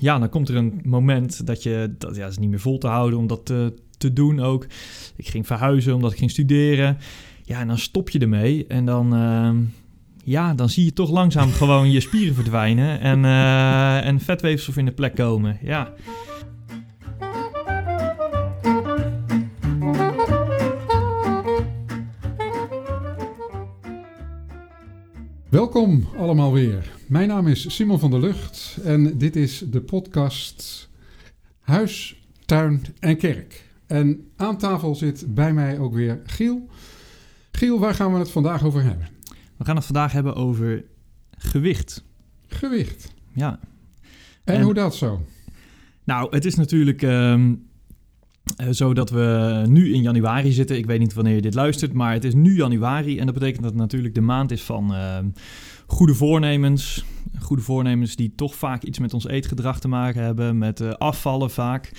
ja, 0.00 0.18
dan 0.18 0.28
komt 0.28 0.48
er 0.48 0.56
een 0.56 0.80
moment 0.84 1.46
dat 1.46 1.62
je, 1.62 1.94
dat 1.98 2.16
ja, 2.16 2.26
is 2.26 2.38
niet 2.38 2.50
meer 2.50 2.60
vol 2.60 2.78
te 2.78 2.86
houden 2.86 3.18
om 3.18 3.26
dat 3.26 3.46
te, 3.46 3.74
te 3.98 4.12
doen 4.12 4.40
ook. 4.40 4.66
Ik 5.16 5.28
ging 5.28 5.46
verhuizen 5.46 5.94
omdat 5.94 6.12
ik 6.12 6.18
ging 6.18 6.30
studeren. 6.30 6.98
Ja, 7.44 7.60
en 7.60 7.66
dan 7.66 7.78
stop 7.78 8.10
je 8.10 8.18
ermee 8.18 8.66
en 8.66 8.84
dan, 8.84 9.14
ehm, 9.14 9.56
ja, 10.24 10.54
dan 10.54 10.68
zie 10.68 10.84
je 10.84 10.92
toch 10.92 11.10
langzaam 11.10 11.50
gewoon 11.60 11.90
je 11.90 12.00
spieren 12.00 12.34
verdwijnen 12.34 13.00
en, 13.00 13.24
uh, 13.24 14.06
en 14.06 14.20
vetweefsel 14.20 14.72
in 14.76 14.84
de 14.84 14.92
plek 14.92 15.14
komen. 15.14 15.58
Ja. 15.62 15.92
Welkom 25.50 26.08
allemaal 26.16 26.52
weer. 26.52 26.92
Mijn 27.06 27.28
naam 27.28 27.46
is 27.46 27.74
Simon 27.74 27.98
van 27.98 28.10
der 28.10 28.20
Lucht 28.20 28.78
en 28.84 29.18
dit 29.18 29.36
is 29.36 29.58
de 29.58 29.80
podcast 29.80 30.88
Huis, 31.60 32.22
Tuin 32.44 32.82
en 32.98 33.16
Kerk. 33.16 33.64
En 33.86 34.30
aan 34.36 34.58
tafel 34.58 34.94
zit 34.94 35.34
bij 35.34 35.52
mij 35.52 35.78
ook 35.78 35.94
weer 35.94 36.20
Giel. 36.24 36.68
Giel, 37.52 37.78
waar 37.78 37.94
gaan 37.94 38.12
we 38.12 38.18
het 38.18 38.30
vandaag 38.30 38.64
over 38.64 38.82
hebben? 38.82 39.08
We 39.56 39.64
gaan 39.64 39.76
het 39.76 39.84
vandaag 39.84 40.12
hebben 40.12 40.34
over 40.34 40.84
gewicht. 41.30 42.04
Gewicht? 42.46 43.14
Ja. 43.32 43.60
En, 44.44 44.62
hoe 44.62 44.74
dat 44.74 44.94
zo? 44.94 45.20
Nou, 46.04 46.34
het 46.34 46.44
is 46.44 46.54
natuurlijk 46.54 47.02
um, 47.02 47.69
zo 48.70 48.94
dat 48.94 49.10
we 49.10 49.62
nu 49.68 49.94
in 49.94 50.02
januari 50.02 50.52
zitten. 50.52 50.76
Ik 50.76 50.86
weet 50.86 50.98
niet 50.98 51.14
wanneer 51.14 51.34
je 51.34 51.40
dit 51.40 51.54
luistert, 51.54 51.92
maar 51.92 52.12
het 52.12 52.24
is 52.24 52.34
nu 52.34 52.56
januari. 52.56 53.18
En 53.18 53.24
dat 53.24 53.34
betekent 53.34 53.62
dat 53.62 53.72
het 53.72 53.80
natuurlijk 53.80 54.14
de 54.14 54.20
maand 54.20 54.50
is 54.50 54.62
van 54.62 54.92
uh, 54.92 55.18
goede 55.86 56.14
voornemens. 56.14 57.04
Goede 57.38 57.62
voornemens 57.62 58.16
die 58.16 58.32
toch 58.34 58.54
vaak 58.54 58.82
iets 58.82 58.98
met 58.98 59.14
ons 59.14 59.26
eetgedrag 59.26 59.80
te 59.80 59.88
maken 59.88 60.22
hebben, 60.22 60.58
met 60.58 60.80
uh, 60.80 60.90
afvallen 60.92 61.50
vaak. 61.50 61.92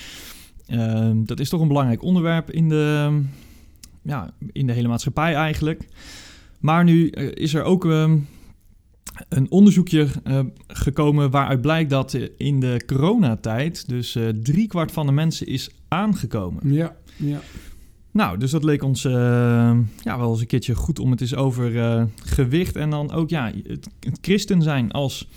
Uh, 0.68 1.10
dat 1.16 1.40
is 1.40 1.50
toch 1.50 1.62
een 1.62 1.68
belangrijk 1.68 2.04
onderwerp 2.04 2.52
in 2.52 2.70
de, 2.70 3.20
ja, 4.02 4.34
in 4.52 4.68
de 4.68 4.74
hele 4.74 4.88
maatschappij 4.88 5.34
eigenlijk. 5.34 5.88
Maar 6.60 6.84
nu 6.84 7.10
is 7.10 7.54
er 7.54 7.63
ook 7.63 7.85
ehm, 7.85 8.18
een 9.30 9.52
onderzoekje 9.52 10.08
uh, 10.27 10.40
gekomen 10.68 11.32
waaruit 11.32 11.62
blijkt 11.62 11.90
dat 11.90 12.14
in 12.38 12.60
de 12.60 12.84
coronatijd 12.86 13.90
dus 13.90 14.16
uh, 14.16 14.30
driekwart 14.30 14.91
van 14.91 15.05
de 15.05 15.12
mensen 15.12 15.48
is 15.48 15.70
aangekomen. 15.88 16.74
Ja, 16.74 16.96
ja. 17.16 17.40
Nou, 18.12 18.38
dus 18.38 18.52
dat 18.52 18.63
leek 18.63 18.84
ons 18.84 19.04
uh, 19.04 19.13
ja, 20.04 20.18
wel 20.18 20.30
eens 20.30 20.41
een 20.41 20.48
keertje 20.48 20.76
goed 20.76 21.00
om 21.00 21.12
het 21.12 21.22
eens 21.22 21.36
over 21.36 22.08
gewicht 22.24 22.76
en 22.76 22.90
dan 22.90 23.12
ook 23.12 23.30
ja, 23.30 23.52
het, 23.68 23.90
het 24.00 24.18
christen 24.22 24.62
zijn 24.62 24.91
als, 24.91 25.28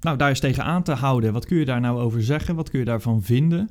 nou 0.00 0.16
daar 0.16 0.28
eens 0.28 0.40
tegen 0.40 0.64
aan 0.64 0.82
te 0.82 0.92
houden. 0.92 1.32
Wat 1.32 1.46
kun 1.46 1.56
je 1.56 1.64
daar 1.64 1.80
nou 1.80 2.00
over 2.00 2.22
zeggen? 2.22 2.54
Wat 2.54 2.70
kun 2.70 2.78
je 2.78 2.84
daarvan 2.84 3.22
vinden? 3.22 3.70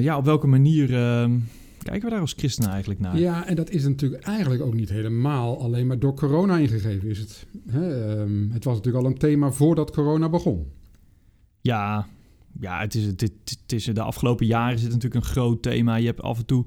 ja, 0.00 0.16
op 0.16 0.24
welke 0.24 0.46
manier 0.46 0.90
kijken 1.84 2.04
we 2.04 2.10
daar 2.10 2.20
als 2.20 2.34
christenen 2.36 2.70
eigenlijk 2.70 3.00
naar? 3.00 3.18
Ja, 3.18 3.46
en 3.46 3.56
dat 3.56 3.70
is 3.70 3.84
natuurlijk 3.84 4.24
eigenlijk 4.24 4.62
ook 4.62 4.74
niet 4.74 4.88
helemaal 4.88 5.60
alleen 5.60 5.86
maar 5.86 5.98
door 5.98 6.14
corona 6.14 6.56
ingegeven 6.56 7.08
is 7.08 7.18
het. 7.18 7.46
Hè? 7.70 8.18
Um, 8.20 8.50
het 8.52 8.64
was 8.64 8.76
natuurlijk 8.76 9.04
al 9.04 9.10
een 9.10 9.18
thema 9.18 9.50
voordat 9.50 9.90
corona 9.90 10.28
begon. 10.28 10.66
Ja, 11.60 12.06
ja 12.60 12.80
het, 12.80 12.94
is, 12.94 13.04
het, 13.04 13.20
het 13.20 13.72
is 13.72 13.84
de 13.84 14.02
afgelopen 14.02 14.46
jaren 14.46 14.74
is 14.74 14.82
het 14.82 14.92
natuurlijk 14.92 15.24
een 15.24 15.30
groot 15.30 15.62
thema. 15.62 15.96
Je 15.96 16.06
hebt 16.06 16.22
af 16.22 16.38
en 16.38 16.46
toe 16.46 16.64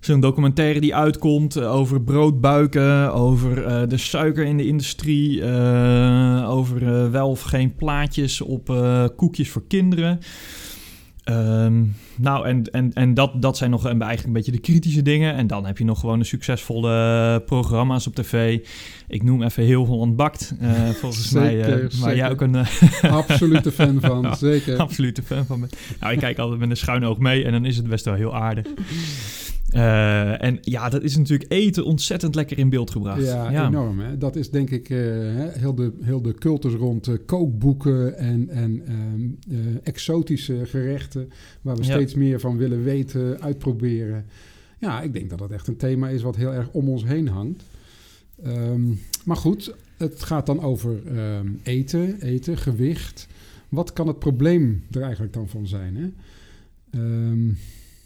zo'n 0.00 0.20
documentaire 0.20 0.80
die 0.80 0.94
uitkomt 0.94 1.60
over 1.60 2.02
broodbuiken, 2.02 3.12
over 3.12 3.58
uh, 3.58 3.88
de 3.88 3.96
suiker 3.96 4.44
in 4.44 4.56
de 4.56 4.66
industrie, 4.66 5.40
uh, 5.40 6.50
over 6.50 6.82
uh, 6.82 7.10
wel 7.10 7.28
of 7.28 7.40
geen 7.40 7.74
plaatjes 7.74 8.40
op 8.40 8.66
koekjes 9.16 9.50
voor 9.50 9.66
kinderen. 9.66 10.18
Um, 11.30 11.94
nou, 12.16 12.46
en, 12.46 12.64
en, 12.64 12.92
en 12.92 13.14
dat, 13.14 13.42
dat 13.42 13.56
zijn 13.56 13.70
nog 13.70 13.86
eigenlijk 13.86 14.24
een 14.24 14.32
beetje 14.32 14.52
de 14.52 14.58
kritische 14.58 15.02
dingen. 15.02 15.34
En 15.34 15.46
dan 15.46 15.66
heb 15.66 15.78
je 15.78 15.84
nog 15.84 16.00
gewoon 16.00 16.18
de 16.18 16.24
succesvolle 16.24 17.42
programma's 17.46 18.06
op 18.06 18.14
tv. 18.14 18.58
Ik 19.08 19.22
noem 19.22 19.42
even 19.42 19.62
heel 19.62 19.84
Holland 19.84 20.16
Bakt. 20.16 20.54
Uh, 20.62 20.88
volgens 21.00 21.28
zeker, 21.28 21.68
mij, 21.68 21.82
uh, 21.82 22.00
waar 22.00 22.16
jij 22.16 22.30
ook 22.30 22.40
een... 22.40 22.56
Absolute 23.02 23.72
fan 23.72 24.00
van, 24.00 24.36
zeker. 24.36 24.78
Absolute 24.78 25.22
fan 25.22 25.46
van. 25.46 25.68
Nou, 26.00 26.12
ik 26.12 26.18
kijk 26.18 26.38
altijd 26.38 26.60
met 26.60 26.70
een 26.70 26.76
schuin 26.76 27.04
oog 27.04 27.18
mee 27.18 27.44
en 27.44 27.52
dan 27.52 27.64
is 27.64 27.76
het 27.76 27.88
best 27.88 28.04
wel 28.04 28.14
heel 28.14 28.34
aardig. 28.34 28.66
Uh, 29.74 30.42
en 30.42 30.58
ja, 30.60 30.88
dat 30.88 31.02
is 31.02 31.16
natuurlijk 31.16 31.52
eten 31.52 31.84
ontzettend 31.84 32.34
lekker 32.34 32.58
in 32.58 32.68
beeld 32.68 32.90
gebracht. 32.90 33.24
Ja, 33.24 33.50
ja. 33.50 33.66
enorm. 33.66 34.00
Hè? 34.00 34.18
Dat 34.18 34.36
is 34.36 34.50
denk 34.50 34.70
ik 34.70 34.88
uh, 34.88 34.98
heel, 35.48 35.74
de, 35.74 35.92
heel 36.02 36.22
de 36.22 36.34
cultus 36.34 36.72
rond 36.72 37.08
uh, 37.08 37.14
kookboeken 37.26 38.18
en, 38.18 38.48
en 38.48 38.82
exotische 39.82 40.66
gerechten... 40.66 41.30
waar 41.60 41.76
we 41.76 41.84
ja. 41.84 41.90
steeds 41.90 42.14
meer 42.14 42.40
van 42.40 42.56
willen 42.56 42.84
weten, 42.84 43.40
uitproberen. 43.40 44.24
Ja, 44.78 45.02
ik 45.02 45.12
denk 45.12 45.30
dat 45.30 45.38
dat 45.38 45.50
echt 45.50 45.68
een 45.68 45.76
thema 45.76 46.08
is 46.08 46.22
wat 46.22 46.36
heel 46.36 46.52
erg 46.52 46.68
om 46.70 46.88
ons 46.88 47.04
heen 47.04 47.28
hangt. 47.28 47.64
Um, 48.46 49.00
maar 49.24 49.36
goed, 49.36 49.74
het 49.96 50.22
gaat 50.22 50.46
dan 50.46 50.60
over 50.60 51.18
um, 51.18 51.60
eten, 51.62 52.20
eten, 52.20 52.58
gewicht. 52.58 53.26
Wat 53.68 53.92
kan 53.92 54.06
het 54.06 54.18
probleem 54.18 54.84
er 54.90 55.02
eigenlijk 55.02 55.32
dan 55.32 55.48
van 55.48 55.66
zijn? 55.66 55.96
Hè? 55.96 56.08
Um, 57.00 57.58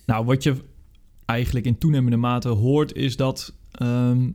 nou, 0.06 0.24
wat 0.24 0.42
je 0.42 0.54
eigenlijk 1.26 1.66
in 1.66 1.78
toenemende 1.78 2.16
mate 2.16 2.48
hoort, 2.48 2.94
is 2.94 3.16
dat 3.16 3.54
um, 3.82 4.34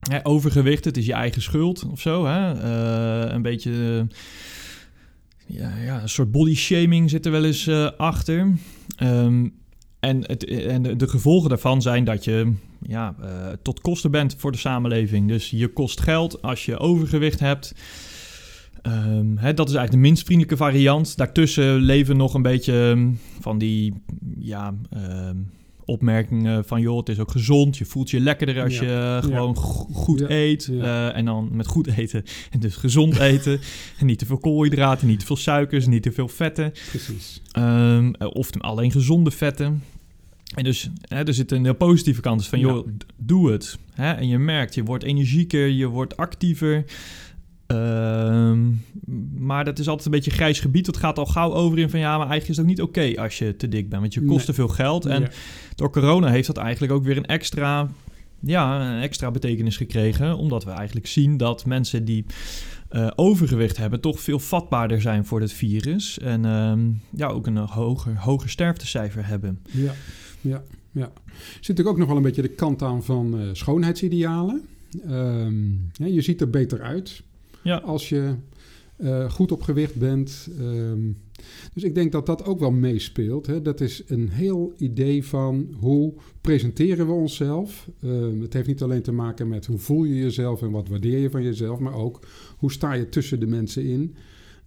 hè, 0.00 0.26
overgewicht, 0.26 0.84
het 0.84 0.96
is 0.96 1.06
je 1.06 1.12
eigen 1.12 1.42
schuld 1.42 1.84
of 1.84 2.00
zo. 2.00 2.26
Hè? 2.26 2.54
Uh, 2.54 3.32
een 3.32 3.42
beetje, 3.42 4.06
uh, 5.46 5.84
ja, 5.84 6.02
een 6.02 6.08
soort 6.08 6.30
body 6.30 6.54
shaming 6.54 7.10
zit 7.10 7.26
er 7.26 7.32
wel 7.32 7.44
eens 7.44 7.66
uh, 7.66 7.90
achter. 7.96 8.52
Um, 9.02 9.58
en, 10.00 10.26
het, 10.26 10.44
en 10.44 10.82
de, 10.82 11.08
gevolgen 11.08 11.48
daarvan 11.48 11.82
zijn 11.82 12.04
dat 12.04 12.24
je 12.24 12.52
ja, 12.86 13.14
tot 13.62 13.80
kosten 13.80 14.10
bent 14.10 14.34
voor 14.38 14.52
de 14.52 14.58
samenleving. 14.58 15.28
Dus 15.28 15.50
je 15.50 15.68
kost 15.68 16.00
geld 16.00 16.42
als 16.42 16.64
je 16.64 16.78
overgewicht 16.78 17.40
hebt. 17.40 17.74
Um, 18.82 19.34
dat 19.34 19.68
is 19.68 19.74
eigenlijk 19.74 19.90
de 19.90 19.96
minst 19.96 20.24
vriendelijke 20.24 20.56
variant. 20.56 21.16
Daartussen 21.16 21.76
leven 21.76 22.16
nog 22.16 22.34
een 22.34 22.42
beetje 22.42 23.08
van 23.40 23.58
die 23.58 24.02
ja, 24.38 24.74
opmerkingen 25.90 26.64
van 26.64 26.80
joh, 26.80 26.98
het 26.98 27.08
is 27.08 27.18
ook 27.18 27.30
gezond. 27.30 27.78
Je 27.78 27.84
voelt 27.84 28.10
je 28.10 28.20
lekkerder 28.20 28.62
als 28.62 28.78
ja. 28.78 29.16
je 29.16 29.22
gewoon 29.22 29.56
ja. 29.58 29.94
goed 29.94 30.18
ja. 30.18 30.30
eet. 30.30 30.68
Uh, 30.70 31.16
en 31.16 31.24
dan 31.24 31.48
met 31.52 31.66
goed 31.66 31.86
eten 31.86 32.24
en 32.50 32.60
dus 32.60 32.76
gezond 32.76 33.18
eten. 33.18 33.60
en 33.98 34.06
niet 34.06 34.18
te 34.18 34.26
veel 34.26 34.38
koolhydraten, 34.38 35.06
niet 35.06 35.20
te 35.20 35.26
veel 35.26 35.36
suikers, 35.36 35.86
niet 35.86 36.02
te 36.02 36.12
veel 36.12 36.28
vetten. 36.28 36.72
Precies. 36.90 37.42
Um, 37.58 38.14
of 38.14 38.50
alleen 38.58 38.92
gezonde 38.92 39.30
vetten. 39.30 39.82
En 40.54 40.64
dus 40.64 40.90
hè, 41.00 41.24
er 41.24 41.34
zit 41.34 41.52
een 41.52 41.76
positieve 41.76 42.20
kant 42.20 42.46
van 42.46 42.58
joh, 42.58 42.88
doe 43.16 43.50
het. 43.50 43.78
Hè? 43.92 44.12
En 44.12 44.28
je 44.28 44.38
merkt, 44.38 44.74
je 44.74 44.84
wordt 44.84 45.04
energieker, 45.04 45.68
je 45.68 45.86
wordt 45.86 46.16
actiever. 46.16 46.84
Uh, 47.72 48.58
maar 49.38 49.64
dat 49.64 49.78
is 49.78 49.88
altijd 49.88 50.06
een 50.06 50.12
beetje 50.12 50.30
grijs 50.30 50.60
gebied. 50.60 50.86
Dat 50.86 50.96
gaat 50.96 51.18
al 51.18 51.26
gauw 51.26 51.52
over 51.52 51.78
in 51.78 51.90
van 51.90 52.00
ja, 52.00 52.18
maar 52.18 52.28
eigenlijk 52.28 52.48
is 52.48 52.56
het 52.56 52.64
ook 52.64 52.70
niet 52.70 52.82
oké 52.82 52.98
okay 52.98 53.24
als 53.24 53.38
je 53.38 53.56
te 53.56 53.68
dik 53.68 53.88
bent. 53.88 54.00
Want 54.00 54.14
je 54.14 54.20
kost 54.20 54.36
nee. 54.36 54.46
te 54.46 54.52
veel 54.52 54.68
geld. 54.68 55.06
En 55.06 55.20
ja. 55.20 55.30
door 55.74 55.90
corona 55.90 56.28
heeft 56.28 56.46
dat 56.46 56.56
eigenlijk 56.56 56.92
ook 56.92 57.04
weer 57.04 57.16
een 57.16 57.26
extra, 57.26 57.88
ja, 58.40 58.94
een 58.94 59.02
extra 59.02 59.30
betekenis 59.30 59.76
gekregen. 59.76 60.36
Omdat 60.36 60.64
we 60.64 60.70
eigenlijk 60.70 61.06
zien 61.06 61.36
dat 61.36 61.66
mensen 61.66 62.04
die 62.04 62.24
uh, 62.92 63.10
overgewicht 63.14 63.76
hebben, 63.76 64.00
toch 64.00 64.20
veel 64.20 64.38
vatbaarder 64.38 65.00
zijn 65.00 65.26
voor 65.26 65.40
het 65.40 65.52
virus. 65.52 66.18
En 66.18 66.44
uh, 66.44 66.72
ja, 67.10 67.26
ook 67.26 67.46
een 67.46 67.56
hoger, 67.56 68.18
hoger 68.18 68.48
sterftecijfer 68.48 69.26
hebben. 69.26 69.58
Ja, 69.70 69.92
ja, 70.40 70.62
ja. 70.92 71.12
Zit 71.36 71.68
natuurlijk 71.68 71.88
ook 71.88 71.98
nog 71.98 72.08
wel 72.08 72.16
een 72.16 72.22
beetje 72.22 72.42
de 72.42 72.48
kant 72.48 72.82
aan 72.82 73.04
van 73.04 73.40
uh, 73.40 73.48
schoonheidsidealen. 73.52 74.62
Um, 75.08 75.88
ja, 75.92 76.06
je 76.06 76.20
ziet 76.20 76.40
er 76.40 76.50
beter 76.50 76.80
uit 76.80 77.22
ja. 77.62 77.76
als 77.76 78.08
je 78.08 78.34
uh, 78.98 79.30
goed 79.30 79.52
op 79.52 79.62
gewicht 79.62 79.94
bent. 79.94 80.48
Um, 80.60 81.16
dus 81.74 81.82
ik 81.82 81.94
denk 81.94 82.12
dat 82.12 82.26
dat 82.26 82.44
ook 82.44 82.58
wel 82.58 82.70
meespeelt. 82.70 83.46
Hè. 83.46 83.62
Dat 83.62 83.80
is 83.80 84.02
een 84.06 84.28
heel 84.28 84.72
idee 84.76 85.24
van 85.24 85.74
hoe 85.78 86.14
presenteren 86.40 87.06
we 87.06 87.12
onszelf. 87.12 87.88
Uh, 88.04 88.42
het 88.42 88.52
heeft 88.52 88.66
niet 88.66 88.82
alleen 88.82 89.02
te 89.02 89.12
maken 89.12 89.48
met 89.48 89.66
hoe 89.66 89.78
voel 89.78 90.04
je 90.04 90.14
jezelf 90.14 90.62
en 90.62 90.70
wat 90.70 90.88
waardeer 90.88 91.18
je 91.18 91.30
van 91.30 91.42
jezelf, 91.42 91.78
maar 91.78 91.94
ook 91.94 92.26
hoe 92.56 92.72
sta 92.72 92.92
je 92.92 93.08
tussen 93.08 93.40
de 93.40 93.46
mensen 93.46 93.84
in. 93.84 94.14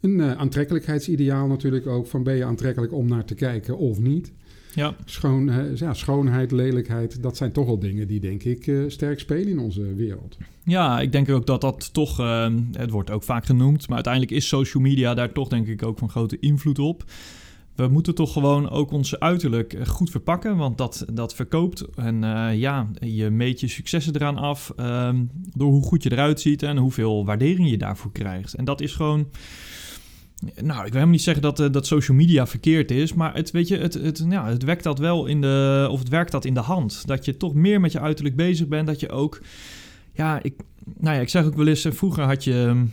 Een 0.01 0.19
uh, 0.19 0.31
aantrekkelijkheidsideaal 0.31 1.47
natuurlijk 1.47 1.87
ook, 1.87 2.07
van 2.07 2.23
ben 2.23 2.35
je 2.35 2.45
aantrekkelijk 2.45 2.93
om 2.93 3.07
naar 3.07 3.25
te 3.25 3.35
kijken 3.35 3.77
of 3.77 3.99
niet. 3.99 4.33
Ja. 4.73 4.95
Schoon, 5.05 5.47
uh, 5.49 5.75
ja, 5.75 5.93
schoonheid, 5.93 6.51
lelijkheid, 6.51 7.23
dat 7.23 7.37
zijn 7.37 7.51
toch 7.51 7.65
wel 7.65 7.79
dingen 7.79 8.07
die 8.07 8.19
denk 8.19 8.43
ik 8.43 8.67
uh, 8.67 8.89
sterk 8.89 9.19
spelen 9.19 9.47
in 9.47 9.59
onze 9.59 9.93
wereld. 9.95 10.37
Ja, 10.63 10.99
ik 10.99 11.11
denk 11.11 11.29
ook 11.29 11.45
dat 11.45 11.61
dat 11.61 11.93
toch, 11.93 12.19
uh, 12.19 12.47
het 12.71 12.89
wordt 12.89 13.11
ook 13.11 13.23
vaak 13.23 13.45
genoemd, 13.45 13.87
maar 13.87 13.95
uiteindelijk 13.95 14.33
is 14.33 14.47
social 14.47 14.83
media 14.83 15.13
daar 15.13 15.31
toch 15.31 15.47
denk 15.47 15.67
ik 15.67 15.83
ook 15.83 15.97
van 15.97 16.09
grote 16.09 16.37
invloed 16.39 16.79
op. 16.79 17.03
We 17.75 17.87
moeten 17.87 18.15
toch 18.15 18.33
gewoon 18.33 18.69
ook 18.69 18.91
ons 18.91 19.19
uiterlijk 19.19 19.77
goed 19.87 20.09
verpakken, 20.09 20.57
want 20.57 20.77
dat, 20.77 21.05
dat 21.13 21.35
verkoopt. 21.35 21.85
En 21.95 22.23
uh, 22.23 22.59
ja, 22.59 22.89
je 22.99 23.29
meet 23.29 23.59
je 23.59 23.67
successen 23.67 24.15
eraan 24.15 24.37
af 24.37 24.73
um, 24.79 25.29
door 25.55 25.71
hoe 25.71 25.83
goed 25.83 26.03
je 26.03 26.11
eruit 26.11 26.41
ziet 26.41 26.63
en 26.63 26.77
hoeveel 26.77 27.25
waardering 27.25 27.69
je 27.69 27.77
daarvoor 27.77 28.11
krijgt. 28.11 28.53
En 28.53 28.65
dat 28.65 28.81
is 28.81 28.93
gewoon 28.93 29.27
Nou, 30.43 30.55
ik 30.55 30.63
wil 30.63 30.81
helemaal 30.83 31.07
niet 31.07 31.21
zeggen 31.21 31.43
dat, 31.43 31.59
uh, 31.59 31.71
dat 31.71 31.87
social 31.87 32.17
media 32.17 32.47
verkeerd 32.47 32.91
is, 32.91 33.13
maar 33.13 33.33
het, 33.33 33.51
weet 33.51 33.67
je, 33.67 33.77
het, 33.77 33.93
het, 33.93 34.25
ja, 34.29 34.47
het 34.47 34.63
wekt 34.63 34.83
dat 34.83 34.99
wel 34.99 35.25
in 35.25 35.41
de, 35.41 35.87
of 35.89 35.99
het 35.99 36.09
werkt 36.09 36.31
dat 36.31 36.45
in 36.45 36.53
de 36.53 36.59
hand. 36.59 37.07
Dat 37.07 37.25
je 37.25 37.37
toch 37.37 37.53
meer 37.53 37.79
met 37.79 37.91
je 37.91 37.99
uiterlijk 37.99 38.35
bezig 38.35 38.67
bent, 38.67 38.87
dat 38.87 38.99
je 38.99 39.09
ook, 39.09 39.41
ja, 40.13 40.43
ik, 40.43 40.53
nou 40.97 41.15
ja, 41.15 41.21
ik 41.21 41.29
zeg 41.29 41.45
ook 41.45 41.55
wel 41.55 41.67
eens, 41.67 41.87
vroeger 41.89 42.23
had 42.23 42.43
je, 42.43 42.85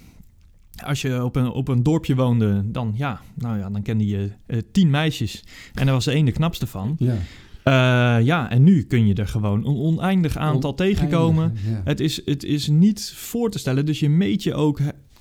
als 0.85 1.02
je 1.02 1.25
op 1.25 1.37
een, 1.37 1.50
op 1.50 1.69
een 1.69 1.82
dorpje 1.82 2.14
woonde, 2.14 2.62
dan 2.64 2.93
ja, 2.97 3.20
nou 3.35 3.58
ja, 3.58 3.70
dan 3.70 3.82
kende 3.82 4.06
je 4.06 4.31
uh, 4.46 4.58
tien 4.73 4.91
meisjes 4.91 5.44
en 5.75 5.87
er 5.87 5.93
was 5.93 6.06
er 6.06 6.12
één 6.12 6.25
de 6.25 6.32
knapste 6.32 6.67
van. 6.67 6.96
Ja. 6.99 7.17
Uh, 7.64 8.26
ja, 8.26 8.50
en 8.50 8.64
nu 8.64 8.82
kun 8.82 9.06
je 9.06 9.14
er 9.14 9.29
gewoon 9.29 9.58
een 9.58 9.76
oneindig 9.76 10.37
aantal 10.37 10.75
tegenkomen. 10.75 11.55
Het, 11.85 12.00
is, 12.00 12.23
het 12.25 12.44
is 12.44 12.69
niet 12.69 13.12
voor 13.17 13.50
te 13.50 13.58
stellen, 13.58 13.87
dus 13.87 14.00
je 14.00 14.08
meet 14.08 14.43
je 14.43 14.55
ook 14.55 14.81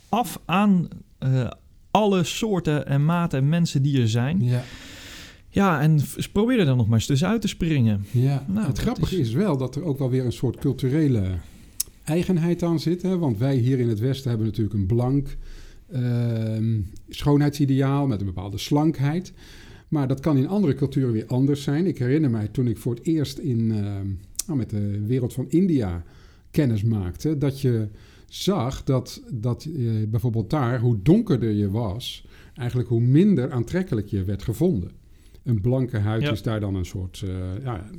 af 0.09 0.39
aan 0.45 0.87
uh, 1.23 1.47
alle 1.91 2.23
soorten 2.23 2.87
en 2.87 3.05
maten 3.05 3.39
en 3.39 3.49
mensen 3.49 3.81
die 3.81 4.01
er 4.01 4.09
zijn. 4.09 4.43
Ja. 4.43 4.63
Ja, 5.51 5.81
en 5.81 5.99
probeer 6.31 6.59
er 6.59 6.65
dan 6.65 6.77
nog 6.77 6.87
maar 6.87 6.97
eens 6.97 7.05
tussenuit 7.05 7.41
te 7.41 7.47
springen. 7.47 8.05
Ja, 8.11 8.45
nou, 8.47 8.67
het 8.67 8.77
grappige 8.77 9.19
is... 9.19 9.27
is... 9.27 9.33
wel 9.33 9.57
dat 9.57 9.75
er 9.75 9.83
ook 9.83 9.97
wel 9.97 10.09
weer 10.09 10.25
een 10.25 10.31
soort 10.31 10.57
culturele 10.57 11.23
eigenheid 12.03 12.63
aan 12.63 12.79
zit. 12.79 13.01
Hè? 13.01 13.17
Want 13.17 13.37
wij 13.37 13.55
hier 13.55 13.79
in 13.79 13.89
het 13.89 13.99
Westen 13.99 14.29
hebben 14.29 14.47
natuurlijk 14.47 14.75
een 14.75 14.85
blank 14.85 15.37
uh, 15.93 16.79
schoonheidsideaal 17.09 18.07
met 18.07 18.19
een 18.19 18.25
bepaalde 18.25 18.57
slankheid. 18.57 19.33
Maar 19.87 20.07
dat 20.07 20.19
kan 20.19 20.37
in 20.37 20.47
andere 20.47 20.73
culturen 20.73 21.11
weer 21.11 21.27
anders 21.27 21.63
zijn. 21.63 21.85
Ik 21.85 21.97
herinner 21.97 22.29
mij 22.29 22.47
toen 22.47 22.67
ik 22.67 22.77
voor 22.77 22.95
het 22.95 23.05
eerst 23.05 23.37
in, 23.37 23.59
uh, 23.59 24.55
met 24.55 24.69
de 24.69 25.05
wereld 25.05 25.33
van 25.33 25.45
India 25.49 26.03
kennis 26.51 26.83
maakte, 26.83 27.37
dat 27.37 27.61
je 27.61 27.87
zag 28.29 28.83
dat, 28.83 29.21
dat 29.31 29.65
uh, 29.65 30.07
bijvoorbeeld 30.07 30.49
daar, 30.49 30.79
hoe 30.79 31.01
donkerder 31.01 31.51
je 31.51 31.69
was, 31.69 32.25
eigenlijk 32.53 32.89
hoe 32.89 33.01
minder 33.01 33.51
aantrekkelijk 33.51 34.07
je 34.07 34.23
werd 34.23 34.43
gevonden. 34.43 34.91
Een 35.43 35.61
blanke 35.61 35.97
huid 35.97 36.31
is 36.31 36.41
daar 36.41 36.59
dan 36.59 36.75
een 36.75 36.85
soort 36.85 37.23
uh, 37.25 37.63
ja, 37.63 37.89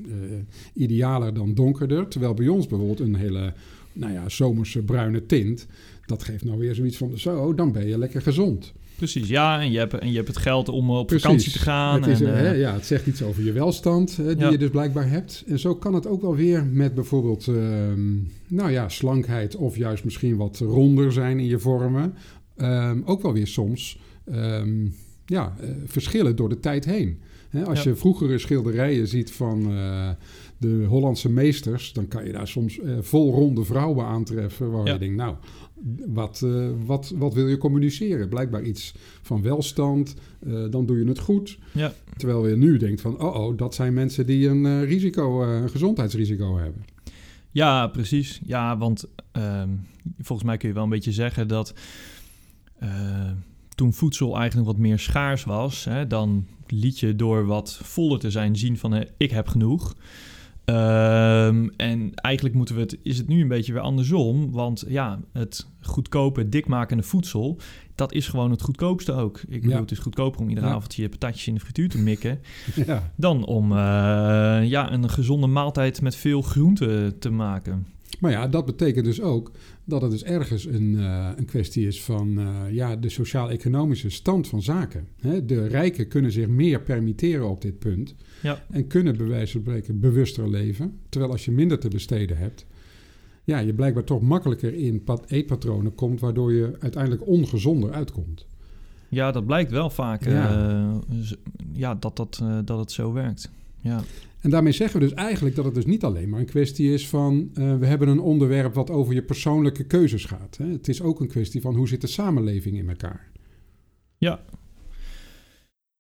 idealer 0.74 1.34
dan 1.34 1.54
donkerder. 1.54 2.08
Terwijl 2.08 2.34
bij 2.34 2.48
ons 2.48 2.66
bijvoorbeeld 2.66 3.00
een 3.00 3.14
hele 3.14 3.52
nou 3.92 4.12
ja, 4.12 4.28
zomerse 4.28 4.82
bruine 4.82 5.26
tint, 5.26 5.66
dat 6.06 6.22
geeft 6.22 6.44
nou 6.44 6.58
weer 6.58 6.74
zoiets 6.74 6.96
van, 6.96 7.18
zo, 7.18 7.54
dan 7.54 7.72
ben 7.72 7.86
je 7.86 7.98
lekker 7.98 8.22
gezond. 8.22 8.72
Precies, 9.00 9.28
ja, 9.28 9.60
en 9.60 9.70
je 9.70 9.78
hebt, 9.78 9.94
en 9.94 10.10
je 10.10 10.16
hebt 10.16 10.28
het 10.28 10.36
geld 10.36 10.68
om 10.68 10.90
op 10.90 11.10
vakantie 11.12 11.52
te 11.52 11.58
gaan. 11.58 12.02
Het, 12.02 12.06
is, 12.06 12.20
en, 12.20 12.36
hè, 12.36 12.50
ja, 12.50 12.72
het 12.72 12.86
zegt 12.86 13.06
iets 13.06 13.22
over 13.22 13.44
je 13.44 13.52
welstand, 13.52 14.16
die 14.16 14.50
je 14.50 14.58
dus 14.58 14.70
blijkbaar 14.70 15.08
hebt. 15.08 15.44
En 15.46 15.58
zo 15.58 15.74
kan 15.74 15.94
het 15.94 16.06
ook 16.06 16.20
wel 16.20 16.34
weer 16.34 16.64
met 16.64 16.94
bijvoorbeeld, 16.94 17.48
ehm, 17.48 18.14
nou 18.46 18.70
ja, 18.70 18.88
slankheid 18.88 19.56
of 19.56 19.76
juist 19.76 20.04
misschien 20.04 20.36
wat 20.36 20.58
ronder 20.58 21.12
zijn 21.12 21.38
in 21.38 21.46
je 21.46 21.58
vormen. 21.58 22.14
Um, 22.56 23.02
ook 23.06 23.22
wel 23.22 23.32
weer 23.32 23.46
soms 23.46 23.98
um, 24.32 24.94
ja, 25.26 25.56
verschillen 25.84 26.36
door 26.36 26.48
de 26.48 26.60
tijd 26.60 26.84
heen. 26.84 27.20
Hè, 27.48 27.64
als 27.64 27.82
je 27.82 27.94
vroegere 27.94 28.38
schilderijen 28.38 29.08
ziet 29.08 29.32
van 29.32 29.72
de 30.60 30.84
Hollandse 30.88 31.30
meesters, 31.30 31.92
dan 31.92 32.08
kan 32.08 32.24
je 32.24 32.32
daar 32.32 32.48
soms 32.48 32.78
uh, 32.78 32.98
vol 33.00 33.34
ronde 33.34 33.64
vrouwen 33.64 34.06
aantreffen 34.06 34.70
waar 34.70 34.86
ja. 34.86 34.92
je 34.92 34.98
denkt, 34.98 35.16
nou, 35.16 35.34
wat, 36.06 36.40
uh, 36.44 36.68
wat, 36.84 37.12
wat 37.16 37.34
wil 37.34 37.48
je 37.48 37.58
communiceren? 37.58 38.28
Blijkbaar 38.28 38.62
iets 38.62 38.94
van 39.22 39.42
welstand, 39.42 40.14
uh, 40.46 40.70
dan 40.70 40.86
doe 40.86 40.98
je 40.98 41.04
het 41.04 41.18
goed. 41.18 41.58
Ja. 41.72 41.92
Terwijl 42.16 42.48
je 42.48 42.56
nu 42.56 42.76
denkt 42.76 43.00
van, 43.00 43.20
oh 43.20 43.36
oh, 43.36 43.56
dat 43.56 43.74
zijn 43.74 43.94
mensen 43.94 44.26
die 44.26 44.48
een 44.48 44.84
risico, 44.84 45.42
een 45.42 45.70
gezondheidsrisico 45.70 46.58
hebben. 46.58 46.84
Ja, 47.50 47.86
precies. 47.86 48.40
Ja, 48.44 48.78
want 48.78 49.04
ehm, 49.32 49.68
volgens 50.18 50.48
mij 50.48 50.56
kun 50.56 50.68
je 50.68 50.74
wel 50.74 50.84
een 50.84 50.90
beetje 50.90 51.12
zeggen 51.12 51.48
dat 51.48 51.74
toen 53.74 53.92
voedsel 53.92 54.36
eigenlijk 54.36 54.66
wat 54.66 54.78
meer 54.78 54.98
schaars 54.98 55.44
was, 55.44 55.84
hè, 55.84 56.06
dan 56.06 56.46
liet 56.66 56.98
je 56.98 57.16
door 57.16 57.46
wat 57.46 57.80
voller 57.82 58.18
te 58.18 58.30
zijn 58.30 58.56
zien 58.56 58.78
van 58.78 59.04
ik 59.16 59.30
heb 59.30 59.48
genoeg. 59.48 59.94
Um, 60.70 61.70
en 61.76 62.14
eigenlijk 62.14 62.54
moeten 62.54 62.74
we 62.74 62.80
het, 62.80 62.98
is 63.02 63.18
het 63.18 63.28
nu 63.28 63.40
een 63.40 63.48
beetje 63.48 63.72
weer 63.72 63.82
andersom. 63.82 64.52
Want 64.52 64.84
ja, 64.88 65.20
het 65.32 65.66
goedkope, 65.80 66.48
dikmakende 66.48 67.02
voedsel, 67.02 67.58
dat 67.94 68.12
is 68.12 68.28
gewoon 68.28 68.50
het 68.50 68.62
goedkoopste 68.62 69.12
ook. 69.12 69.40
Ik 69.48 69.60
bedoel, 69.60 69.70
ja. 69.70 69.80
het 69.80 69.90
is 69.90 69.98
goedkoper 69.98 70.40
om 70.40 70.48
iedere 70.48 70.66
ja. 70.66 70.72
avond 70.72 70.94
je 70.94 71.08
patatjes 71.08 71.46
in 71.46 71.54
de 71.54 71.60
frituur 71.60 71.88
te 71.88 71.98
mikken. 71.98 72.40
ja. 72.86 73.12
Dan 73.16 73.46
om 73.46 73.72
uh, 73.72 73.78
ja, 74.64 74.92
een 74.92 75.10
gezonde 75.10 75.46
maaltijd 75.46 76.02
met 76.02 76.16
veel 76.16 76.42
groente 76.42 77.14
te 77.18 77.30
maken. 77.30 77.86
Maar 78.20 78.30
ja, 78.30 78.48
dat 78.48 78.66
betekent 78.66 79.04
dus 79.04 79.20
ook 79.20 79.50
dat 79.84 80.02
het 80.02 80.10
dus 80.10 80.24
ergens 80.24 80.64
een, 80.64 80.92
uh, 80.92 81.28
een 81.36 81.44
kwestie 81.44 81.86
is 81.86 82.02
van 82.02 82.38
uh, 82.38 82.48
ja, 82.70 82.96
de 82.96 83.08
sociaal-economische 83.08 84.10
stand 84.10 84.48
van 84.48 84.62
zaken. 84.62 85.08
Hè? 85.20 85.44
De 85.44 85.66
rijken 85.66 86.08
kunnen 86.08 86.32
zich 86.32 86.48
meer 86.48 86.80
permitteren 86.80 87.48
op 87.48 87.62
dit 87.62 87.78
punt. 87.78 88.14
Ja. 88.42 88.64
En 88.70 88.86
kunnen 88.86 89.16
bij 89.16 89.26
wijze 89.26 89.52
van 89.52 89.60
spreken 89.60 90.00
bewuster 90.00 90.50
leven. 90.50 90.98
Terwijl 91.08 91.32
als 91.32 91.44
je 91.44 91.50
minder 91.50 91.78
te 91.78 91.88
besteden 91.88 92.36
hebt, 92.36 92.66
ja, 93.44 93.58
je 93.58 93.74
blijkbaar 93.74 94.04
toch 94.04 94.20
makkelijker 94.20 94.74
in 94.74 95.04
eetpatronen 95.26 95.94
komt, 95.94 96.20
waardoor 96.20 96.52
je 96.52 96.76
uiteindelijk 96.78 97.26
ongezonder 97.26 97.92
uitkomt. 97.92 98.46
Ja, 99.08 99.32
dat 99.32 99.46
blijkt 99.46 99.70
wel 99.70 99.90
vaak 99.90 100.24
ja. 100.24 100.68
Uh, 101.12 101.22
ja, 101.72 101.94
dat, 101.94 102.16
dat, 102.16 102.40
uh, 102.42 102.58
dat 102.64 102.78
het 102.78 102.92
zo 102.92 103.12
werkt. 103.12 103.50
Ja. 103.80 104.02
En 104.40 104.50
daarmee 104.50 104.72
zeggen 104.72 105.00
we 105.00 105.06
dus 105.06 105.14
eigenlijk 105.14 105.56
dat 105.56 105.64
het 105.64 105.74
dus 105.74 105.86
niet 105.86 106.04
alleen 106.04 106.28
maar 106.28 106.40
een 106.40 106.46
kwestie 106.46 106.92
is 106.92 107.08
van 107.08 107.50
uh, 107.54 107.76
we 107.76 107.86
hebben 107.86 108.08
een 108.08 108.20
onderwerp 108.20 108.74
wat 108.74 108.90
over 108.90 109.14
je 109.14 109.22
persoonlijke 109.22 109.84
keuzes 109.84 110.24
gaat. 110.24 110.56
Hè? 110.56 110.66
Het 110.66 110.88
is 110.88 111.02
ook 111.02 111.20
een 111.20 111.28
kwestie 111.28 111.60
van 111.60 111.74
hoe 111.74 111.88
zit 111.88 112.00
de 112.00 112.06
samenleving 112.06 112.76
in 112.76 112.88
elkaar. 112.88 113.30
Ja, 114.16 114.40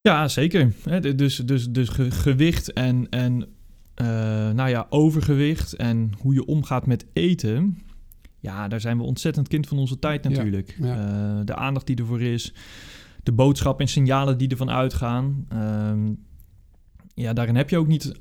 ja, 0.00 0.28
zeker. 0.28 0.72
Dus, 1.16 1.36
dus, 1.36 1.68
dus 1.70 1.88
gewicht 2.08 2.72
en, 2.72 3.08
en 3.08 3.48
uh, 4.02 4.06
nou 4.50 4.68
ja, 4.68 4.86
overgewicht 4.88 5.72
en 5.72 6.12
hoe 6.18 6.34
je 6.34 6.44
omgaat 6.44 6.86
met 6.86 7.06
eten. 7.12 7.78
Ja, 8.38 8.68
daar 8.68 8.80
zijn 8.80 8.98
we 8.98 9.02
ontzettend 9.02 9.48
kind 9.48 9.66
van 9.66 9.78
onze 9.78 9.98
tijd 9.98 10.22
natuurlijk. 10.22 10.76
Ja, 10.78 10.86
ja. 10.86 11.38
Uh, 11.38 11.40
de 11.44 11.54
aandacht 11.54 11.86
die 11.86 11.96
ervoor 11.96 12.20
is, 12.20 12.54
de 13.22 13.32
boodschap 13.32 13.80
en 13.80 13.88
signalen 13.88 14.38
die 14.38 14.48
ervan 14.48 14.70
uitgaan. 14.70 15.46
Uh, 15.52 15.92
ja, 17.14 17.32
daarin 17.32 17.56
heb 17.56 17.70
je 17.70 17.78
ook 17.78 17.86
niet 17.86 18.12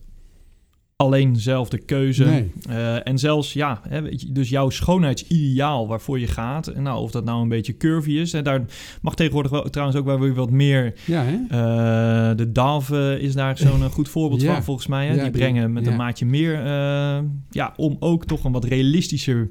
alleen 1.04 1.36
zelf 1.36 1.70
de 1.70 1.78
keuze. 1.78 2.26
Nee. 2.26 2.52
Uh, 2.70 3.08
en 3.08 3.20
zelfs, 3.20 3.54
ja, 3.54 3.82
hè, 3.90 4.02
dus 4.30 4.50
jouw 4.50 4.70
schoonheidsideaal 4.70 5.88
waarvoor 5.88 6.20
je 6.20 6.28
gaat. 6.28 6.76
Nou, 6.76 7.02
of 7.02 7.12
dat 7.12 7.26
nou 7.26 7.42
een 7.42 7.48
beetje 7.48 7.78
curvy 7.78 8.12
is. 8.12 8.34
En 8.34 8.44
daar 8.44 8.66
mag 9.02 9.16
tegenwoordig 9.16 9.52
wel, 9.52 9.70
trouwens 9.70 10.00
ook 10.00 10.06
wel 10.06 10.20
weer 10.20 10.34
wat 10.34 10.50
meer. 10.50 10.94
Ja, 11.06 11.24
hè? 11.24 11.34
Uh, 11.34 12.38
de 12.38 12.52
Dave 12.52 13.20
is 13.22 13.34
daar 13.34 13.58
zo'n 13.58 13.90
goed 13.90 14.10
voorbeeld 14.10 14.42
ja. 14.46 14.54
van, 14.54 14.64
volgens 14.64 14.88
mij. 14.88 15.08
Hè? 15.08 15.14
Ja, 15.14 15.22
die 15.22 15.32
brengen 15.32 15.74
met 15.74 15.88
een 15.88 15.96
maatje 15.96 16.26
meer. 16.26 16.66
Uh, 16.66 17.20
ja, 17.50 17.74
om 17.76 17.96
ook 18.00 18.26
toch 18.26 18.44
een 18.44 18.52
wat 18.52 18.66
realistischer 18.66 19.50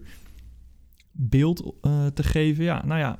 beeld 1.12 1.74
te 2.14 2.22
geven. 2.22 2.64
Ja, 2.64 2.84
nou 2.84 3.00
ja, 3.00 3.18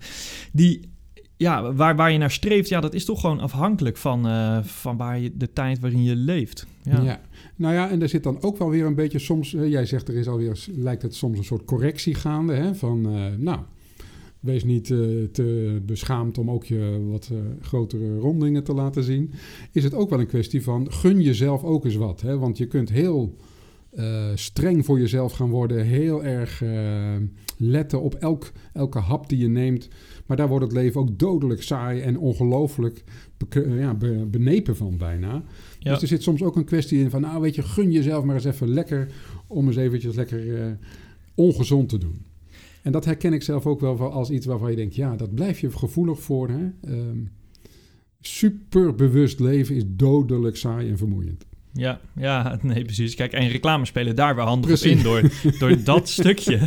die 0.53 0.97
ja, 1.39 1.73
waar, 1.73 1.97
waar 1.97 2.13
je 2.13 2.19
naar 2.19 2.31
streeft, 2.31 2.69
ja, 2.69 2.81
dat 2.81 2.95
is 2.95 3.05
toch 3.05 3.21
gewoon 3.21 3.41
afhankelijk 3.41 3.97
van, 3.97 4.27
uh, 4.27 4.59
van 4.63 4.97
waar 4.97 5.19
je, 5.19 5.37
de 5.37 5.53
tijd 5.53 5.79
waarin 5.79 6.03
je 6.03 6.17
leeft. 6.17 6.67
Ja. 6.91 7.21
nou 7.57 7.75
ja, 7.75 7.91
en 7.91 8.03
er 8.03 8.09
zit 8.09 8.23
dan 8.23 8.43
ook 8.43 8.59
wel 8.59 8.71
weer 8.71 8.87
een 8.87 8.95
beetje 8.95 9.19
soms, 9.19 9.53
uh, 9.53 9.71
jij 9.71 9.87
zegt 9.87 10.09
er 10.09 10.17
is 10.17 10.29
alweer, 10.29 10.65
lijkt 10.77 11.03
het 11.03 11.15
soms 11.15 11.39
een 11.39 11.45
soort 11.45 11.65
correctie 11.65 12.15
gaande, 12.15 12.53
hè, 12.53 12.75
van 12.75 13.15
uh, 13.15 13.25
nou, 13.39 13.61
wees 14.41 14.65
niet 14.65 14.85
te 15.33 15.81
beschaamd 15.87 16.39
om 16.39 16.51
ook 16.51 16.65
je 16.65 17.07
wat 17.11 17.31
grotere 17.61 18.19
rondingen 18.19 18.65
te 18.65 18.75
laten 18.75 19.03
zien. 19.03 19.33
Is 19.73 19.85
het 19.85 19.95
ook 19.95 20.11
wel 20.11 20.21
een 20.21 20.27
kwestie 20.27 20.63
van 20.63 20.93
gun 20.93 21.21
jezelf 21.21 21.65
ook 21.65 21.85
eens 21.85 21.97
wat, 21.97 22.21
hè, 22.21 22.39
want 22.39 22.59
je 22.59 22.67
kunt 22.67 22.89
heel 22.89 23.37
streng 24.35 24.85
voor 24.85 24.99
jezelf 24.99 25.33
gaan 25.33 25.51
worden, 25.51 25.85
heel 25.85 26.25
erg 26.25 26.63
letten 27.57 28.03
op 28.03 28.15
elk, 28.15 28.53
elke 28.73 28.99
hap 28.99 29.29
die 29.29 29.39
je 29.39 29.49
neemt. 29.49 29.89
Maar 30.29 30.37
daar 30.37 30.49
wordt 30.49 30.65
het 30.65 30.75
leven 30.75 31.01
ook 31.01 31.19
dodelijk 31.19 31.63
saai 31.63 32.01
en 32.01 32.19
ongelooflijk 32.19 33.05
ja, 33.55 33.95
benepen 34.31 34.77
van 34.77 34.97
bijna. 34.97 35.43
Ja. 35.79 35.93
Dus 35.93 36.03
er 36.03 36.09
zit 36.09 36.23
soms 36.23 36.43
ook 36.43 36.57
een 36.57 36.65
kwestie 36.65 37.01
in 37.01 37.11
van, 37.11 37.21
nou 37.21 37.41
weet 37.41 37.55
je, 37.55 37.63
gun 37.63 37.93
jezelf 37.93 38.25
maar 38.25 38.35
eens 38.35 38.45
even 38.45 38.69
lekker 38.69 39.09
om 39.47 39.67
eens 39.67 39.77
eventjes 39.77 40.15
lekker 40.15 40.47
uh, 40.47 40.73
ongezond 41.35 41.89
te 41.89 41.99
doen. 41.99 42.27
En 42.83 42.93
dat 42.93 43.05
herken 43.05 43.33
ik 43.33 43.43
zelf 43.43 43.67
ook 43.67 43.81
wel 43.81 43.99
als 43.99 44.31
iets 44.31 44.47
waarvan 44.47 44.71
je 44.71 44.77
denkt, 44.77 44.95
ja, 44.95 45.17
dat 45.17 45.35
blijf 45.35 45.61
je 45.61 45.71
gevoelig 45.71 46.21
voor. 46.21 46.49
Hè? 46.49 46.93
Um, 46.95 47.31
super 48.21 48.95
bewust 48.95 49.41
leven 49.41 49.75
is 49.75 49.85
dodelijk 49.87 50.57
saai 50.57 50.89
en 50.89 50.99
vermoeiend. 50.99 51.47
Ja, 51.79 52.01
ja, 52.17 52.59
nee, 52.63 52.85
precies. 52.85 53.15
Kijk, 53.15 53.33
en 53.33 53.49
reclames 53.49 53.89
spelen 53.89 54.17
daar 54.17 54.35
weer 54.35 54.45
handig 54.45 54.71
op 54.71 54.87
in 54.87 55.03
door, 55.03 55.23
door 55.59 55.83
dat 55.85 56.09
stukje 56.09 56.61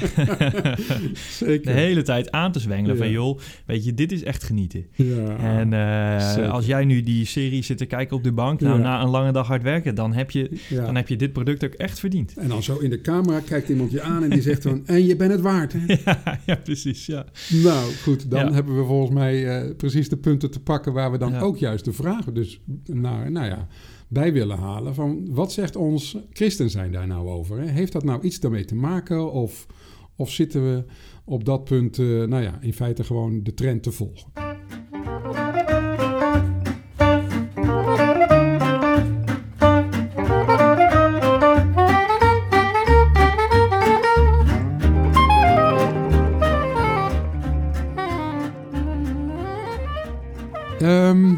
Zeker. 1.30 1.74
de 1.74 1.80
hele 1.80 2.02
tijd 2.02 2.32
aan 2.32 2.52
te 2.52 2.60
zwengelen. 2.60 2.98
Van 2.98 3.10
joh, 3.10 3.40
weet 3.66 3.86
je, 3.86 3.94
dit 3.94 4.12
is 4.12 4.24
echt 4.24 4.44
genieten. 4.44 4.86
Ja, 4.96 5.38
en 5.38 5.72
uh, 5.72 6.52
als 6.52 6.66
jij 6.66 6.86
nu 6.86 7.04
die 7.04 7.26
serie 7.26 7.64
zit 7.64 7.78
te 7.78 7.86
kijken 7.86 8.18
op 8.18 8.24
de 8.24 8.32
bank, 8.32 8.60
nou 8.60 8.80
na 8.80 9.02
een 9.02 9.10
lange 9.10 9.32
dag 9.32 9.48
hard 9.48 9.64
werken, 9.64 9.96
dan 9.96 10.14
heb, 10.14 10.32
je, 10.32 10.50
dan 10.70 10.96
heb 10.96 11.08
je 11.08 11.16
dit 11.16 11.34
product 11.34 11.64
ook 11.64 11.74
echt 11.74 12.00
verdiend. 12.00 12.34
En 12.38 12.48
dan 12.48 12.64
zo 12.64 12.78
in 12.78 12.90
de 12.90 13.02
camera 13.02 13.40
kijkt 13.40 13.70
iemand 13.70 13.92
je 13.92 14.02
aan 14.02 14.24
en 14.24 14.30
die 14.30 14.42
zegt 14.42 14.64
dan, 14.64 14.88
en 14.88 15.06
je 15.06 15.16
bent 15.16 15.32
het 15.32 15.42
waard. 15.42 15.74
Hè? 15.74 15.80
Ja, 16.06 16.40
ja, 16.46 16.56
precies. 16.56 17.06
Ja. 17.06 17.26
Nou 17.50 17.94
goed, 17.94 18.32
dan 18.32 18.54
hebben 18.54 18.78
we 18.78 18.84
volgens 18.86 19.12
mij 19.12 19.64
uh, 19.66 19.76
precies 19.76 20.10
de 20.10 20.18
punten 20.18 20.52
te 20.52 20.60
pakken 20.60 20.94
waar 20.94 21.12
we 21.12 21.18
dan 21.18 21.38
ook 21.38 21.58
juist 21.58 21.86
de 21.86 21.94
vragen 21.94 22.34
dus 22.34 22.60
naar, 22.86 23.32
nou 23.32 23.46
ja 23.46 23.68
bij 24.12 24.34
willen 24.34 24.58
halen. 24.58 24.96
Van 24.96 25.34
wat 25.34 25.52
zegt 25.52 25.76
ons 25.76 26.18
christen 26.30 26.70
zijn 26.70 26.92
daar 26.92 27.08
nou 27.08 27.30
over? 27.30 27.60
Hè? 27.60 27.66
Heeft 27.66 27.92
dat 27.92 28.04
nou 28.04 28.22
iets 28.22 28.40
daarmee 28.40 28.66
te 28.66 28.76
maken? 28.76 29.32
Of, 29.32 29.68
of 30.16 30.32
zitten 30.32 30.64
we 30.64 30.86
op 31.26 31.46
dat 31.46 31.64
punt, 31.64 31.98
uh, 31.98 32.24
nou 32.28 32.44
ja, 32.44 32.60
in 32.62 32.74
feite 32.74 33.04
gewoon 33.04 33.44
de 33.44 33.54
trend 33.54 33.84
te 33.84 33.92
volgen? 33.92 34.51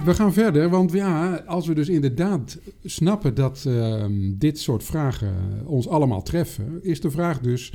We 0.05 0.13
gaan 0.13 0.33
verder, 0.33 0.69
want 0.69 0.91
ja, 0.91 1.35
als 1.35 1.67
we 1.67 1.73
dus 1.73 1.89
inderdaad 1.89 2.59
snappen 2.83 3.35
dat 3.35 3.65
ehm, 3.67 4.31
dit 4.37 4.59
soort 4.59 4.83
vragen 4.83 5.33
ons 5.65 5.87
allemaal 5.87 6.21
treffen, 6.21 6.83
is 6.83 7.01
de 7.01 7.11
vraag 7.11 7.39
dus: 7.39 7.73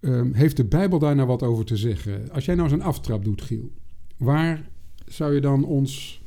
ehm, 0.00 0.32
heeft 0.32 0.56
de 0.56 0.64
Bijbel 0.64 0.98
daar 0.98 1.14
nou 1.14 1.28
wat 1.28 1.42
over 1.42 1.64
te 1.64 1.76
zeggen? 1.76 2.30
Als 2.32 2.44
jij 2.44 2.54
nou 2.54 2.68
zo'n 2.68 2.82
aftrap 2.82 3.24
doet, 3.24 3.42
Giel, 3.42 3.72
waar 4.16 4.68
zou 5.06 5.34
je 5.34 5.40
dan 5.40 5.64
ons 5.64 6.22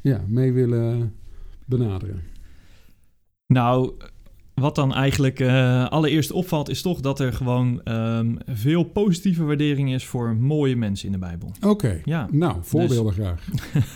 ja, 0.00 0.24
mee 0.26 0.52
willen 0.52 1.14
benaderen? 1.64 2.22
Nou, 3.46 3.92
wat 4.60 4.74
dan 4.74 4.94
eigenlijk 4.94 5.40
uh, 5.40 5.88
allereerst 5.88 6.32
opvalt, 6.32 6.68
is 6.68 6.82
toch 6.82 7.00
dat 7.00 7.20
er 7.20 7.32
gewoon 7.32 7.80
um, 7.84 8.38
veel 8.46 8.82
positieve 8.82 9.44
waardering 9.44 9.92
is 9.92 10.04
voor 10.04 10.36
mooie 10.36 10.76
mensen 10.76 11.06
in 11.06 11.12
de 11.12 11.18
Bijbel. 11.18 11.52
Oké, 11.60 12.00
ja. 12.04 12.28
nou, 12.30 12.56
voorbeelden 12.60 13.14
dus... 13.16 13.24
graag. 13.24 13.48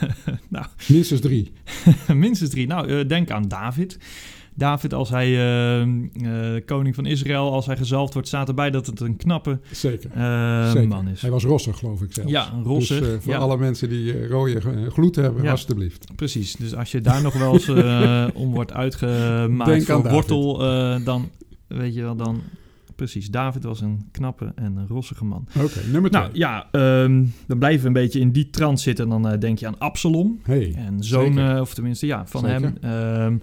nou. 0.49 0.67
Minstens 0.89 1.21
drie. 1.21 1.53
Minstens 2.15 2.51
drie. 2.51 2.67
Nou, 2.67 2.89
uh, 2.89 3.09
denk 3.09 3.31
aan 3.31 3.49
David. 3.49 3.99
David, 4.55 4.95
als 4.95 5.11
hij 5.11 5.29
uh, 5.29 5.87
uh, 5.87 6.61
koning 6.67 6.95
van 6.95 7.07
Israël, 7.07 7.53
als 7.53 7.67
hij 7.67 7.77
gezalfd 7.77 8.13
wordt, 8.13 8.29
staat 8.29 8.49
erbij 8.49 8.71
dat 8.71 8.87
het 8.87 9.01
een 9.01 9.17
knappe 9.17 9.59
Zeker. 9.71 10.11
Uh, 10.17 10.71
Zeker. 10.71 10.89
man 10.89 11.09
is. 11.09 11.21
Hij 11.21 11.31
was 11.31 11.45
rossig, 11.45 11.79
geloof 11.79 12.03
ik 12.03 12.13
zelfs. 12.13 12.31
Ja, 12.31 12.61
rossig. 12.65 13.01
Dus 13.01 13.23
voor 13.23 13.37
alle 13.37 13.59
mensen 13.59 13.89
die 13.89 14.29
rode 14.29 14.61
gloed 14.91 15.17
hebben, 15.17 15.43
ja. 15.43 15.51
alstublieft. 15.51 16.07
Precies, 16.17 16.57
dus 16.57 16.75
als 16.75 16.91
je 16.91 17.01
daar 17.01 17.23
nog 17.23 17.35
wel 17.35 17.53
eens 17.53 17.69
om 18.43 18.53
wordt 18.53 18.73
uitgemaakt 18.73 19.71
Denk 19.71 20.03
voor 20.03 20.11
wortel, 20.11 20.59
dan 21.05 21.31
weet 21.67 21.95
je 21.95 22.03
wel, 22.03 22.17
dan 22.17 22.43
precies. 22.95 23.31
David 23.31 23.65
was 23.65 23.81
een 23.81 24.09
knappe 24.13 24.53
en 24.55 24.77
een 24.77 24.87
rossige 24.87 25.25
man. 25.25 25.47
Oké, 25.57 25.81
nummer 25.91 26.11
twee. 26.11 26.23
Nou 26.23 26.37
ja, 26.37 26.69
um, 26.73 27.33
dan 27.47 27.59
blijven 27.59 27.81
we 27.81 27.87
een 27.87 28.05
beetje 28.05 28.21
in 28.21 28.33
die 28.33 28.51
trant 28.51 28.81
zitten. 28.81 29.09
Dan 29.09 29.33
uh, 29.33 29.39
denk 29.39 29.59
je 29.59 29.67
aan 29.67 29.79
Absalom. 29.79 30.41
Hey, 30.43 30.75
en 30.77 31.05
zoon, 31.05 31.39
uh, 31.39 31.61
of 31.61 31.75
tenminste 31.75 32.07
ja, 32.07 32.27
van 32.27 32.41
Zeker. 32.41 32.73
hem. 32.81 33.23
Um, 33.23 33.43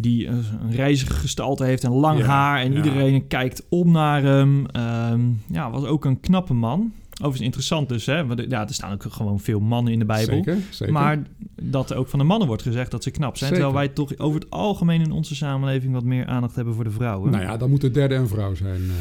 die 0.00 0.26
een 0.26 0.44
reizige 0.70 1.12
gestalte 1.12 1.64
heeft 1.64 1.84
en 1.84 1.92
lang 1.92 2.22
haar. 2.22 2.60
En 2.60 2.76
iedereen 2.76 3.26
kijkt 3.26 3.62
om 3.68 3.90
naar 3.90 4.22
hem. 4.22 4.66
Um, 5.12 5.42
ja, 5.52 5.70
was 5.70 5.84
ook 5.84 6.04
een 6.04 6.20
knappe 6.20 6.54
man. 6.54 6.92
Overigens 7.12 7.44
interessant 7.44 7.88
dus, 7.88 8.06
hè? 8.06 8.26
Want, 8.26 8.44
ja, 8.48 8.68
er 8.68 8.74
staan 8.74 8.92
ook 8.92 9.04
gewoon 9.08 9.40
veel 9.40 9.60
mannen 9.60 9.92
in 9.92 9.98
de 9.98 10.04
Bijbel. 10.04 10.34
Zeker, 10.34 10.58
zeker. 10.70 10.94
Maar 10.94 11.22
dat 11.62 11.90
er 11.90 11.96
ook 11.96 12.08
van 12.08 12.18
de 12.18 12.24
mannen 12.24 12.48
wordt 12.48 12.62
gezegd 12.62 12.90
dat 12.90 13.02
ze 13.02 13.10
knap 13.10 13.36
zijn. 13.36 13.50
Zeker. 13.50 13.64
Terwijl 13.64 13.86
wij 13.86 13.94
toch 13.94 14.18
over 14.18 14.40
het 14.40 14.50
algemeen 14.50 15.00
in 15.00 15.12
onze 15.12 15.34
samenleving 15.34 15.92
wat 15.92 16.04
meer 16.04 16.26
aandacht 16.26 16.54
hebben 16.54 16.74
voor 16.74 16.84
de 16.84 16.90
vrouwen. 16.90 17.30
Nou 17.30 17.42
ja, 17.42 17.56
dan 17.56 17.70
moet 17.70 17.80
de 17.80 17.90
derde 17.90 18.14
een 18.14 18.28
vrouw 18.28 18.54
zijn. 18.54 18.80
Uh, 18.80 18.92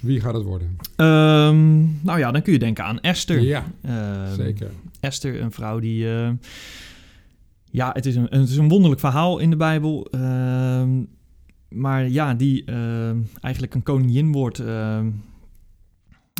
wie 0.00 0.20
gaat 0.20 0.34
het 0.34 0.42
worden? 0.42 0.68
Um, 0.96 1.98
nou 2.02 2.18
ja, 2.18 2.32
dan 2.32 2.42
kun 2.42 2.52
je 2.52 2.58
denken 2.58 2.84
aan 2.84 3.00
Esther. 3.00 3.40
Ja, 3.40 3.64
um, 3.86 4.34
zeker. 4.36 4.70
Esther, 5.00 5.40
een 5.40 5.52
vrouw 5.52 5.78
die... 5.78 6.04
Uh, 6.04 6.28
ja, 7.72 7.90
het 7.92 8.06
is, 8.06 8.16
een, 8.16 8.26
het 8.30 8.48
is 8.48 8.56
een 8.56 8.68
wonderlijk 8.68 9.00
verhaal 9.00 9.38
in 9.38 9.50
de 9.50 9.56
Bijbel. 9.56 10.08
Uh, 10.10 10.84
maar 11.68 12.08
ja, 12.08 12.34
die 12.34 12.70
uh, 12.70 13.10
eigenlijk 13.40 13.74
een 13.74 13.82
koningin 13.82 14.32
wordt 14.32 14.60
uh, 14.60 14.66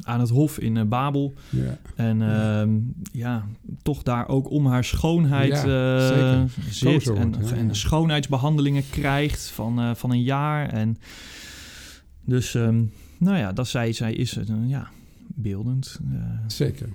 aan 0.04 0.20
het 0.20 0.28
hof 0.28 0.58
in 0.58 0.76
uh, 0.76 0.82
Babel. 0.84 1.34
Ja. 1.50 1.78
En 1.96 2.18
ja. 2.18 2.66
ja. 3.12 3.46
toch 3.82 4.02
daar 4.02 4.28
ook 4.28 4.50
om 4.50 4.66
haar 4.66 4.84
schoonheid 4.84 5.62
ja, 5.62 6.46
zit. 6.70 7.08
En, 7.08 7.34
en 7.54 7.76
schoonheidsbehandelingen 7.76 8.82
krijgt 8.90 9.50
van, 9.50 9.96
van 9.96 10.10
een 10.10 10.22
jaar. 10.22 10.68
En 10.68 10.96
dus, 12.24 12.54
um, 12.54 12.92
nou 13.18 13.36
ja, 13.36 13.52
dat 13.52 13.68
zij, 13.68 13.92
zij 13.92 14.12
is 14.12 14.38
ja, 14.66 14.88
beeldend. 15.34 16.00
zeker, 16.46 16.88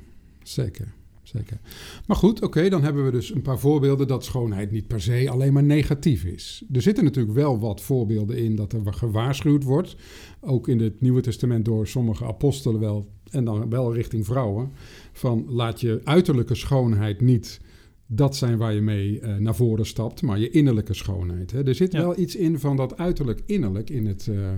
zeker 0.43 0.95
zeker. 1.27 1.59
Maar 2.05 2.17
goed, 2.17 2.41
oké, 2.41 2.69
dan 2.69 2.83
hebben 2.83 3.05
we 3.05 3.11
dus 3.11 3.33
een 3.33 3.41
paar 3.41 3.59
voorbeelden 3.59 4.07
dat 4.07 4.25
schoonheid 4.25 4.71
niet 4.71 4.87
per 4.87 5.01
se 5.01 5.29
alleen 5.29 5.53
maar 5.53 5.63
negatief 5.63 6.23
is. 6.23 6.63
Er 6.71 6.81
zitten 6.81 7.03
natuurlijk 7.03 7.35
wel 7.35 7.59
wat 7.59 7.81
voorbeelden 7.81 8.37
in 8.37 8.55
dat 8.55 8.73
er 8.73 8.93
gewaarschuwd 8.93 9.63
wordt. 9.63 9.95
Ook 10.41 10.67
in 10.67 10.79
het 10.79 11.01
Nieuwe 11.01 11.21
Testament 11.21 11.65
door 11.65 11.87
sommige 11.87 12.25
apostelen 12.25 12.79
wel, 12.79 13.11
en 13.29 13.45
dan 13.45 13.69
wel 13.69 13.93
richting 13.93 14.25
vrouwen. 14.25 14.71
Van 15.11 15.45
laat 15.47 15.81
je 15.81 16.01
uiterlijke 16.03 16.55
schoonheid 16.55 17.21
niet 17.21 17.59
dat 18.07 18.35
zijn 18.35 18.57
waar 18.57 18.73
je 18.73 18.81
mee 18.81 19.21
uh, 19.21 19.35
naar 19.35 19.55
voren 19.55 19.85
stapt, 19.85 20.21
maar 20.21 20.39
je 20.39 20.49
innerlijke 20.49 20.93
schoonheid. 20.93 21.51
Hè. 21.51 21.67
Er 21.67 21.75
zit 21.75 21.93
wel 21.93 22.19
iets 22.19 22.35
in 22.35 22.59
van 22.59 22.75
dat 22.75 22.97
uiterlijk 22.97 23.41
innerlijk 23.45 23.89
in, 23.89 24.05
het, 24.05 24.27
uh, 24.29 24.49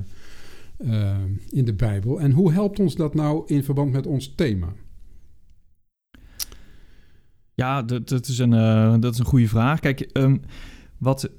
uh, 0.78 1.18
in 1.50 1.66
de 1.66 1.74
Bijbel. 1.74 2.20
En 2.20 2.32
hoe 2.32 2.52
helpt 2.52 2.80
ons 2.80 2.96
dat 2.96 3.14
nou 3.14 3.44
in 3.46 3.64
verband 3.64 3.92
met 3.92 4.08
ons 4.08 4.34
thema? 4.36 4.74
Ja, 7.60 7.82
dat, 7.82 8.10
dat, 8.10 8.28
is, 8.28 8.39
een, 8.39 8.51
uh, 8.51 8.96
dat 9.00 9.13
is 9.13 9.20
een 9.20 9.25
goede 9.25 9.48
vraag. 9.48 9.80
Kijk, 9.80 10.10
um, 10.13 10.42
wat, 10.98 11.30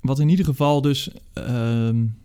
wat 0.00 0.18
in 0.18 0.28
ieder 0.28 0.44
geval 0.44 0.80
dus 0.80 1.10
um, 1.34 2.16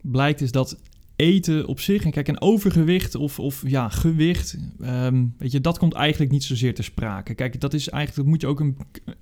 blijkt 0.00 0.40
is 0.40 0.52
dat 0.52 0.76
eten 1.18 1.66
op 1.66 1.80
zich, 1.80 2.04
en 2.04 2.10
kijk, 2.10 2.28
een 2.28 2.40
overgewicht 2.40 3.14
of, 3.14 3.38
of 3.38 3.62
ja, 3.66 3.88
gewicht, 3.88 4.58
um, 4.82 5.34
weet 5.38 5.52
je, 5.52 5.60
dat 5.60 5.78
komt 5.78 5.94
eigenlijk 5.94 6.32
niet 6.32 6.44
zozeer 6.44 6.74
ter 6.74 6.84
sprake. 6.84 7.34
Kijk, 7.34 7.60
dat 7.60 7.74
is 7.74 7.88
eigenlijk, 7.88 8.22
dat 8.22 8.32
moet 8.32 8.40
je 8.40 8.46
ook 8.46 8.60
een, 8.60 8.76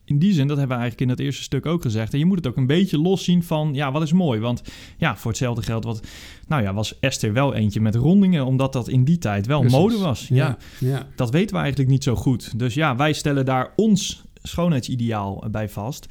in 0.04 0.18
die 0.18 0.32
zin, 0.32 0.46
dat 0.46 0.56
hebben 0.56 0.76
we 0.76 0.82
eigenlijk 0.82 1.10
in 1.10 1.16
dat 1.16 1.26
eerste 1.26 1.42
stuk 1.42 1.66
ook 1.66 1.82
gezegd. 1.82 2.12
En 2.12 2.18
je 2.18 2.24
moet 2.24 2.36
het 2.36 2.46
ook 2.46 2.56
een 2.56 2.66
beetje 2.66 2.98
loszien 2.98 3.42
van, 3.42 3.74
ja, 3.74 3.92
wat 3.92 4.02
is 4.02 4.12
mooi? 4.12 4.40
Want 4.40 4.62
ja, 4.96 5.16
voor 5.16 5.30
hetzelfde 5.30 5.62
geld, 5.62 5.84
wat, 5.84 6.06
nou 6.48 6.62
ja, 6.62 6.74
was 6.74 7.00
Esther 7.00 7.32
wel 7.32 7.54
eentje 7.54 7.80
met 7.80 7.94
rondingen, 7.94 8.46
omdat 8.46 8.72
dat 8.72 8.88
in 8.88 9.04
die 9.04 9.18
tijd 9.18 9.46
wel 9.46 9.62
mode 9.62 9.98
was. 9.98 10.28
Ja, 10.28 10.58
ja, 10.80 11.06
dat 11.14 11.30
weten 11.30 11.54
we 11.54 11.60
eigenlijk 11.60 11.90
niet 11.90 12.04
zo 12.04 12.16
goed. 12.16 12.58
Dus 12.58 12.74
ja, 12.74 12.96
wij 12.96 13.12
stellen 13.12 13.44
daar 13.44 13.72
ons 13.76 14.24
schoonheidsideaal 14.42 15.44
bij 15.50 15.68
vast. 15.68 16.06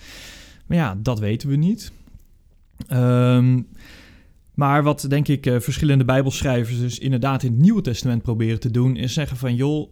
Maar 0.65 0.77
ja, 0.77 0.98
dat 1.01 1.20
weten 1.20 1.50
we 1.50 1.56
niet. 1.56 1.92
Um, 2.94 3.68
maar 4.56 4.84
wat 4.84 5.06
denk 5.10 5.28
ik 5.28 5.46
uh, 5.46 5.60
verschillende 5.60 6.06
Bijbelschrijvers 6.06 6.80
dus 6.80 7.00
inderdaad 7.00 7.44
in 7.44 7.52
het 7.52 7.62
Nieuwe 7.62 7.82
Testament 7.82 8.22
proberen 8.22 8.60
te 8.60 8.72
doen, 8.72 8.96
is 8.96 9.14
zeggen 9.14 9.38
van 9.38 9.56
joh, 9.56 9.90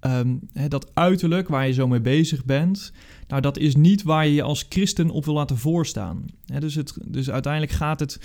um, 0.00 0.40
hè, 0.52 0.68
dat 0.68 0.90
uiterlijk 0.94 1.48
waar 1.48 1.66
je 1.66 1.72
zo 1.72 1.88
mee 1.88 2.00
bezig 2.00 2.44
bent, 2.44 2.92
nou 3.28 3.42
dat 3.42 3.58
is 3.58 3.76
niet 3.76 4.02
waar 4.02 4.26
je 4.26 4.34
je 4.34 4.42
als 4.42 4.66
christen 4.68 5.10
op 5.10 5.24
wil 5.24 5.34
laten 5.34 5.58
voorstaan. 5.58 6.24
Dus, 6.58 6.74
het, 6.74 6.96
dus 7.06 7.30
uiteindelijk 7.30 7.72
gaat 7.72 8.00
het, 8.00 8.20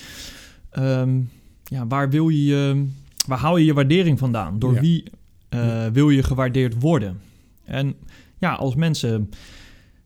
um, 0.79 1.29
ja, 1.63 1.87
waar 1.87 2.09
wil 2.09 2.29
je, 2.29 2.45
je, 2.45 2.85
waar 3.27 3.39
haal 3.39 3.57
je 3.57 3.65
je 3.65 3.73
waardering 3.73 4.19
vandaan? 4.19 4.59
Door 4.59 4.79
wie 4.79 5.03
uh, 5.49 5.85
wil 5.85 6.09
je 6.09 6.23
gewaardeerd 6.23 6.81
worden? 6.81 7.19
En 7.63 7.95
ja, 8.37 8.53
als 8.53 8.75
mensen 8.75 9.29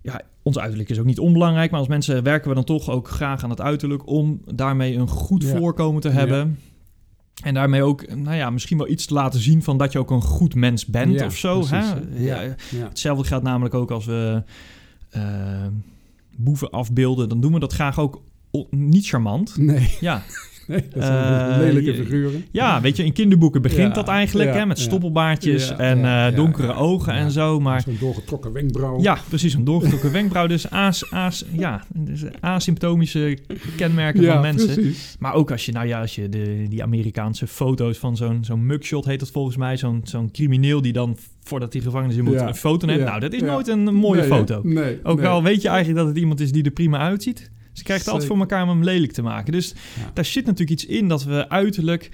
ja, 0.02 0.22
ons 0.44 0.60
uiterlijk 0.60 0.90
is 0.90 1.00
ook 1.00 1.06
niet 1.06 1.20
onbelangrijk, 1.20 1.72
maar 1.72 1.80
als 1.80 1.90
mensen 1.90 2.24
werken 2.24 2.50
we 2.50 2.56
dan 2.56 2.64
toch 2.64 2.90
ook 2.90 3.08
graag 3.08 3.44
aan 3.44 3.50
het 3.50 3.62
uiterlijk 3.62 4.08
om 4.08 4.42
daarmee 4.46 4.96
een 4.96 5.08
goed 5.08 5.46
voorkomen 5.46 6.02
te 6.02 6.10
hebben. 6.10 6.60
En 7.44 7.54
daarmee 7.54 7.84
ook, 7.84 8.16
nou 8.16 8.36
ja, 8.36 8.50
misschien 8.50 8.78
wel 8.78 8.88
iets 8.88 9.06
te 9.06 9.14
laten 9.14 9.40
zien 9.40 9.64
van 9.64 9.78
dat 9.78 9.92
je 9.92 10.00
ook 10.00 10.12
een 10.12 10.22
goed 10.22 10.56
mens 10.56 10.86
bent 10.86 11.20
ja, 11.20 11.26
of 11.26 11.36
zo. 11.36 11.68
hè? 11.68 11.94
Ja, 12.16 12.56
Hetzelfde 12.76 13.24
geldt 13.24 13.44
namelijk 13.44 13.74
ook 13.74 13.92
als 13.92 14.06
we 14.06 14.44
uh, 15.16 15.66
boeven 16.38 16.70
afbeelden. 16.70 17.30
Dan 17.30 17.42
doen 17.42 17.54
we 17.54 17.60
dat 17.60 17.74
graag 17.74 18.00
ook 18.00 18.22
niet 18.70 19.08
charmant. 19.08 19.58
Nee. 19.58 19.98
Ja. 20.00 20.24
Nee, 20.72 20.88
dat 20.94 21.04
zijn 21.04 21.60
lelijke 21.60 21.94
figuren. 21.96 22.46
Ja, 22.52 22.82
weet 22.82 22.98
je, 22.98 23.06
in 23.06 23.14
kinderboeken 23.14 23.62
begint 23.62 23.96
dat 23.96 24.08
eigenlijk, 24.08 24.54
hè, 24.54 24.66
met 24.66 24.80
stoppelbaartjes 24.80 25.76
en 25.76 26.36
donkere 26.36 26.74
ogen 26.74 27.14
en 27.14 27.32
zo. 27.32 27.60
Maar 27.60 27.82
zo'n 27.82 27.98
doorgetrokken 28.00 28.52
wenkbrauw. 28.54 29.02
Ja, 29.02 29.18
precies, 29.30 29.54
een 29.54 29.64
doorgetrokken 29.64 30.12
wenkbrauw. 30.12 30.48
Dus, 30.48 30.70
as, 30.70 31.12
as, 31.12 31.46
ja, 31.52 31.84
dus 31.94 32.24
asymptomische 32.40 33.38
kenmerken 33.76 34.26
van 34.26 34.42
mensen. 34.42 34.74
Precies. 34.74 35.16
Maar 35.20 35.34
ook 35.34 35.52
als 35.52 35.66
je, 35.66 35.72
nou 35.72 35.88
ja, 35.88 36.02
als 36.02 36.16
je 36.16 36.30
de, 36.30 36.66
die 36.70 36.84
Amerikaanse 36.84 37.48
foto's 37.48 37.98
van 37.98 38.18
zo'n 38.18 38.44
zo'n 38.44 38.66
mugshot 38.66 39.06
heet 39.06 39.20
dat 39.20 39.32
volgens 39.32 39.58
mij, 39.58 39.78
zo'n 39.78 40.02
zo'n 40.04 40.32
crimineel 40.32 40.82
die 40.82 40.94
dan 40.94 41.18
voordat 41.44 41.74
hij 41.74 41.82
gevangenis 41.82 42.16
in 42.16 42.24
moet 42.24 42.42
een 42.42 42.56
foto 42.56 42.86
neemt. 42.86 43.04
Nou, 43.04 43.20
dat 43.20 43.34
is 43.34 43.42
nooit 43.42 43.68
een 43.68 43.96
mooie 43.96 44.24
foto. 44.24 44.62
Nee, 44.64 45.00
ook 45.04 45.24
al 45.24 45.44
weet 45.44 45.62
je 45.62 45.68
eigenlijk 45.68 46.00
dat 46.00 46.08
het 46.08 46.18
iemand 46.18 46.40
is 46.40 46.52
die 46.52 46.64
er 46.64 46.72
prima 46.72 46.98
uitziet. 46.98 47.52
Ze 47.82 47.88
krijgt 47.88 48.06
het 48.06 48.14
altijd 48.14 48.32
voor 48.32 48.40
elkaar 48.40 48.64
om 48.64 48.70
hem 48.70 48.84
lelijk 48.84 49.12
te 49.12 49.22
maken. 49.22 49.52
Dus 49.52 49.74
daar 50.14 50.26
zit 50.26 50.46
natuurlijk 50.46 50.72
iets 50.72 50.86
in 50.86 51.08
dat 51.08 51.24
we 51.24 51.50
uiterlijk... 51.50 52.10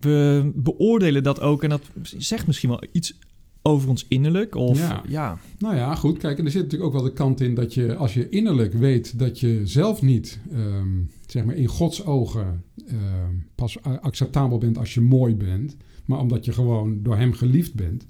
We 0.00 0.50
beoordelen 0.54 1.22
dat 1.22 1.40
ook. 1.40 1.62
En 1.62 1.68
dat 1.68 1.82
zegt 2.02 2.46
misschien 2.46 2.68
wel 2.68 2.82
iets 2.92 3.18
over 3.62 3.88
ons 3.88 4.06
innerlijk. 4.08 4.54
Of, 4.54 4.78
ja. 4.78 5.02
ja. 5.08 5.38
Nou 5.58 5.76
ja, 5.76 5.94
goed. 5.94 6.18
Kijk, 6.18 6.38
en 6.38 6.44
er 6.44 6.50
zit 6.50 6.62
natuurlijk 6.62 6.90
ook 6.90 6.96
wel 6.96 7.10
de 7.10 7.12
kant 7.12 7.40
in 7.40 7.54
dat 7.54 7.74
je, 7.74 7.96
als 7.96 8.14
je 8.14 8.28
innerlijk 8.28 8.72
weet 8.72 9.18
dat 9.18 9.40
je 9.40 9.60
zelf 9.64 10.02
niet, 10.02 10.40
ehm, 10.52 10.88
zeg 11.26 11.44
maar, 11.44 11.54
in 11.54 11.66
Gods 11.66 12.04
ogen 12.04 12.64
ehm, 12.86 13.34
pas 13.54 13.82
acceptabel 13.82 14.58
bent 14.58 14.78
als 14.78 14.94
je 14.94 15.00
mooi 15.00 15.34
bent, 15.34 15.76
maar 16.04 16.18
omdat 16.18 16.44
je 16.44 16.52
gewoon 16.52 17.02
door 17.02 17.16
Hem 17.16 17.32
geliefd 17.32 17.74
bent, 17.74 18.06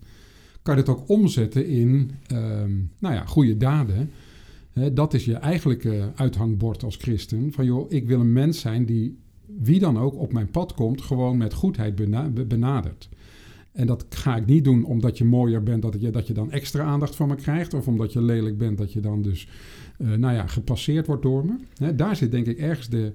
kan 0.63 0.75
je 0.75 0.81
het 0.81 0.91
ook 0.91 1.09
omzetten 1.09 1.67
in, 1.67 2.11
ehm, 2.27 2.73
nou 2.99 3.15
ja, 3.15 3.25
goede 3.25 3.57
daden 3.57 4.11
dat 4.93 5.15
is 5.15 5.25
je 5.25 5.35
eigenlijke 5.35 6.13
uithangbord 6.15 6.83
als 6.83 6.97
christen. 6.97 7.53
Van 7.53 7.65
joh, 7.65 7.93
ik 7.93 8.07
wil 8.07 8.21
een 8.21 8.33
mens 8.33 8.61
zijn 8.61 8.85
die 8.85 9.19
wie 9.47 9.79
dan 9.79 9.99
ook 9.99 10.15
op 10.15 10.33
mijn 10.33 10.51
pad 10.51 10.75
komt, 10.75 11.03
gewoon 11.03 11.37
met 11.37 11.55
goedheid 11.55 11.95
benadert. 12.49 13.09
En 13.73 13.87
dat 13.87 14.07
ga 14.09 14.37
ik 14.37 14.47
niet 14.47 14.65
doen 14.65 14.85
omdat 14.85 15.19
je 15.19 15.25
mooier 15.25 15.63
bent, 15.63 15.83
dat 15.83 16.01
je, 16.01 16.11
dat 16.11 16.27
je 16.27 16.33
dan 16.33 16.51
extra 16.51 16.85
aandacht 16.85 17.17
van 17.17 17.29
me 17.29 17.35
krijgt. 17.35 17.75
Of 17.75 17.89
omdat 17.89 18.13
je 18.13 18.23
lelijk 18.23 18.59
bent, 18.59 18.79
dat 18.79 18.93
je 18.93 19.01
dan 19.01 19.23
dus, 19.23 19.49
uh, 19.99 20.15
nou 20.15 20.35
ja, 20.35 20.47
gepasseerd 20.47 21.07
wordt 21.07 21.23
door 21.23 21.45
me. 21.47 21.95
daar 21.95 22.17
zit 22.17 22.31
denk 22.31 22.47
ik 22.47 22.59
ergens 22.59 22.89
de, 22.89 23.13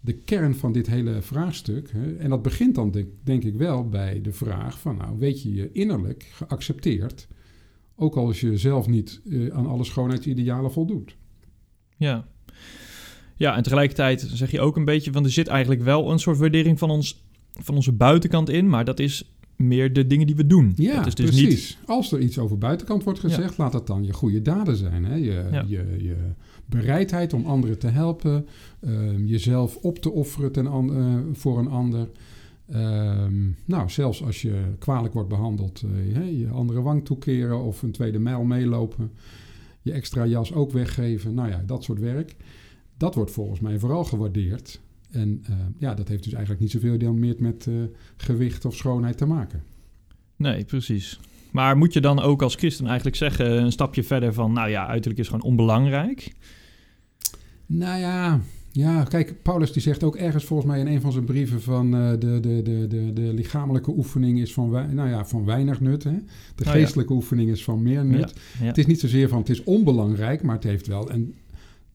de 0.00 0.12
kern 0.12 0.54
van 0.54 0.72
dit 0.72 0.86
hele 0.86 1.22
vraagstuk. 1.22 1.92
En 2.18 2.30
dat 2.30 2.42
begint 2.42 2.74
dan 2.74 2.90
denk, 2.90 3.08
denk 3.22 3.44
ik 3.44 3.54
wel 3.54 3.88
bij 3.88 4.20
de 4.20 4.32
vraag 4.32 4.78
van, 4.78 4.96
nou, 4.96 5.18
weet 5.18 5.42
je 5.42 5.54
je 5.54 5.72
innerlijk 5.72 6.22
geaccepteerd 6.32 7.28
ook 7.96 8.16
als 8.16 8.40
je 8.40 8.56
zelf 8.56 8.86
niet 8.86 9.20
uh, 9.24 9.54
aan 9.54 9.66
alle 9.66 9.84
schoonheidsidealen 9.84 10.72
voldoet. 10.72 11.16
Ja. 11.96 12.26
Ja, 13.36 13.56
en 13.56 13.62
tegelijkertijd 13.62 14.20
zeg 14.32 14.50
je 14.50 14.60
ook 14.60 14.76
een 14.76 14.84
beetje 14.84 15.12
van 15.12 15.24
er 15.24 15.30
zit 15.30 15.46
eigenlijk 15.46 15.82
wel 15.82 16.10
een 16.10 16.18
soort 16.18 16.38
waardering 16.38 16.78
van, 16.78 16.90
ons, 16.90 17.24
van 17.50 17.74
onze 17.74 17.92
buitenkant 17.92 18.48
in, 18.48 18.68
maar 18.68 18.84
dat 18.84 18.98
is 18.98 19.34
meer 19.56 19.92
de 19.92 20.06
dingen 20.06 20.26
die 20.26 20.36
we 20.36 20.46
doen. 20.46 20.72
Ja, 20.76 20.96
dat 20.96 21.06
is 21.06 21.14
dus 21.14 21.30
precies. 21.30 21.76
Niet... 21.78 21.88
Als 21.88 22.12
er 22.12 22.20
iets 22.20 22.38
over 22.38 22.58
buitenkant 22.58 23.04
wordt 23.04 23.18
gezegd, 23.20 23.58
laat 23.58 23.72
dat 23.72 23.86
dan 23.86 24.04
je 24.04 24.12
goede 24.12 24.42
daden 24.42 24.76
zijn. 24.76 25.04
Hè? 25.04 25.14
Je, 25.14 25.62
je, 25.66 25.96
je 25.98 26.16
bereidheid 26.66 27.32
om 27.32 27.46
anderen 27.46 27.78
te 27.78 27.88
helpen, 27.88 28.46
uh, 28.80 29.28
jezelf 29.28 29.76
op 29.76 29.98
te 29.98 30.10
offeren 30.10 30.52
ten 30.52 30.64
uh, 30.64 31.14
voor 31.32 31.58
een 31.58 31.68
ander. 31.68 32.08
Ehm, 32.74 33.50
nou, 33.64 33.90
zelfs 33.90 34.22
als 34.22 34.42
je 34.42 34.62
kwalijk 34.78 35.14
wordt 35.14 35.28
behandeld, 35.28 35.82
uh, 35.82 36.40
je 36.40 36.48
andere 36.48 36.82
wang 36.82 37.04
toekeren 37.04 37.62
of 37.62 37.82
een 37.82 37.92
tweede 37.92 38.18
mijl 38.18 38.44
meelopen, 38.44 39.12
je 39.82 39.92
extra 39.92 40.26
jas 40.26 40.52
ook 40.52 40.72
weggeven, 40.72 41.34
nou 41.34 41.48
ja, 41.48 41.62
dat 41.66 41.84
soort 41.84 41.98
werk. 41.98 42.36
Dat 42.96 43.14
wordt 43.14 43.30
volgens 43.30 43.60
mij 43.60 43.78
vooral 43.78 44.04
gewaardeerd. 44.04 44.80
En 45.10 45.44
uh, 45.50 45.56
ja, 45.78 45.94
dat 45.94 46.08
heeft 46.08 46.22
dus 46.22 46.32
eigenlijk 46.32 46.62
niet 46.62 46.70
zoveel 46.70 47.12
meer 47.12 47.36
met 47.38 47.66
uh, 47.66 47.84
gewicht 48.16 48.64
of 48.64 48.76
schoonheid 48.76 49.16
te 49.16 49.26
maken. 49.26 49.62
Nee, 50.36 50.64
precies. 50.64 51.20
Maar 51.52 51.76
moet 51.76 51.92
je 51.92 52.00
dan 52.00 52.20
ook 52.20 52.42
als 52.42 52.54
christen 52.54 52.86
eigenlijk 52.86 53.16
zeggen, 53.16 53.62
een 53.62 53.72
stapje 53.72 54.02
verder 54.02 54.32
van, 54.32 54.52
nou 54.52 54.68
ja, 54.68 54.86
uiterlijk 54.86 55.20
is 55.20 55.26
gewoon 55.26 55.42
onbelangrijk? 55.42 56.32
Nou 57.66 58.00
ja, 58.00 58.40
ja, 58.76 59.02
kijk, 59.02 59.42
Paulus 59.42 59.72
die 59.72 59.82
zegt 59.82 60.02
ook 60.02 60.16
ergens 60.16 60.44
volgens 60.44 60.68
mij 60.70 60.80
in 60.80 60.86
een 60.86 61.00
van 61.00 61.12
zijn 61.12 61.24
brieven 61.24 61.62
van 61.62 61.94
uh, 61.94 62.10
de, 62.10 62.18
de, 62.18 62.62
de, 62.62 62.86
de, 62.86 63.12
de 63.12 63.32
lichamelijke 63.32 63.90
oefening 63.90 64.40
is 64.40 64.52
van, 64.52 64.70
nou 64.70 65.08
ja, 65.08 65.24
van 65.24 65.44
weinig 65.44 65.80
nut. 65.80 66.04
Hè? 66.04 66.16
De 66.54 66.64
oh, 66.64 66.70
geestelijke 66.70 67.12
oefening 67.12 67.50
is 67.50 67.64
van 67.64 67.82
meer 67.82 68.04
nut. 68.04 68.34
Het 68.58 68.78
is 68.78 68.86
niet 68.86 69.00
zozeer 69.00 69.28
van 69.28 69.38
het 69.38 69.48
is 69.48 69.64
onbelangrijk, 69.64 70.42
maar 70.42 70.54
het 70.54 70.64
heeft 70.64 70.86
wel 70.86 71.10
een 71.10 71.34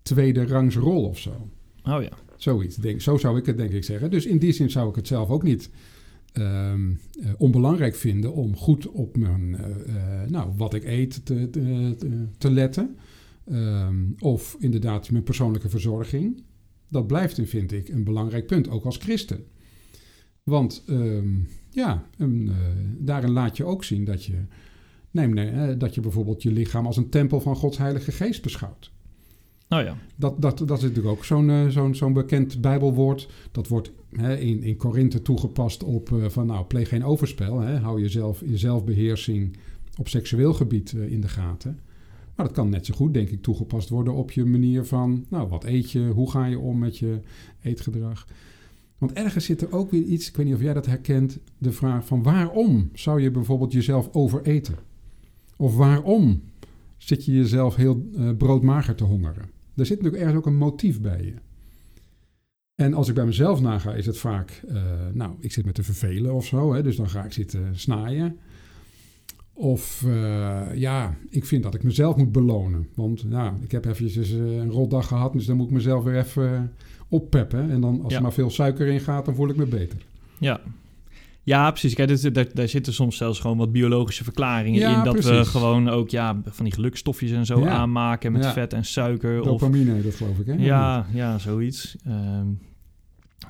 tweede 0.02 0.46
rangs 0.46 0.76
rol 0.76 1.06
of 1.06 1.20
zo. 1.20 1.50
Oh 1.84 2.02
ja. 2.02 2.12
Zoiets, 2.36 2.76
denk, 2.76 3.02
zo 3.02 3.18
zou 3.18 3.38
ik 3.38 3.46
het 3.46 3.58
denk 3.58 3.72
ik 3.72 3.84
zeggen. 3.84 4.12
Dus 4.12 4.26
in 4.26 4.38
die 4.38 4.52
zin 4.52 4.70
zou 4.70 4.90
ik 4.90 4.96
het 4.96 5.08
zelf 5.08 5.30
ook 5.30 5.44
niet 5.44 5.70
um, 6.34 7.00
uh, 7.20 7.30
onbelangrijk 7.38 7.96
vinden 7.96 8.34
om 8.34 8.56
goed 8.56 8.88
op 8.88 9.18
mijn, 9.18 9.50
uh, 9.50 9.96
nou, 10.28 10.50
wat 10.58 10.74
ik 10.74 10.84
eet 10.84 11.26
te, 11.26 11.50
te, 11.50 11.96
te 12.38 12.52
letten. 12.52 12.98
Um, 13.52 14.16
of 14.20 14.56
inderdaad 14.60 15.12
mijn 15.12 15.24
persoonlijke 15.24 15.70
verzorging. 15.70 16.44
Dat 16.90 17.08
blijft, 17.08 17.40
vind 17.44 17.72
ik, 17.72 17.90
een 17.90 18.04
belangrijk 18.04 18.48
punt, 18.48 18.70
ook 18.70 18.86
als 18.86 18.98
christen. 18.98 19.44
Want 20.44 20.84
um, 20.90 21.48
ja, 21.70 22.06
um, 22.18 22.52
daarin 22.98 23.32
laat 23.32 23.58
je 23.58 23.66
ook 23.66 23.84
zien 23.84 24.06
dat 24.06 24.26
je, 24.26 24.46
neem, 25.12 25.34
nee, 25.34 25.78
dat 25.78 25.96
je 25.96 26.02
bijvoorbeeld 26.02 26.44
je 26.44 26.52
lichaam 26.52 26.86
als 26.86 26.98
een 26.98 27.10
tempel 27.10 27.42
van 27.42 27.56
Gods 27.56 27.78
Heilige 27.78 28.12
Geest 28.12 28.42
beschouwt. 28.42 28.92
Nou 29.68 29.84
ja. 29.84 29.98
Dat, 30.16 30.42
dat, 30.42 30.58
dat 30.58 30.78
is 30.78 30.84
natuurlijk 30.84 31.16
ook 31.16 31.26
zo'n 31.26 31.50
uh, 31.50 31.68
zo'n 31.68 31.96
zo'n 31.96 32.14
bekend 32.14 32.62
Bijbelwoord. 32.62 33.30
Dat 33.52 33.68
wordt 33.68 33.92
hè, 34.12 34.38
in, 34.38 34.64
in 34.64 34.78
Korinthe 34.78 35.22
toegepast 35.22 35.84
op 35.84 36.10
uh, 36.10 36.26
van 36.30 36.46
nou, 36.46 36.66
pleeg 36.66 36.90
geen 36.90 37.04
overspel. 37.04 37.60
Hè, 37.60 37.78
hou 37.78 38.02
jezelf 38.02 38.42
in 38.42 38.58
zelfbeheersing 38.58 39.58
op 39.98 40.08
seksueel 40.08 40.54
gebied 40.54 40.92
in 40.92 41.22
de 41.22 41.28
gaten. 41.28 41.80
Maar 42.40 42.48
dat 42.48 42.58
kan 42.58 42.70
net 42.70 42.86
zo 42.86 42.94
goed, 42.94 43.14
denk 43.14 43.30
ik, 43.30 43.42
toegepast 43.42 43.90
worden 43.90 44.14
op 44.14 44.32
je 44.32 44.46
manier 44.46 44.86
van, 44.86 45.26
nou, 45.30 45.50
wat 45.50 45.64
eet 45.64 45.92
je, 45.92 46.08
hoe 46.08 46.32
ga 46.32 46.46
je 46.46 46.60
om 46.60 46.78
met 46.78 46.98
je 46.98 47.20
eetgedrag. 47.62 48.28
Want 48.98 49.14
ergens 49.14 49.46
zit 49.46 49.62
er 49.62 49.72
ook 49.72 49.92
weer 49.92 50.04
iets, 50.04 50.28
ik 50.30 50.36
weet 50.36 50.46
niet 50.46 50.56
of 50.56 50.62
jij 50.62 50.74
dat 50.74 50.86
herkent, 50.86 51.40
de 51.58 51.72
vraag 51.72 52.06
van 52.06 52.24
waarom 52.24 52.90
zou 52.94 53.22
je 53.22 53.32
bijvoorbeeld 53.32 53.72
jezelf 53.72 54.10
overeten? 54.12 54.76
Of 55.58 55.76
waarom 55.76 56.42
zit 56.98 57.26
je 57.26 57.32
jezelf 57.32 57.76
heel 57.76 58.06
uh, 58.16 58.32
broodmager 58.38 58.96
te 58.96 59.04
hongeren? 59.04 59.50
Er 59.76 59.86
zit 59.86 59.98
natuurlijk 59.98 60.24
ergens 60.24 60.38
ook 60.38 60.46
een 60.46 60.58
motief 60.58 61.02
bij 61.02 61.24
je. 61.24 61.34
En 62.76 62.94
als 62.94 63.08
ik 63.08 63.16
bij 63.16 63.26
mezelf 63.26 63.62
naga, 63.62 63.94
is 63.94 64.06
het 64.06 64.18
vaak, 64.18 64.64
uh, 64.70 64.82
nou, 65.14 65.36
ik 65.40 65.52
zit 65.52 65.66
me 65.66 65.72
te 65.72 65.84
vervelen 65.84 66.34
of 66.34 66.46
zo, 66.46 66.74
hè, 66.74 66.84
dus 66.84 66.96
dan 66.96 67.10
ga 67.10 67.24
ik 67.24 67.32
zitten 67.32 67.80
snaaien. 67.80 68.38
Of 69.62 70.04
uh, 70.08 70.62
ja, 70.76 71.16
ik 71.30 71.46
vind 71.46 71.64
dat 71.64 71.76
ik 71.76 71.84
mezelf 71.84 72.16
moet 72.16 72.32
belonen. 72.32 72.88
Want 72.96 73.26
ja, 73.30 73.54
ik 73.62 73.72
heb 73.72 73.86
eventjes 73.86 74.32
uh, 74.32 74.58
een 74.58 74.72
rotdag 74.72 75.08
gehad, 75.08 75.34
dus 75.34 75.46
dan 75.46 75.58
moet 75.58 75.66
ik 75.66 75.72
mezelf 75.72 76.04
weer 76.04 76.18
even 76.18 76.52
uh, 76.52 76.60
oppeppen. 77.10 77.72
En 77.72 77.82
dan 77.82 78.02
als 78.04 78.14
er 78.14 78.22
maar 78.22 78.34
veel 78.34 78.50
suiker 78.50 78.88
in 78.88 79.00
gaat, 79.00 79.26
dan 79.26 79.36
voel 79.36 79.50
ik 79.50 79.56
me 79.56 79.66
beter. 79.66 79.98
Ja, 80.38 80.62
ja, 81.44 81.70
precies. 81.70 81.94
Kijk, 81.94 82.08
dus, 82.08 82.22
daar, 82.22 82.46
daar, 82.54 82.68
zitten 82.68 82.94
soms 82.94 83.18
zelfs 83.18 83.40
gewoon 83.40 83.58
wat 83.58 83.72
biologische 83.72 84.24
verklaringen 84.24 84.98
in. 84.98 85.04
Dat 85.04 85.24
we 85.24 85.46
gewoon 85.46 85.90
ook 85.90 86.10
ja, 86.10 86.42
van 86.46 86.66
die 86.66 86.74
gelukstofjes 86.74 87.32
en 87.32 87.46
zo 87.46 87.66
aanmaken 87.66 88.32
met 88.32 88.46
vet 88.46 88.74
en 88.74 88.86
suiker. 88.86 89.44
Dopamine, 89.44 89.96
of, 89.96 90.04
dat 90.04 90.16
geloof 90.16 90.40
ik, 90.40 90.46
hè? 90.46 90.54
Ja, 90.54 91.06
ja 91.14 91.38
zoiets. 91.38 91.96
Um, 92.08 92.60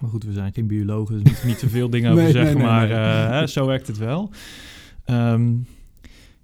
maar 0.02 0.10
goed, 0.10 0.24
we 0.24 0.34
zijn 0.34 0.54
geen 0.54 0.67
biologen, 0.67 1.15
dus 1.15 1.24
moeten 1.24 1.48
niet 1.48 1.60
te 1.60 1.69
veel 1.69 1.89
dingen 1.89 2.12
over 2.13 2.32
zeggen. 2.32 2.58
Nee, 2.58 2.65
maar 2.65 2.89
hè, 3.32 3.48
zo 3.48 3.65
werkt 3.65 3.88
het 3.88 3.98
wel. 3.98 4.32
Um, 5.06 5.65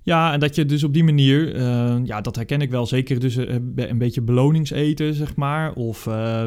ja, 0.06 0.34
en 0.34 0.40
dat 0.40 0.56
je 0.56 0.66
dus 0.66 0.84
op 0.84 0.94
die 0.94 1.04
manier, 1.04 1.56
uh, 1.56 1.96
ja, 2.04 2.22
dat 2.22 2.36
herken 2.36 2.62
ik 2.62 2.70
wel 2.70 2.86
zeker, 2.86 3.20
dus 3.20 3.38
uh, 3.38 3.56
een 3.76 3.98
beetje 3.98 4.22
beloningseten, 4.22 5.14
zeg 5.14 5.36
maar. 5.36 5.74
Of, 5.74 6.06
uh, 6.06 6.46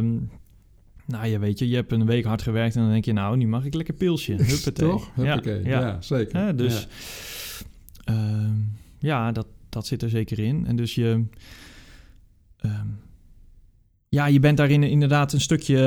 nou 1.06 1.26
je 1.26 1.38
weet 1.38 1.58
je, 1.58 1.68
je 1.68 1.74
hebt 1.74 1.92
een 1.92 2.06
week 2.06 2.24
hard 2.24 2.42
gewerkt 2.42 2.74
en 2.76 2.82
dan 2.82 2.90
denk 2.90 3.04
je, 3.04 3.12
nou, 3.12 3.36
nu 3.36 3.46
mag 3.46 3.64
ik 3.64 3.74
lekker 3.74 3.94
pilsje. 3.94 4.32
Huppatee. 4.42 4.88
Toch? 4.88 5.10
Huppakee, 5.14 5.64
ja, 5.64 5.80
ja. 5.80 6.00
zeker. 6.00 6.56
dus 6.56 6.88
ja, 8.04 8.14
ehm, 8.14 8.54
ja 8.98 9.32
dat, 9.32 9.46
dat 9.68 9.86
zit 9.86 10.02
er 10.02 10.10
zeker 10.10 10.38
in. 10.38 10.66
En 10.66 10.76
dus 10.76 10.94
je, 10.94 11.24
ehm, 12.58 12.86
ja, 14.08 14.26
je 14.26 14.40
bent 14.40 14.56
daarin 14.56 14.82
inderdaad 14.82 15.32
een 15.32 15.40
stukje 15.40 15.78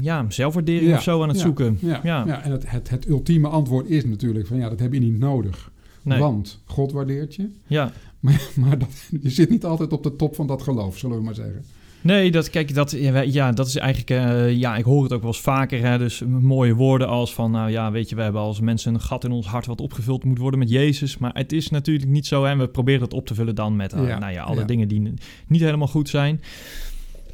ja, 0.00 0.24
zelfwaardering 0.28 0.94
of 0.94 1.02
zo 1.02 1.22
aan 1.22 1.28
het 1.28 1.38
zoeken. 1.38 1.78
Ja, 1.80 2.00
ja. 2.02 2.42
en 2.42 2.52
het, 2.52 2.70
het, 2.70 2.90
het 2.90 3.08
ultieme 3.08 3.48
antwoord 3.48 3.88
is 3.88 4.04
natuurlijk 4.04 4.46
van, 4.46 4.56
ja, 4.56 4.68
dat 4.68 4.80
heb 4.80 4.92
je 4.92 5.00
niet 5.00 5.18
nodig. 5.18 5.70
Want 6.02 6.60
God 6.64 6.92
waardeert 6.92 7.34
je. 7.34 7.48
Ja. 7.66 7.92
Maar, 8.20 8.48
maar 8.54 8.78
dat, 8.78 8.88
je 9.22 9.30
zit 9.30 9.50
niet 9.50 9.64
altijd 9.64 9.92
op 9.92 10.02
de 10.02 10.16
top 10.16 10.34
van 10.34 10.46
dat 10.46 10.62
geloof, 10.62 10.98
zullen 10.98 11.16
we 11.16 11.22
maar 11.22 11.34
zeggen. 11.34 11.64
Nee, 12.02 12.30
dat, 12.30 12.50
kijk, 12.50 12.74
dat, 12.74 12.96
ja, 13.26 13.52
dat 13.52 13.66
is 13.66 13.76
eigenlijk, 13.76 14.10
uh, 14.10 14.52
ja, 14.52 14.76
ik 14.76 14.84
hoor 14.84 15.02
het 15.02 15.12
ook 15.12 15.20
wel 15.20 15.30
eens 15.30 15.40
vaker. 15.40 15.80
Hè, 15.80 15.98
dus 15.98 16.22
mooie 16.40 16.74
woorden 16.74 17.08
als 17.08 17.34
van, 17.34 17.50
nou 17.50 17.70
ja, 17.70 17.90
weet 17.90 18.08
je, 18.08 18.16
we 18.16 18.22
hebben 18.22 18.40
als 18.40 18.60
mensen 18.60 18.94
een 18.94 19.00
gat 19.00 19.24
in 19.24 19.30
ons 19.30 19.46
hart 19.46 19.66
wat 19.66 19.80
opgevuld 19.80 20.24
moet 20.24 20.38
worden 20.38 20.58
met 20.58 20.70
Jezus. 20.70 21.18
Maar 21.18 21.30
het 21.34 21.52
is 21.52 21.70
natuurlijk 21.70 22.10
niet 22.10 22.26
zo 22.26 22.44
en 22.44 22.58
we 22.58 22.68
proberen 22.68 23.02
het 23.02 23.14
op 23.14 23.26
te 23.26 23.34
vullen 23.34 23.54
dan 23.54 23.76
met, 23.76 23.94
uh, 23.94 24.18
nou 24.18 24.32
ja, 24.32 24.42
alle 24.42 24.64
dingen 24.64 24.88
die 24.88 25.12
niet 25.46 25.60
helemaal 25.60 25.88
goed 25.88 26.08
zijn. 26.08 26.40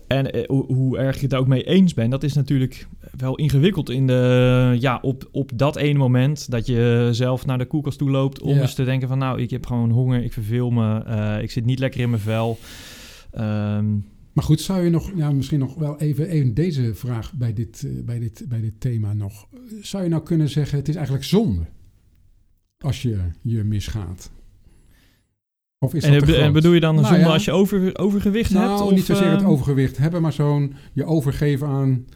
En 0.07 0.47
hoe, 0.47 0.73
hoe 0.75 0.99
erg 0.99 1.16
je 1.16 1.23
het 1.23 1.35
ook 1.35 1.47
mee 1.47 1.62
eens 1.62 1.95
bent, 1.95 2.11
dat 2.11 2.23
is 2.23 2.33
natuurlijk 2.33 2.87
wel 3.16 3.37
ingewikkeld 3.37 3.90
in 3.90 4.07
de, 4.07 4.77
ja, 4.79 4.99
op, 5.03 5.29
op 5.33 5.51
dat 5.55 5.77
ene 5.77 5.99
moment 5.99 6.51
dat 6.51 6.66
je 6.66 7.09
zelf 7.12 7.47
naar 7.47 7.59
de 7.59 7.66
koelkast 7.66 7.99
toe 7.99 8.11
loopt 8.11 8.40
om 8.40 8.59
eens 8.59 8.75
te 8.75 8.85
denken 8.85 9.09
van 9.09 9.19
nou, 9.19 9.40
ik 9.40 9.51
heb 9.51 9.66
gewoon 9.66 9.90
honger, 9.90 10.23
ik 10.23 10.33
verveel 10.33 10.71
me, 10.71 11.38
ik 11.42 11.51
zit 11.51 11.64
niet 11.64 11.79
lekker 11.79 12.01
in 12.01 12.11
mijn 12.11 12.23
vel. 12.23 12.59
Um, 13.38 14.05
maar 14.37 14.45
goed, 14.45 14.61
zou 14.61 14.85
je 14.85 14.90
nog, 14.90 15.12
ja, 15.14 15.33
misschien 15.33 15.59
nog 15.59 15.75
wel 15.75 16.01
even, 16.01 16.29
even 16.29 16.55
deze 16.55 16.95
vraag 16.95 17.33
bij 17.35 17.53
dit, 17.53 17.83
uh, 17.83 18.05
bij, 18.05 18.19
dit, 18.19 18.45
bij 18.49 18.61
dit 18.61 18.81
thema 18.81 19.12
nog. 19.12 19.49
Zou 19.81 20.03
je 20.03 20.09
nou 20.09 20.23
kunnen 20.23 20.49
zeggen, 20.49 20.79
het 20.79 20.88
is 20.88 20.95
eigenlijk 20.95 21.25
zonde 21.25 21.66
als 22.79 23.03
je 23.03 23.19
je 23.42 23.64
misgaat? 23.64 24.31
Of 25.79 25.95
is 25.95 26.05
en, 26.05 26.19
dat 26.19 26.29
en 26.29 26.53
bedoel 26.53 26.73
je 26.73 26.81
dan 26.81 26.95
nou, 26.95 27.19
ja. 27.19 27.27
als 27.27 27.45
je 27.45 27.53
over, 27.53 27.99
overgewicht 27.99 28.51
nou, 28.51 28.69
hebt? 28.69 28.79
Nou, 28.79 28.95
niet 28.95 29.05
zozeer 29.05 29.31
het 29.31 29.45
overgewicht 29.45 29.97
hebben, 29.97 30.23
maar 30.23 30.33
zo'n 30.33 30.75
je 30.93 31.05
overgeven 31.05 31.67
aan, 31.69 32.07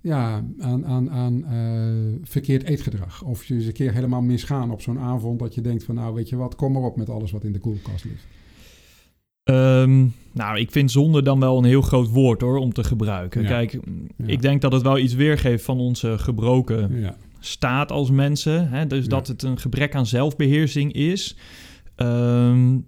ja, 0.00 0.44
aan, 0.58 0.86
aan, 0.86 1.10
aan 1.10 1.44
uh, 1.52 2.18
verkeerd 2.22 2.62
eetgedrag. 2.62 3.22
Of 3.22 3.44
je 3.44 3.54
eens 3.54 3.66
een 3.66 3.72
keer 3.72 3.92
helemaal 3.92 4.20
misgaan 4.20 4.70
op 4.70 4.80
zo'n 4.80 4.98
avond 4.98 5.38
dat 5.38 5.54
je 5.54 5.60
denkt 5.60 5.84
van 5.84 5.94
nou 5.94 6.14
weet 6.14 6.28
je 6.28 6.36
wat, 6.36 6.54
kom 6.54 6.72
maar 6.72 6.82
op 6.82 6.96
met 6.96 7.10
alles 7.10 7.30
wat 7.30 7.44
in 7.44 7.52
de 7.52 7.58
koelkast 7.58 8.04
ligt. 8.04 8.26
Um, 9.44 10.14
nou, 10.32 10.58
ik 10.58 10.70
vind 10.70 10.90
zonde 10.90 11.22
dan 11.22 11.40
wel 11.40 11.58
een 11.58 11.64
heel 11.64 11.82
groot 11.82 12.08
woord 12.08 12.40
hoor, 12.40 12.58
om 12.58 12.72
te 12.72 12.84
gebruiken. 12.84 13.44
Kijk, 13.44 13.78
ik 14.26 14.42
denk 14.42 14.60
dat 14.60 14.72
het 14.72 14.82
wel 14.82 14.98
iets 14.98 15.14
weergeeft 15.14 15.64
van 15.64 15.78
onze 15.78 16.18
gebroken 16.18 17.00
ja. 17.00 17.16
staat 17.40 17.92
als 17.92 18.10
mensen. 18.10 18.68
Hè? 18.68 18.86
Dus 18.86 19.06
dat 19.06 19.26
het 19.26 19.42
een 19.42 19.58
gebrek 19.58 19.94
aan 19.94 20.06
zelfbeheersing 20.06 20.92
is. 20.92 21.36
Um, 21.96 22.86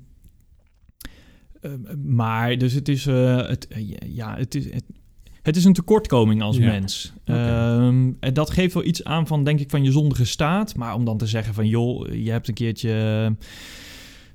maar 2.04 2.58
dus 2.58 2.72
het 2.72 2.88
is, 2.88 3.06
uh, 3.06 3.46
het, 3.46 3.68
ja, 4.06 4.36
het 4.36 4.54
is, 4.54 4.64
het, 4.64 4.84
het, 5.42 5.56
is 5.56 5.64
een 5.64 5.72
tekortkoming 5.72 6.42
als 6.42 6.58
mens. 6.58 7.12
Okay. 7.26 7.86
Um, 7.86 8.16
en 8.20 8.34
dat 8.34 8.50
geeft 8.50 8.74
wel 8.74 8.84
iets 8.84 9.04
aan 9.04 9.26
van, 9.26 9.44
denk 9.44 9.60
ik, 9.60 9.70
van 9.70 9.84
je 9.84 9.92
zondige 9.92 10.24
staat. 10.24 10.76
Maar 10.76 10.94
om 10.94 11.04
dan 11.04 11.18
te 11.18 11.26
zeggen 11.26 11.54
van, 11.54 11.66
joh, 11.66 12.14
je 12.14 12.30
hebt 12.30 12.48
een 12.48 12.54
keertje 12.54 13.34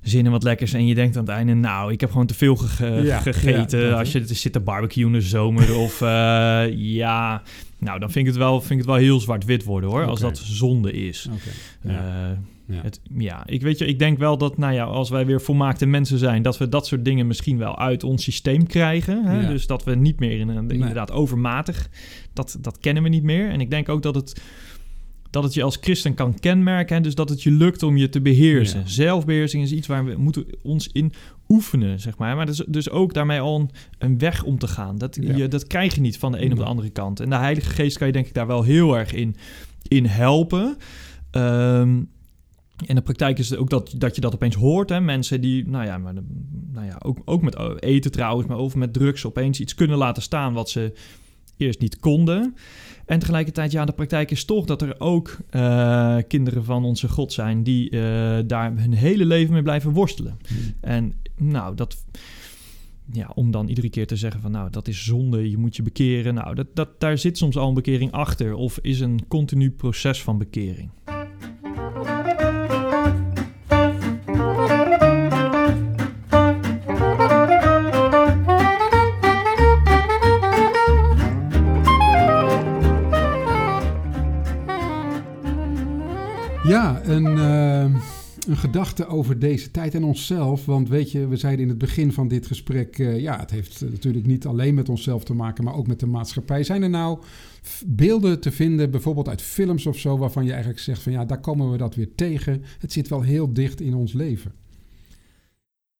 zin 0.02 0.24
in 0.24 0.30
wat 0.30 0.42
lekkers 0.42 0.72
en 0.72 0.86
je 0.86 0.94
denkt 0.94 1.16
aan 1.16 1.24
het 1.24 1.32
einde, 1.32 1.54
nou, 1.54 1.92
ik 1.92 2.00
heb 2.00 2.10
gewoon 2.10 2.26
te 2.26 2.34
veel 2.34 2.56
gegeten. 2.56 3.96
als 3.96 4.12
je 4.12 4.26
zit 4.26 4.52
te 4.52 4.60
barbecue 4.60 5.06
in 5.06 5.12
de 5.12 5.20
zomer 5.20 5.76
of 5.76 6.00
uh, 6.00 6.08
ja, 6.72 7.42
nou, 7.78 7.98
dan 7.98 8.10
vind 8.10 8.26
ik 8.26 8.32
het 8.32 8.42
wel, 8.42 8.60
vind 8.60 8.70
ik 8.70 8.78
het 8.78 8.86
wel 8.86 8.96
heel 8.96 9.20
zwart-wit 9.20 9.64
worden 9.64 9.90
hoor, 9.90 10.04
als 10.04 10.20
dat 10.20 10.38
zonde 10.38 10.92
is. 10.92 11.28
Okay. 11.82 11.94
Uh, 11.94 12.38
ja. 12.68 12.80
Het, 12.82 13.00
ja, 13.18 13.46
ik 13.46 13.62
weet 13.62 13.78
je, 13.78 13.86
ik 13.86 13.98
denk 13.98 14.18
wel 14.18 14.38
dat, 14.38 14.58
nou 14.58 14.74
ja, 14.74 14.84
als 14.84 15.10
wij 15.10 15.26
weer 15.26 15.40
volmaakte 15.40 15.86
mensen 15.86 16.18
zijn, 16.18 16.42
dat 16.42 16.58
we 16.58 16.68
dat 16.68 16.86
soort 16.86 17.04
dingen 17.04 17.26
misschien 17.26 17.58
wel 17.58 17.78
uit 17.78 18.04
ons 18.04 18.22
systeem 18.22 18.66
krijgen. 18.66 19.24
Hè? 19.24 19.40
Ja. 19.40 19.48
Dus 19.48 19.66
dat 19.66 19.84
we 19.84 19.94
niet 19.94 20.20
meer 20.20 20.40
in 20.40 20.70
inderdaad 20.70 21.10
overmatig, 21.10 21.88
dat, 22.32 22.58
dat 22.60 22.78
kennen 22.78 23.02
we 23.02 23.08
niet 23.08 23.22
meer. 23.22 23.50
En 23.50 23.60
ik 23.60 23.70
denk 23.70 23.88
ook 23.88 24.02
dat 24.02 24.14
het 24.14 24.42
dat 25.30 25.42
het 25.42 25.54
je 25.54 25.62
als 25.62 25.78
christen 25.80 26.14
kan 26.14 26.38
kenmerken. 26.38 27.02
Dus 27.02 27.14
dat 27.14 27.28
het 27.28 27.42
je 27.42 27.50
lukt 27.50 27.82
om 27.82 27.96
je 27.96 28.08
te 28.08 28.20
beheersen. 28.20 28.88
Zelfbeheersing 28.88 29.62
is 29.62 29.72
iets 29.72 29.86
waar 29.86 30.04
we 30.04 30.14
moeten 30.16 30.46
ons 30.62 30.88
in 30.92 31.12
oefenen, 31.48 32.00
zeg 32.00 32.18
maar. 32.18 32.36
Maar 32.36 32.48
is 32.48 32.64
dus 32.68 32.90
ook 32.90 33.14
daarmee 33.14 33.40
al 33.40 33.60
een, 33.60 33.70
een 33.98 34.18
weg 34.18 34.42
om 34.42 34.58
te 34.58 34.68
gaan. 34.68 34.98
Dat, 34.98 35.18
je, 35.20 35.48
dat 35.48 35.66
krijg 35.66 35.94
je 35.94 36.00
niet 36.00 36.18
van 36.18 36.32
de 36.32 36.44
een 36.44 36.52
op 36.52 36.58
de 36.58 36.64
andere 36.64 36.90
kant. 36.90 37.20
En 37.20 37.30
de 37.30 37.36
Heilige 37.36 37.70
Geest 37.70 37.98
kan 37.98 38.06
je 38.06 38.12
denk 38.12 38.26
ik 38.26 38.34
daar 38.34 38.46
wel 38.46 38.62
heel 38.62 38.98
erg 38.98 39.12
in, 39.12 39.36
in 39.88 40.06
helpen. 40.06 40.76
Um, 41.32 42.08
in 42.86 42.94
de 42.94 43.02
praktijk 43.02 43.38
is 43.38 43.50
het 43.50 43.58
ook 43.58 43.70
dat, 43.70 43.94
dat 43.96 44.14
je 44.14 44.20
dat 44.20 44.34
opeens 44.34 44.54
hoort. 44.54 44.88
Hè? 44.88 45.00
Mensen 45.00 45.40
die, 45.40 45.68
nou 45.68 45.84
ja, 45.84 45.98
maar, 45.98 46.14
nou 46.72 46.86
ja 46.86 46.96
ook, 47.04 47.18
ook 47.24 47.42
met 47.42 47.82
eten 47.82 48.10
trouwens, 48.10 48.48
maar 48.48 48.56
over 48.56 48.78
met 48.78 48.92
drugs 48.92 49.24
opeens 49.24 49.60
iets 49.60 49.74
kunnen 49.74 49.98
laten 49.98 50.22
staan 50.22 50.52
wat 50.52 50.70
ze 50.70 50.92
eerst 51.56 51.80
niet 51.80 51.98
konden. 51.98 52.54
En 53.06 53.18
tegelijkertijd, 53.18 53.72
ja, 53.72 53.84
de 53.84 53.92
praktijk 53.92 54.30
is 54.30 54.44
toch 54.44 54.64
dat 54.64 54.82
er 54.82 55.00
ook 55.00 55.36
uh, 55.50 56.16
kinderen 56.28 56.64
van 56.64 56.84
onze 56.84 57.08
God 57.08 57.32
zijn 57.32 57.62
die 57.62 57.90
uh, 57.90 58.00
daar 58.46 58.72
hun 58.76 58.92
hele 58.92 59.24
leven 59.24 59.52
mee 59.52 59.62
blijven 59.62 59.92
worstelen. 59.92 60.38
Hmm. 60.46 60.58
En 60.80 61.12
nou, 61.36 61.74
dat, 61.74 62.04
ja, 63.12 63.30
om 63.34 63.50
dan 63.50 63.68
iedere 63.68 63.90
keer 63.90 64.06
te 64.06 64.16
zeggen 64.16 64.40
van 64.40 64.50
nou, 64.50 64.70
dat 64.70 64.88
is 64.88 65.04
zonde, 65.04 65.50
je 65.50 65.58
moet 65.58 65.76
je 65.76 65.82
bekeren. 65.82 66.34
Nou, 66.34 66.54
dat, 66.54 66.66
dat, 66.74 67.00
daar 67.00 67.18
zit 67.18 67.38
soms 67.38 67.56
al 67.56 67.68
een 67.68 67.74
bekering 67.74 68.12
achter 68.12 68.54
of 68.54 68.78
is 68.82 69.00
een 69.00 69.20
continu 69.28 69.70
proces 69.70 70.22
van 70.22 70.38
bekering. 70.38 70.90
Een 88.48 88.56
gedachte 88.56 89.06
over 89.06 89.38
deze 89.38 89.70
tijd 89.70 89.94
en 89.94 90.04
onszelf. 90.04 90.66
Want 90.66 90.88
weet 90.88 91.10
je, 91.10 91.26
we 91.26 91.36
zeiden 91.36 91.62
in 91.62 91.68
het 91.68 91.78
begin 91.78 92.12
van 92.12 92.28
dit 92.28 92.46
gesprek... 92.46 92.98
Uh, 92.98 93.20
ja, 93.20 93.38
het 93.38 93.50
heeft 93.50 93.80
natuurlijk 93.80 94.26
niet 94.26 94.46
alleen 94.46 94.74
met 94.74 94.88
onszelf 94.88 95.24
te 95.24 95.34
maken... 95.34 95.64
maar 95.64 95.74
ook 95.74 95.86
met 95.86 96.00
de 96.00 96.06
maatschappij. 96.06 96.64
Zijn 96.64 96.82
er 96.82 96.90
nou 96.90 97.18
beelden 97.86 98.40
te 98.40 98.50
vinden, 98.50 98.90
bijvoorbeeld 98.90 99.28
uit 99.28 99.42
films 99.42 99.86
of 99.86 99.98
zo... 99.98 100.18
waarvan 100.18 100.44
je 100.44 100.50
eigenlijk 100.50 100.80
zegt 100.80 101.02
van 101.02 101.12
ja, 101.12 101.24
daar 101.24 101.40
komen 101.40 101.70
we 101.70 101.76
dat 101.76 101.94
weer 101.94 102.14
tegen. 102.14 102.64
Het 102.78 102.92
zit 102.92 103.08
wel 103.08 103.22
heel 103.22 103.52
dicht 103.52 103.80
in 103.80 103.94
ons 103.94 104.12
leven. 104.12 104.52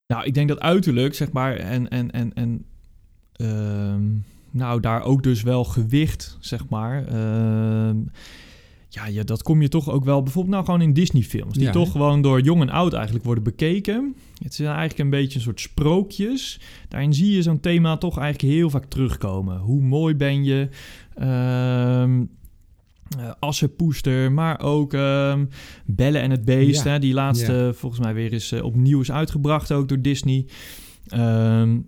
Nou, 0.07 0.25
ik 0.25 0.35
denk 0.35 0.49
dat 0.49 0.61
uiterlijk, 0.61 1.15
zeg 1.15 1.33
maar, 1.33 1.57
en... 1.57 1.89
en, 1.89 2.11
en, 2.11 2.35
en 2.35 2.65
uh, 3.37 3.95
nou, 4.51 4.81
daar 4.81 5.03
ook 5.03 5.23
dus 5.23 5.43
wel 5.43 5.65
gewicht, 5.65 6.37
zeg 6.41 6.69
maar... 6.69 7.13
Uh, 7.13 7.91
ja, 8.89 9.07
ja, 9.07 9.23
dat 9.23 9.43
kom 9.43 9.63
je 9.63 9.69
toch 9.69 9.91
ook 9.91 10.05
wel 10.05 10.23
bijvoorbeeld 10.23 10.55
nou 10.55 10.65
gewoon 10.65 10.81
in 10.81 10.93
Disney-films. 10.93 11.59
Die 11.59 11.71
toch 11.71 11.91
gewoon 11.91 12.23
door 12.23 12.41
jong 12.41 12.61
en 12.61 12.71
oud 12.71 12.93
eigenlijk 12.93 13.25
worden 13.25 13.45
bekeken. 13.45 14.15
Het 14.43 14.55
zijn 14.55 14.69
eigenlijk 14.69 14.99
een 14.99 15.11
beetje 15.11 15.35
een 15.35 15.45
soort 15.45 15.61
sprookjes. 15.61 16.61
Daarin 16.89 17.15
zie 17.15 17.31
je 17.31 17.43
zo'n 17.43 17.61
thema 17.61 17.97
toch 17.97 18.19
eigenlijk 18.19 18.55
heel 18.55 18.71
vaak 18.71 18.85
terugkomen. 18.85 19.59
Hoe 19.59 19.83
mooi 19.83 20.15
ben 20.15 20.45
je? 20.45 20.69
Uh, 21.21 22.21
Assenpoester, 23.39 24.33
maar 24.33 24.61
ook 24.61 24.95
uh, 24.95 25.41
Bellen 25.85 26.23
en 26.23 26.31
het 26.31 26.45
Beest. 26.45 26.85
Hè, 26.85 26.99
die 26.99 27.15
laatste 27.15 27.73
volgens 27.75 28.01
mij 28.01 28.15
weer 28.15 28.33
eens 28.33 28.53
uh, 28.53 28.65
opnieuw 28.65 29.01
is 29.01 29.13
uitgebracht 29.13 29.73
ook 29.73 29.89
door 29.89 30.01
Disney. 30.01 30.47
Um, 31.15 31.87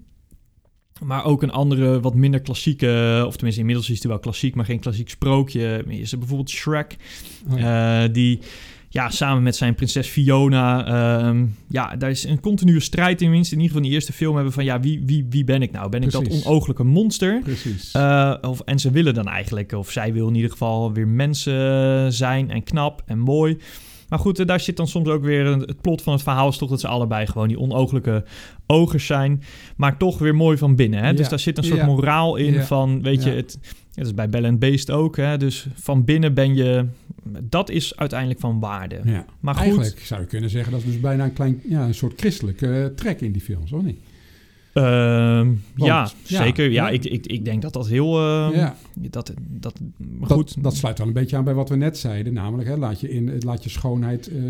maar 1.00 1.24
ook 1.24 1.42
een 1.42 1.50
andere, 1.50 2.00
wat 2.00 2.14
minder 2.14 2.40
klassieke, 2.40 3.22
of 3.26 3.32
tenminste 3.32 3.60
inmiddels 3.60 3.90
is 3.90 3.98
het 3.98 4.06
wel 4.06 4.18
klassiek, 4.18 4.54
maar 4.54 4.64
geen 4.64 4.80
klassiek 4.80 5.10
sprookje. 5.10 5.84
Is 5.86 6.12
er 6.12 6.18
bijvoorbeeld 6.18 6.50
Shrek, 6.50 6.96
oh 7.50 7.58
ja. 7.58 8.02
uh, 8.02 8.12
die 8.12 8.40
ja, 8.88 9.10
samen 9.10 9.42
met 9.42 9.56
zijn 9.56 9.74
prinses 9.74 10.08
Fiona, 10.08 10.88
uh, 11.32 11.40
ja, 11.68 11.96
daar 11.96 12.10
is 12.10 12.24
een 12.24 12.40
continue 12.40 12.80
strijd 12.80 13.22
in 13.22 13.30
minst 13.30 13.52
in 13.52 13.56
ieder 13.56 13.68
geval 13.68 13.82
in 13.82 13.88
die 13.88 13.98
eerste 13.98 14.12
film 14.12 14.34
hebben 14.34 14.52
van, 14.52 14.64
ja, 14.64 14.80
wie, 14.80 15.02
wie, 15.06 15.26
wie 15.30 15.44
ben 15.44 15.62
ik 15.62 15.70
nou? 15.70 15.88
Ben 15.88 16.02
ik 16.02 16.10
dat 16.10 16.28
onogelijke 16.28 16.84
monster? 16.84 17.40
Precies. 17.42 17.94
Uh, 17.96 18.34
of, 18.40 18.60
en 18.60 18.78
ze 18.78 18.90
willen 18.90 19.14
dan 19.14 19.28
eigenlijk, 19.28 19.72
of 19.72 19.90
zij 19.90 20.12
wil 20.12 20.28
in 20.28 20.34
ieder 20.34 20.50
geval 20.50 20.92
weer 20.92 21.08
mensen 21.08 22.12
zijn 22.12 22.50
en 22.50 22.62
knap 22.62 23.02
en 23.06 23.18
mooi. 23.18 23.58
Maar 24.10 24.18
goed, 24.18 24.38
eh, 24.38 24.46
daar 24.46 24.60
zit 24.60 24.76
dan 24.76 24.88
soms 24.88 25.08
ook 25.08 25.22
weer 25.22 25.46
het 25.46 25.80
plot 25.80 26.02
van 26.02 26.12
het 26.12 26.22
verhaal 26.22 26.48
is 26.48 26.56
toch 26.56 26.68
dat 26.70 26.80
ze 26.80 26.88
allebei 26.88 27.26
gewoon 27.26 27.48
die 27.48 27.58
onogelijke 27.58 28.24
ogers 28.66 29.06
zijn, 29.06 29.42
maar 29.76 29.96
toch 29.96 30.18
weer 30.18 30.34
mooi 30.34 30.56
van 30.56 30.76
binnen. 30.76 31.04
Hè? 31.04 31.14
Dus 31.14 31.28
daar 31.28 31.38
zit 31.38 31.58
een 31.58 31.64
soort 31.64 31.86
moraal 31.86 32.36
in 32.36 32.62
van, 32.62 33.02
weet 33.02 33.22
je, 33.22 33.30
het, 33.30 33.58
het 33.94 34.06
is 34.06 34.14
bij 34.14 34.28
Bell 34.28 34.44
and 34.44 34.58
Beast 34.58 34.90
ook. 34.90 35.16
Hè? 35.16 35.36
Dus 35.36 35.66
van 35.74 36.04
binnen 36.04 36.34
ben 36.34 36.54
je, 36.54 36.86
dat 37.42 37.70
is 37.70 37.96
uiteindelijk 37.96 38.40
van 38.40 38.60
waarde. 38.60 39.00
Maar 39.40 39.54
goed, 39.54 39.64
eigenlijk 39.64 40.00
zou 40.00 40.20
je 40.20 40.26
kunnen 40.26 40.50
zeggen 40.50 40.72
dat 40.72 40.80
is 40.80 40.86
dus 40.86 41.00
bijna 41.00 41.24
een 41.24 41.32
klein, 41.32 41.60
ja, 41.68 41.86
een 41.86 41.94
soort 41.94 42.20
christelijke 42.20 42.92
trek 42.96 43.20
in 43.20 43.32
die 43.32 43.42
films, 43.42 43.72
of 43.72 43.82
niet? 43.82 43.98
Uh, 44.74 45.48
ja, 45.74 46.10
zeker. 46.22 46.70
Ja, 46.70 46.88
Ik, 46.88 47.04
ik, 47.04 47.26
ik 47.26 47.44
denk 47.44 47.62
dat 47.62 47.72
dat 47.72 47.88
heel. 47.88 48.20
Uh, 48.20 48.48
ja. 48.54 48.76
dat, 48.94 49.32
dat, 49.38 49.80
goed. 50.22 50.54
Dat, 50.54 50.56
dat, 50.62 50.76
sluit 50.76 50.98
wel 50.98 51.06
een 51.06 51.12
beetje 51.12 51.36
aan 51.36 51.44
bij 51.44 51.54
wat 51.54 51.68
we 51.68 51.76
net 51.76 51.98
zeiden. 51.98 52.32
Namelijk, 52.32 52.68
hè, 52.68 52.76
laat, 52.76 53.00
je 53.00 53.10
in, 53.10 53.38
laat 53.38 53.64
je 53.64 53.70
schoonheid. 53.70 54.30
Uh, 54.32 54.44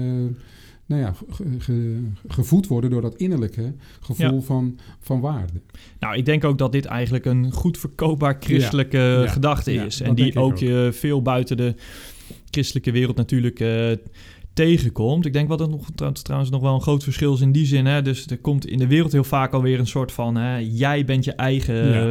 nou 0.87 1.03
ja, 1.03 1.15
ge, 1.59 2.03
gevoed 2.29 2.67
worden 2.67 2.91
door 2.91 3.03
dat 3.03 3.17
innerlijke 3.17 3.75
gevoel 4.01 4.41
van, 4.41 4.79
van 5.01 5.21
waarde. 5.21 5.53
Nou, 5.99 6.17
ik 6.17 6.25
denk 6.25 6.45
ook 6.45 6.59
dat 6.59 6.73
dit 6.73 6.85
eigenlijk 6.85 7.25
een 7.25 7.53
goed 7.53 7.79
verkoopbaar 7.79 8.37
christelijke 8.41 9.25
gedachte 9.27 9.73
is. 9.73 10.01
en 10.01 10.15
die 10.15 10.37
ook, 10.37 10.59
je 10.59 10.89
veel 10.93 11.23
buiten 11.23 11.57
de 11.57 11.75
christelijke 12.51 12.91
wereld 12.91 13.17
natuurlijk 13.17 13.61
uh, 13.61 13.91
tegenkomt. 14.53 15.27
Ik 15.27 15.33
denk 15.33 15.49
wat 15.49 15.61
er 15.61 15.69
nog 15.69 15.89
trouwens 16.23 16.51
nog 16.51 16.61
wel 16.61 16.75
een 16.75 16.81
groot 16.81 17.03
verschil 17.03 17.35
is 17.35 17.41
in 17.41 17.53
die 17.53 17.67
zin. 17.67 17.87
Hè? 17.87 18.03
Dus 18.03 18.27
er 18.27 18.39
komt 18.39 18.67
in 18.67 18.79
de 18.79 18.87
wereld 18.87 19.13
heel 19.13 19.25
vaak 19.25 19.53
alweer 19.53 19.79
een 19.79 19.87
soort 19.87 20.13
van... 20.13 20.37
Hè, 20.37 20.57
jij 20.57 21.05
bent 21.05 21.25
je 21.25 21.33
eigen... 21.33 21.75
Ja. 21.75 22.07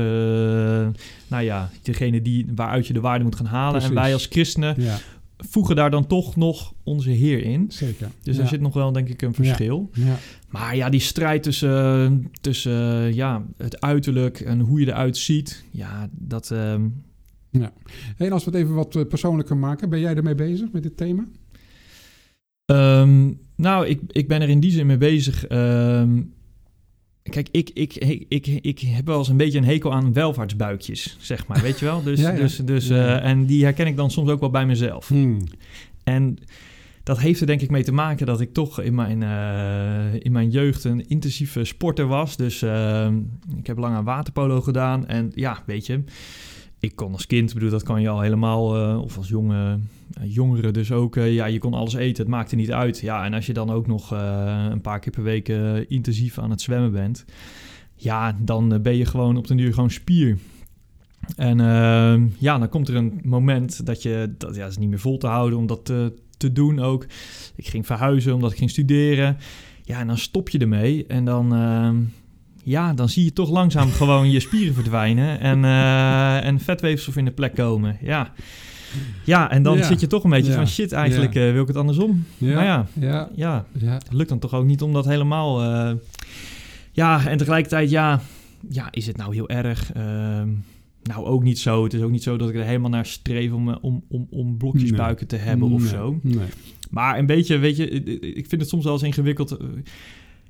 Uh, 0.83 0.87
nou 1.27 1.43
ja, 1.43 1.69
degene 1.81 2.21
die, 2.21 2.45
waaruit 2.55 2.87
je 2.87 2.93
de 2.93 2.99
waarde 2.99 3.23
moet 3.23 3.35
gaan 3.35 3.45
halen. 3.45 3.81
En 3.81 3.93
wij 3.93 4.13
als 4.13 4.25
christenen... 4.25 4.75
Ja. 4.77 4.97
voegen 5.37 5.75
daar 5.75 5.91
dan 5.91 6.07
toch 6.07 6.35
nog 6.35 6.73
onze 6.83 7.09
Heer 7.09 7.43
in. 7.43 7.65
Zeker. 7.69 8.09
Dus 8.23 8.35
ja. 8.35 8.41
er 8.41 8.47
zit 8.47 8.61
nog 8.61 8.73
wel, 8.73 8.91
denk 8.91 9.09
ik, 9.09 9.21
een 9.21 9.33
verschil. 9.33 9.89
Ja. 9.93 10.17
Maar 10.49 10.75
ja, 10.75 10.89
die 10.89 10.99
strijd 10.99 11.43
tussen, 11.43 12.31
tussen 12.41 13.13
ja, 13.15 13.43
het 13.57 13.81
uiterlijk 13.81 14.39
en 14.39 14.59
hoe 14.59 14.79
je 14.79 14.87
eruit 14.87 15.17
ziet, 15.17 15.63
ja, 15.71 16.09
dat... 16.11 16.51
ehm, 16.51 16.87
Ja. 17.51 17.71
En 18.17 18.31
als 18.31 18.43
we 18.45 18.51
het 18.51 18.59
even 18.59 18.73
wat 18.73 18.95
eh, 18.95 19.05
persoonlijker 19.05 19.57
maken, 19.57 19.89
ben 19.89 19.99
jij 19.99 20.15
ermee 20.15 20.35
bezig 20.35 20.71
met 20.71 20.83
dit 20.83 20.97
thema? 20.97 21.25
Ehm, 22.69 23.31
nou, 23.55 23.87
ik, 23.87 23.99
ik 24.07 24.27
ben 24.27 24.41
er 24.41 24.49
in 24.49 24.59
die 24.59 24.71
zin 24.71 24.85
mee 24.85 24.97
bezig. 24.97 25.47
Ehm, 25.47 26.21
kijk, 27.23 27.47
ik, 27.51 27.69
ik, 27.73 27.95
ik, 27.95 28.27
ik, 28.29 28.47
ik 28.47 28.79
heb 28.79 29.05
wel 29.05 29.17
eens 29.17 29.27
een 29.27 29.37
beetje 29.37 29.57
een 29.57 29.65
hekel 29.65 29.93
aan 29.93 30.13
welvaartsbuikjes, 30.13 31.17
zeg 31.19 31.47
maar. 31.47 31.61
Weet 31.61 31.79
je 31.79 31.85
wel? 31.85 32.03
Dus, 32.03 32.19
Ja, 32.21 32.31
ja. 32.31 32.37
Dus, 32.37 32.55
dus, 32.57 32.89
eh, 32.89 33.25
en 33.25 33.45
die 33.45 33.63
herken 33.63 33.87
ik 33.87 33.95
dan 33.95 34.11
soms 34.11 34.29
ook 34.29 34.39
wel 34.39 34.49
bij 34.49 34.65
mezelf. 34.65 35.07
Hmm. 35.07 35.43
En 36.03 36.37
dat 37.03 37.19
heeft 37.19 37.41
er 37.41 37.47
denk 37.47 37.61
ik 37.61 37.69
mee 37.69 37.83
te 37.83 37.91
maken 37.91 38.25
dat 38.25 38.41
ik 38.41 38.53
toch 38.53 38.81
in 38.81 38.95
mijn, 38.95 39.23
eh, 39.23 40.19
in 40.19 40.31
mijn 40.31 40.49
jeugd 40.49 40.83
een 40.83 41.07
intensieve 41.07 41.63
sporter 41.63 42.07
was. 42.07 42.37
Dus 42.37 42.61
ehm, 42.61 43.17
ik 43.57 43.67
heb 43.67 43.77
lang 43.77 43.95
aan 43.95 44.03
waterpolo 44.03 44.61
gedaan. 44.61 45.07
En 45.07 45.31
ja, 45.35 45.63
weet 45.65 45.85
je, 45.85 46.03
ik 46.79 46.95
kon 46.95 47.11
als 47.11 47.27
kind, 47.27 47.53
bedoel, 47.53 47.69
dat 47.69 47.83
kan 47.83 48.01
je 48.01 48.09
al 48.09 48.21
helemaal, 48.21 48.75
eh, 48.75 49.01
of 49.01 49.17
als 49.17 49.27
jonge, 49.27 49.79
eh, 50.13 50.33
jongere 50.33 50.71
dus 50.71 50.91
ook. 50.91 51.15
eh, 51.15 51.33
ja, 51.33 51.45
je 51.45 51.59
kon 51.59 51.73
alles 51.73 51.93
eten, 51.93 52.23
het 52.23 52.31
maakte 52.31 52.55
niet 52.55 52.71
uit. 52.71 52.99
Ja, 52.99 53.25
en 53.25 53.33
als 53.33 53.45
je 53.45 53.53
dan 53.53 53.69
ook 53.69 53.87
nog 53.87 54.11
een 54.71 54.81
paar 54.81 54.99
keer 54.99 55.11
per 55.11 55.23
week 55.23 55.47
intensief 55.87 56.37
aan 56.39 56.49
het 56.49 56.61
zwemmen 56.61 56.91
bent. 56.91 57.25
Ja, 57.95 58.35
dan 58.41 58.81
ben 58.81 58.95
je 58.95 59.05
gewoon 59.05 59.37
op 59.37 59.47
den 59.47 59.57
duur 59.57 59.73
gewoon 59.73 59.91
spier. 59.91 60.37
En 61.35 61.59
ehm, 61.59 62.27
ja, 62.37 62.57
dan 62.57 62.69
komt 62.69 62.87
er 62.87 62.95
een 62.95 63.19
moment 63.23 63.85
dat 63.85 64.01
je, 64.01 64.33
dat 64.37 64.55
ja, 64.55 64.67
is 64.67 64.77
niet 64.77 64.89
meer 64.89 64.99
vol 64.99 65.17
te 65.17 65.27
houden 65.27 65.59
om 65.59 65.67
dat 65.67 65.85
te, 65.85 66.13
te 66.37 66.51
doen 66.51 66.79
ook. 66.79 67.05
Ik 67.55 67.67
ging 67.67 67.85
verhuizen 67.85 68.33
omdat 68.33 68.51
ik 68.51 68.57
ging 68.57 68.69
studeren. 68.69 69.37
Ja, 69.83 69.99
en 69.99 70.07
dan 70.07 70.17
stop 70.17 70.49
je 70.49 70.57
ermee 70.57 71.05
en 71.07 71.25
dan, 71.25 71.53
ehm, 71.53 71.97
ja, 72.69 72.93
dan 72.93 73.09
zie 73.09 73.23
je 73.23 73.33
toch 73.33 73.49
langzaam 73.49 73.89
gewoon 73.91 74.31
je 74.31 74.39
spieren 74.39 74.73
verdwijnen 74.73 75.39
en, 75.39 75.65
eh, 75.65 76.45
en 76.45 76.59
vetweefsel 76.59 77.13
in 77.15 77.25
de 77.25 77.31
plek 77.31 77.55
komen. 77.55 77.97
Ja, 78.01 78.33
ja 79.23 79.51
en 79.51 79.63
dan 79.63 79.77
Ja. 79.77 79.83
zit 79.83 79.99
je 79.99 80.07
toch 80.07 80.23
een 80.23 80.29
beetje 80.29 80.51
Ja. 80.51 80.57
van 80.57 80.67
shit, 80.67 80.91
eigenlijk 80.91 81.35
eh, 81.35 81.51
wil 81.51 81.61
ik 81.61 81.67
het 81.67 81.77
andersom. 81.77 82.25
Ja. 82.37 82.53
Maar 82.55 82.63
ja, 82.65 82.87
Ja. 82.93 83.29
ja, 83.35 83.65
Ja. 83.73 83.93
het 83.93 84.13
lukt 84.13 84.29
dan 84.29 84.39
toch 84.39 84.53
ook 84.53 84.65
niet 84.65 84.81
om 84.81 84.93
dat 84.93 85.05
helemaal... 85.05 85.61
eh, 85.63 85.91
ja, 86.91 87.27
en 87.27 87.37
tegelijkertijd, 87.37 87.89
ja, 87.89 88.19
ja, 88.69 88.87
is 88.91 89.07
het 89.07 89.17
nou 89.17 89.33
heel 89.33 89.49
erg? 89.49 89.91
Ehm, 89.93 90.47
nou, 91.03 91.25
ook 91.25 91.43
niet 91.43 91.59
zo. 91.59 91.83
Het 91.83 91.93
is 91.93 92.01
ook 92.01 92.11
niet 92.11 92.23
zo 92.23 92.37
dat 92.37 92.49
ik 92.49 92.55
er 92.55 92.63
helemaal 92.63 92.89
naar 92.89 93.05
streef 93.05 93.51
om, 93.51 93.69
om, 93.81 94.03
om, 94.09 94.27
om 94.29 94.57
blokjes 94.57 94.89
Nee. 94.89 94.99
buiken 94.99 95.27
te 95.27 95.35
hebben 95.35 95.71
of 95.71 95.83
zo. 95.83 96.19
Nee. 96.21 96.47
Maar 96.89 97.17
een 97.17 97.25
beetje, 97.25 97.57
weet 97.57 97.77
je, 97.77 97.89
ik 98.35 98.47
vind 98.47 98.61
het 98.61 98.69
soms 98.69 98.83
wel 98.83 98.93
eens 98.93 99.03
ingewikkeld. 99.03 99.57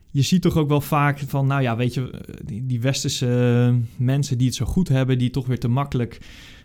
Eh, 0.09 0.15
Je 0.15 0.21
ziet 0.21 0.41
toch 0.41 0.57
ook 0.57 0.67
wel 0.69 0.81
vaak 0.81 1.19
van, 1.27 1.47
nou 1.47 1.61
ja, 1.61 1.75
weet 1.75 1.93
je, 1.93 2.09
eh, 2.11 2.33
die, 2.45 2.65
die 2.65 2.81
westerse 2.81 3.73
mensen 3.97 4.37
die 4.37 4.47
het 4.47 4.55
zo 4.55 4.65
goed 4.65 4.87
hebben, 4.87 5.17
die 5.17 5.29
toch 5.29 5.47
weer 5.47 5.59
te 5.59 5.67
makkelijk 5.67 6.17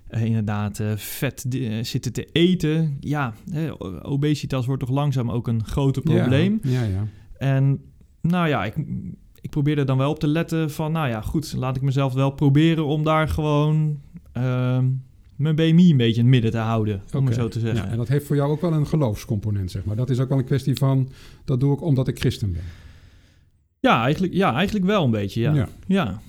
eh, 0.09 0.25
inderdaad 0.25 0.81
eh, 0.81 0.93
vet 0.97 1.47
eh, 1.51 1.85
zitten 1.85 2.13
te 2.13 2.29
eten. 2.33 2.97
Ja, 3.01 3.35
eh, 3.53 3.73
obesitas 4.03 4.67
wordt 4.67 4.81
toch 4.81 4.91
langzaam 4.95 5.31
ook 5.31 5.49
een 5.49 5.65
groter 5.65 6.03
probleem. 6.03 6.59
Ja, 6.63 6.83
ja. 6.83 6.89
ja. 6.89 7.07
En 7.39 7.81
nou 8.21 8.49
ja, 8.49 8.65
ik, 8.65 8.75
ik 9.41 9.51
probeer 9.51 9.79
er 9.79 9.87
dan 9.87 9.99
wel 9.99 10.11
op 10.11 10.19
te 10.19 10.27
letten 10.27 10.71
van, 10.71 10.93
nou 10.93 11.09
ja, 11.09 11.21
goed, 11.21 11.55
laat 11.57 11.77
ik 11.77 11.83
mezelf 11.83 12.13
wel 12.13 12.31
proberen 12.31 12.87
om 12.87 13.05
daar 13.05 13.29
gewoon 13.29 14.01
ehm, 14.33 14.87
mijn 15.37 15.55
BMI 15.55 15.91
een 15.91 15.97
beetje 15.97 16.15
in 16.21 16.21
het 16.21 16.27
midden 16.35 16.51
te 16.51 16.57
houden, 16.59 17.03
om 17.13 17.25
maar 17.25 17.33
zo 17.33 17.49
te 17.49 17.61
zeggen. 17.61 17.85
Ja, 17.85 17.91
en 17.91 17.97
dat 17.97 18.09
heeft 18.09 18.27
voor 18.27 18.37
jou 18.37 18.51
ook 18.51 18.61
wel 18.61 18.73
een 18.73 18.87
geloofscomponent, 18.87 19.71
zeg 19.71 19.85
maar. 19.85 19.97
Dat 19.97 20.11
is 20.11 20.21
ook 20.21 20.29
wel 20.29 20.39
een 20.39 20.45
kwestie 20.45 20.75
van, 20.77 21.09
dat 21.45 21.61
doe 21.61 21.75
ik 21.75 21.83
omdat 21.83 22.09
ik 22.09 22.19
christen 22.19 22.53
ben. 22.53 22.63
Ja, 23.85 24.03
eigenlijk, 24.05 24.33
ja, 24.35 24.55
eigenlijk 24.55 24.87
wel 24.87 25.05
een 25.05 25.11
beetje, 25.11 25.41
ja. 25.41 25.55
Ja. 25.55 25.69
ja. 25.87 26.21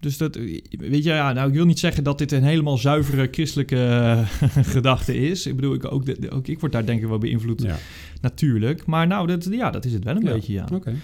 Dus 0.00 0.16
dat, 0.16 0.36
weet 0.70 1.04
je, 1.04 1.10
ja, 1.10 1.32
nou, 1.32 1.48
ik 1.48 1.54
wil 1.54 1.64
niet 1.66 1.78
zeggen 1.78 2.04
dat 2.04 2.18
dit 2.18 2.32
een 2.32 2.42
helemaal 2.42 2.78
zuivere 2.78 3.28
christelijke 3.30 3.76
eh, 3.76 4.26
gedachte 4.74 5.16
is. 5.16 5.46
Ik 5.46 5.56
bedoel, 5.56 5.74
ik, 5.74 5.92
ook, 5.92 6.04
de- 6.20 6.30
ook 6.30 6.46
ik 6.46 6.60
word 6.60 6.72
daar 6.72 6.86
denk 6.86 7.02
ik 7.02 7.08
wel 7.08 7.18
beïnvloed, 7.18 7.62
Ja, 7.62 7.76
natuurlijk. 8.20 8.86
Maar 8.86 9.06
nou, 9.06 9.26
dat, 9.26 9.48
ja, 9.50 9.70
dat 9.70 9.84
is 9.84 9.92
het 9.92 10.04
wel 10.04 10.16
een 10.16 10.22
Ja. 10.22 10.32
beetje, 10.32 10.52
ja. 10.52 10.66
oké. 10.72 10.94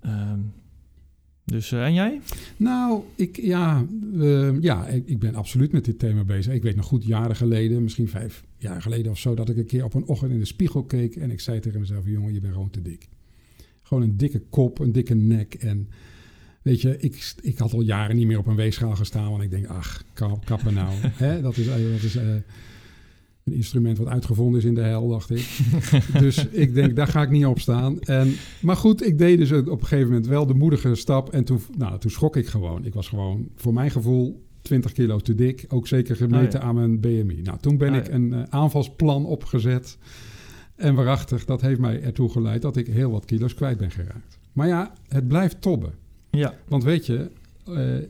Ehm, 0.00 0.38
dus, 1.44 1.72
eh, 1.72 1.84
en 1.84 1.94
jij? 1.94 2.20
Nou, 2.56 3.00
ik, 3.16 3.36
ja, 3.42 3.84
eh, 4.20 4.60
ja 4.60 4.86
ik, 4.86 5.06
ik 5.06 5.18
ben 5.18 5.34
absoluut 5.34 5.72
met 5.72 5.84
dit 5.84 5.98
thema 5.98 6.24
bezig. 6.24 6.52
Ik 6.52 6.62
weet 6.62 6.76
nog 6.76 6.86
goed, 6.86 7.04
jaren 7.04 7.36
geleden, 7.36 7.82
misschien 7.82 8.08
vijf 8.08 8.44
jaar 8.58 8.82
geleden 8.82 9.10
of 9.12 9.18
zo, 9.18 9.34
dat 9.34 9.48
ik 9.48 9.56
een 9.56 9.66
keer 9.66 9.84
op 9.84 9.94
een 9.94 10.06
ochtend 10.06 10.32
in 10.32 10.38
de 10.38 10.44
spiegel 10.44 10.82
keek 10.84 11.16
en 11.16 11.30
ik 11.30 11.40
zei 11.40 11.60
tegen 11.60 11.80
mezelf, 11.80 12.04
jongen, 12.06 12.32
je 12.32 12.40
bent 12.40 12.52
gewoon 12.52 12.70
te 12.70 12.82
dik. 12.82 13.08
Gewoon 13.86 14.02
een 14.02 14.16
dikke 14.16 14.42
kop, 14.50 14.78
een 14.78 14.92
dikke 14.92 15.14
nek 15.14 15.54
en 15.54 15.88
weet 16.62 16.80
je, 16.80 16.96
ik, 16.98 17.34
ik 17.40 17.58
had 17.58 17.72
al 17.72 17.80
jaren 17.80 18.16
niet 18.16 18.26
meer 18.26 18.38
op 18.38 18.46
een 18.46 18.56
weegschaal 18.56 18.96
gestaan, 18.96 19.30
want 19.30 19.42
ik 19.42 19.50
denk, 19.50 19.66
ach, 19.66 20.02
kap, 20.12 20.44
kappen 20.44 20.74
nou. 20.74 20.94
Dat 21.42 21.56
is, 21.56 21.66
eh, 21.66 21.74
dat 21.92 22.02
is 22.02 22.16
eh, 22.16 22.24
een 23.44 23.52
instrument 23.52 23.98
wat 23.98 24.06
uitgevonden 24.06 24.60
is 24.60 24.66
in 24.66 24.74
de 24.74 24.80
hel, 24.80 25.08
dacht 25.08 25.30
ik. 25.30 25.58
dus 26.20 26.46
ik 26.46 26.74
denk, 26.74 26.96
daar 26.96 27.06
ga 27.06 27.22
ik 27.22 27.30
niet 27.30 27.46
op 27.46 27.60
staan. 27.60 28.00
En, 28.00 28.34
maar 28.60 28.76
goed, 28.76 29.06
ik 29.06 29.18
deed 29.18 29.38
dus 29.38 29.52
op 29.52 29.66
een 29.66 29.86
gegeven 29.86 30.06
moment 30.06 30.26
wel 30.26 30.46
de 30.46 30.54
moedige 30.54 30.94
stap. 30.94 31.32
En 31.32 31.44
toen, 31.44 31.60
nou, 31.76 31.98
toen 31.98 32.10
schrok 32.10 32.36
ik 32.36 32.46
gewoon. 32.46 32.84
Ik 32.84 32.94
was 32.94 33.08
gewoon, 33.08 33.48
voor 33.56 33.72
mijn 33.72 33.90
gevoel, 33.90 34.42
20 34.62 34.92
kilo 34.92 35.18
te 35.18 35.34
dik. 35.34 35.64
Ook 35.68 35.86
zeker 35.86 36.16
gemeten 36.16 36.60
ja. 36.60 36.66
aan 36.66 36.74
mijn 36.74 37.00
BMI. 37.00 37.40
Nou, 37.42 37.58
toen 37.60 37.76
ben 37.78 37.90
Oh 37.90 37.96
ik 37.96 38.08
een 38.08 38.32
eh, 38.32 38.42
aanvalsplan 38.48 39.26
opgezet. 39.26 39.98
En 40.76 40.94
waarachtig, 40.94 41.44
dat 41.44 41.60
heeft 41.60 41.80
mij 41.80 42.02
ertoe 42.02 42.28
geleid 42.30 42.62
dat 42.62 42.76
ik 42.76 42.86
heel 42.86 43.10
wat 43.10 43.24
kilo's 43.24 43.54
kwijt 43.54 43.78
ben 43.78 43.90
geraakt. 43.90 44.38
Maar 44.52 44.66
ja, 44.66 44.92
het 45.08 45.28
blijft 45.28 45.60
tobben. 45.60 45.92
Ja, 46.30 46.54
Want 46.68 46.84
weet 46.84 47.06
je, 47.06 47.30
eh, 47.66 48.08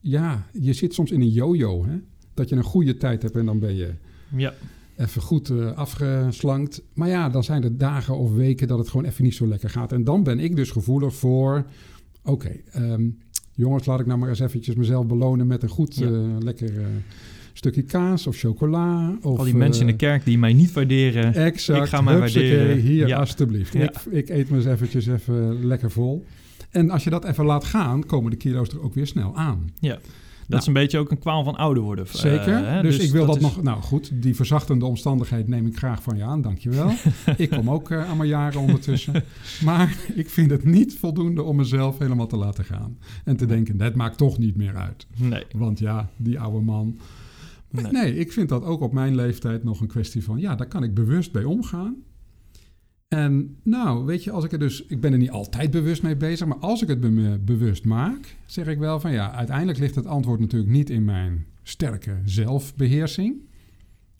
ja, 0.00 0.46
je 0.52 0.72
zit 0.72 0.94
soms 0.94 1.10
in 1.10 1.20
een 1.20 1.30
yo-yo. 1.30 1.84
Hè? 1.86 1.96
Dat 2.34 2.48
je 2.48 2.56
een 2.56 2.62
goede 2.62 2.96
tijd 2.96 3.22
hebt 3.22 3.36
en 3.36 3.46
dan 3.46 3.58
ben 3.58 3.74
je 3.76 3.92
ja, 4.36 4.54
even 4.96 5.22
goed 5.22 5.50
eh, 5.50 5.72
afgeslankt. 5.72 6.82
Maar 6.94 7.08
ja, 7.08 7.28
dan 7.28 7.44
zijn 7.44 7.62
er 7.64 7.78
dagen 7.78 8.16
of 8.16 8.34
weken 8.34 8.68
dat 8.68 8.78
het 8.78 8.88
gewoon 8.88 9.06
even 9.06 9.24
niet 9.24 9.34
zo 9.34 9.46
lekker 9.46 9.70
gaat. 9.70 9.92
En 9.92 10.04
dan 10.04 10.22
ben 10.22 10.38
ik 10.40 10.56
dus 10.56 10.70
gevoelig 10.70 11.14
voor... 11.14 11.66
Oké, 12.24 12.50
ehm, 12.72 13.08
jongens, 13.52 13.86
laat 13.86 14.00
ik 14.00 14.06
nou 14.06 14.18
maar 14.18 14.28
eens 14.28 14.40
eventjes 14.40 14.74
mezelf 14.74 15.06
belonen... 15.06 15.46
met 15.46 15.62
een 15.62 15.68
goed, 15.68 15.94
Ja. 15.94 16.06
eh, 16.06 16.36
lekker 16.38 16.72
stukje 17.56 17.82
kaas 17.82 18.26
of 18.26 18.36
chocola. 18.36 19.16
Of, 19.22 19.38
al 19.38 19.44
die 19.44 19.54
mensen 19.56 19.80
in 19.80 19.86
de 19.86 19.92
eh, 19.92 19.98
kerk 19.98 20.24
die 20.24 20.38
mij 20.38 20.52
niet 20.52 20.72
waarderen. 20.72 21.34
Exact, 21.34 21.82
Ik 21.82 21.88
ga 21.88 22.00
mij 22.00 22.18
waarderen. 22.18 22.78
Hier, 22.78 23.06
Ja. 23.06 23.18
alstublieft. 23.18 23.72
Ja. 23.72 23.82
Ik, 23.82 23.96
ik 24.10 24.28
eet 24.28 24.50
me 24.50 24.56
eens 24.56 24.66
eventjes 24.66 25.06
even 25.06 25.66
lekker 25.66 25.90
vol. 25.90 26.24
En 26.70 26.90
als 26.90 27.04
je 27.04 27.10
dat 27.10 27.24
even 27.24 27.44
laat 27.44 27.64
gaan, 27.64 28.06
komen 28.06 28.30
de 28.30 28.36
kilo's 28.36 28.68
er 28.68 28.82
ook 28.82 28.94
weer 28.94 29.06
snel 29.06 29.36
aan. 29.36 29.70
Dat 30.48 30.60
is 30.60 30.66
een 30.66 30.72
beetje 30.72 30.98
ook 30.98 31.10
een 31.10 31.18
kwaal 31.18 31.44
van 31.44 31.56
ouder 31.56 31.82
worden. 31.82 32.04
Nou. 32.04 32.18
Zeker. 32.18 32.54
Eh, 32.64 32.72
hè? 32.72 32.82
dus, 32.82 32.98
ik 32.98 33.10
wil 33.10 33.26
dat, 33.26 33.36
is- 33.36 33.42
nog... 33.42 33.62
Nou 33.62 33.82
goed, 33.82 34.10
die 34.22 34.34
verzachtende 34.34 34.84
omstandigheid 34.84 35.48
neem 35.48 35.66
ik 35.66 35.76
graag 35.76 36.02
van 36.02 36.16
je 36.16 36.22
aan. 36.22 36.42
Dankjewel. 36.42 36.92
ik 37.36 37.50
kom 37.50 37.70
ook 37.70 37.90
eh, 37.90 38.10
aan 38.10 38.16
mijn 38.16 38.28
jaren 38.28 38.60
ondertussen. 38.60 39.24
Maar 39.64 39.96
ik 40.14 40.30
vind 40.30 40.50
het 40.50 40.64
niet 40.64 40.96
voldoende 40.98 41.42
om 41.42 41.56
mezelf 41.56 41.98
helemaal 41.98 42.26
te 42.26 42.36
laten 42.36 42.64
gaan. 42.64 42.98
En 43.24 43.36
te 43.36 43.46
denken, 43.46 43.76
dat 43.76 43.94
maakt 43.94 44.16
toch 44.18 44.38
niet 44.38 44.56
meer 44.56 44.76
uit. 44.76 45.06
Nee, 45.16 45.44
Want 45.52 45.78
ja, 45.78 46.10
die 46.16 46.40
oude 46.40 46.60
man... 46.64 46.98
Nee. 47.82 47.92
nee, 47.92 48.16
ik 48.16 48.32
vind 48.32 48.48
dat 48.48 48.62
ook 48.62 48.80
op 48.80 48.92
mijn 48.92 49.14
leeftijd 49.14 49.64
nog 49.64 49.80
een 49.80 49.86
kwestie 49.86 50.24
van... 50.24 50.38
Ja, 50.38 50.54
daar 50.54 50.68
kan 50.68 50.82
ik 50.82 50.94
bewust 50.94 51.32
bij 51.32 51.44
omgaan. 51.44 51.96
En 53.08 53.56
nou, 53.62 54.04
weet 54.04 54.24
je, 54.24 54.30
als 54.30 54.44
ik 54.44 54.52
er 54.52 54.58
dus... 54.58 54.86
Ik 54.86 55.00
ben 55.00 55.12
er 55.12 55.18
niet 55.18 55.30
altijd 55.30 55.70
bewust 55.70 56.02
mee 56.02 56.16
bezig, 56.16 56.46
maar 56.46 56.58
als 56.58 56.82
ik 56.82 56.88
het 56.88 57.00
me 57.00 57.38
bewust 57.38 57.84
maak... 57.84 58.36
zeg 58.46 58.66
ik 58.66 58.78
wel 58.78 59.00
van 59.00 59.12
ja, 59.12 59.32
uiteindelijk 59.32 59.78
ligt 59.78 59.94
het 59.94 60.06
antwoord 60.06 60.40
natuurlijk 60.40 60.70
niet 60.70 60.90
in 60.90 61.04
mijn 61.04 61.46
sterke 61.62 62.20
zelfbeheersing. 62.24 63.34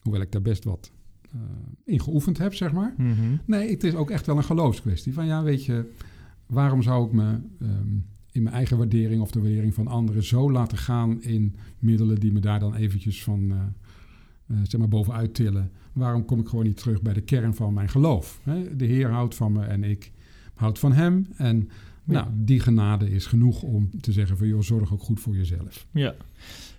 Hoewel 0.02 0.20
ik 0.20 0.32
daar 0.32 0.42
best 0.42 0.64
wat 0.64 0.90
eh, 1.32 1.40
in 1.84 2.00
geoefend 2.00 2.38
heb, 2.38 2.54
zeg 2.54 2.72
maar. 2.72 2.94
Mhm. 2.96 3.36
Nee, 3.44 3.70
het 3.70 3.84
is 3.84 3.94
ook 3.94 4.10
echt 4.10 4.26
wel 4.26 4.36
een 4.36 4.44
geloofskwestie. 4.44 5.12
Van 5.12 5.26
ja, 5.26 5.42
weet 5.42 5.64
je, 5.64 5.92
waarom 6.46 6.82
zou 6.82 7.06
ik 7.06 7.12
me 7.12 7.38
ehm, 7.60 7.98
in 8.36 8.42
mijn 8.42 8.54
eigen 8.54 8.78
waardering 8.78 9.20
of 9.20 9.30
de 9.30 9.40
waardering 9.40 9.74
van 9.74 9.86
anderen 9.86 10.24
zo 10.24 10.50
laten 10.50 10.78
gaan 10.78 11.22
in 11.22 11.56
middelen 11.78 12.20
die 12.20 12.32
me 12.32 12.40
daar 12.40 12.60
dan 12.60 12.74
eventjes 12.74 13.22
van 13.22 13.50
eh, 13.50 14.56
zeg 14.62 14.80
maar 14.80 14.88
bovenuit 14.88 15.34
tillen? 15.34 15.70
Waarom 15.92 16.24
kom 16.24 16.40
ik 16.40 16.48
gewoon 16.48 16.64
niet 16.64 16.76
terug 16.76 17.02
bij 17.02 17.12
de 17.12 17.20
kern 17.20 17.54
van 17.54 17.74
mijn 17.74 17.88
geloof? 17.88 18.40
Hè? 18.42 18.76
De 18.76 18.84
Heer 18.84 19.10
houdt 19.10 19.34
van 19.34 19.52
me 19.52 19.64
en 19.64 19.84
ik 19.84 20.12
houd 20.54 20.78
van 20.78 20.92
Hem. 20.92 21.26
En 21.36 21.68
nou, 22.04 22.26
die 22.34 22.60
genade 22.60 23.10
is 23.10 23.26
genoeg 23.26 23.62
om 23.62 23.90
te 24.00 24.12
zeggen 24.12 24.38
van 24.38 24.46
joh, 24.46 24.60
zorg 24.60 24.92
ook 24.92 25.02
goed 25.02 25.20
voor 25.20 25.36
jezelf. 25.36 25.86
Ja. 25.90 26.14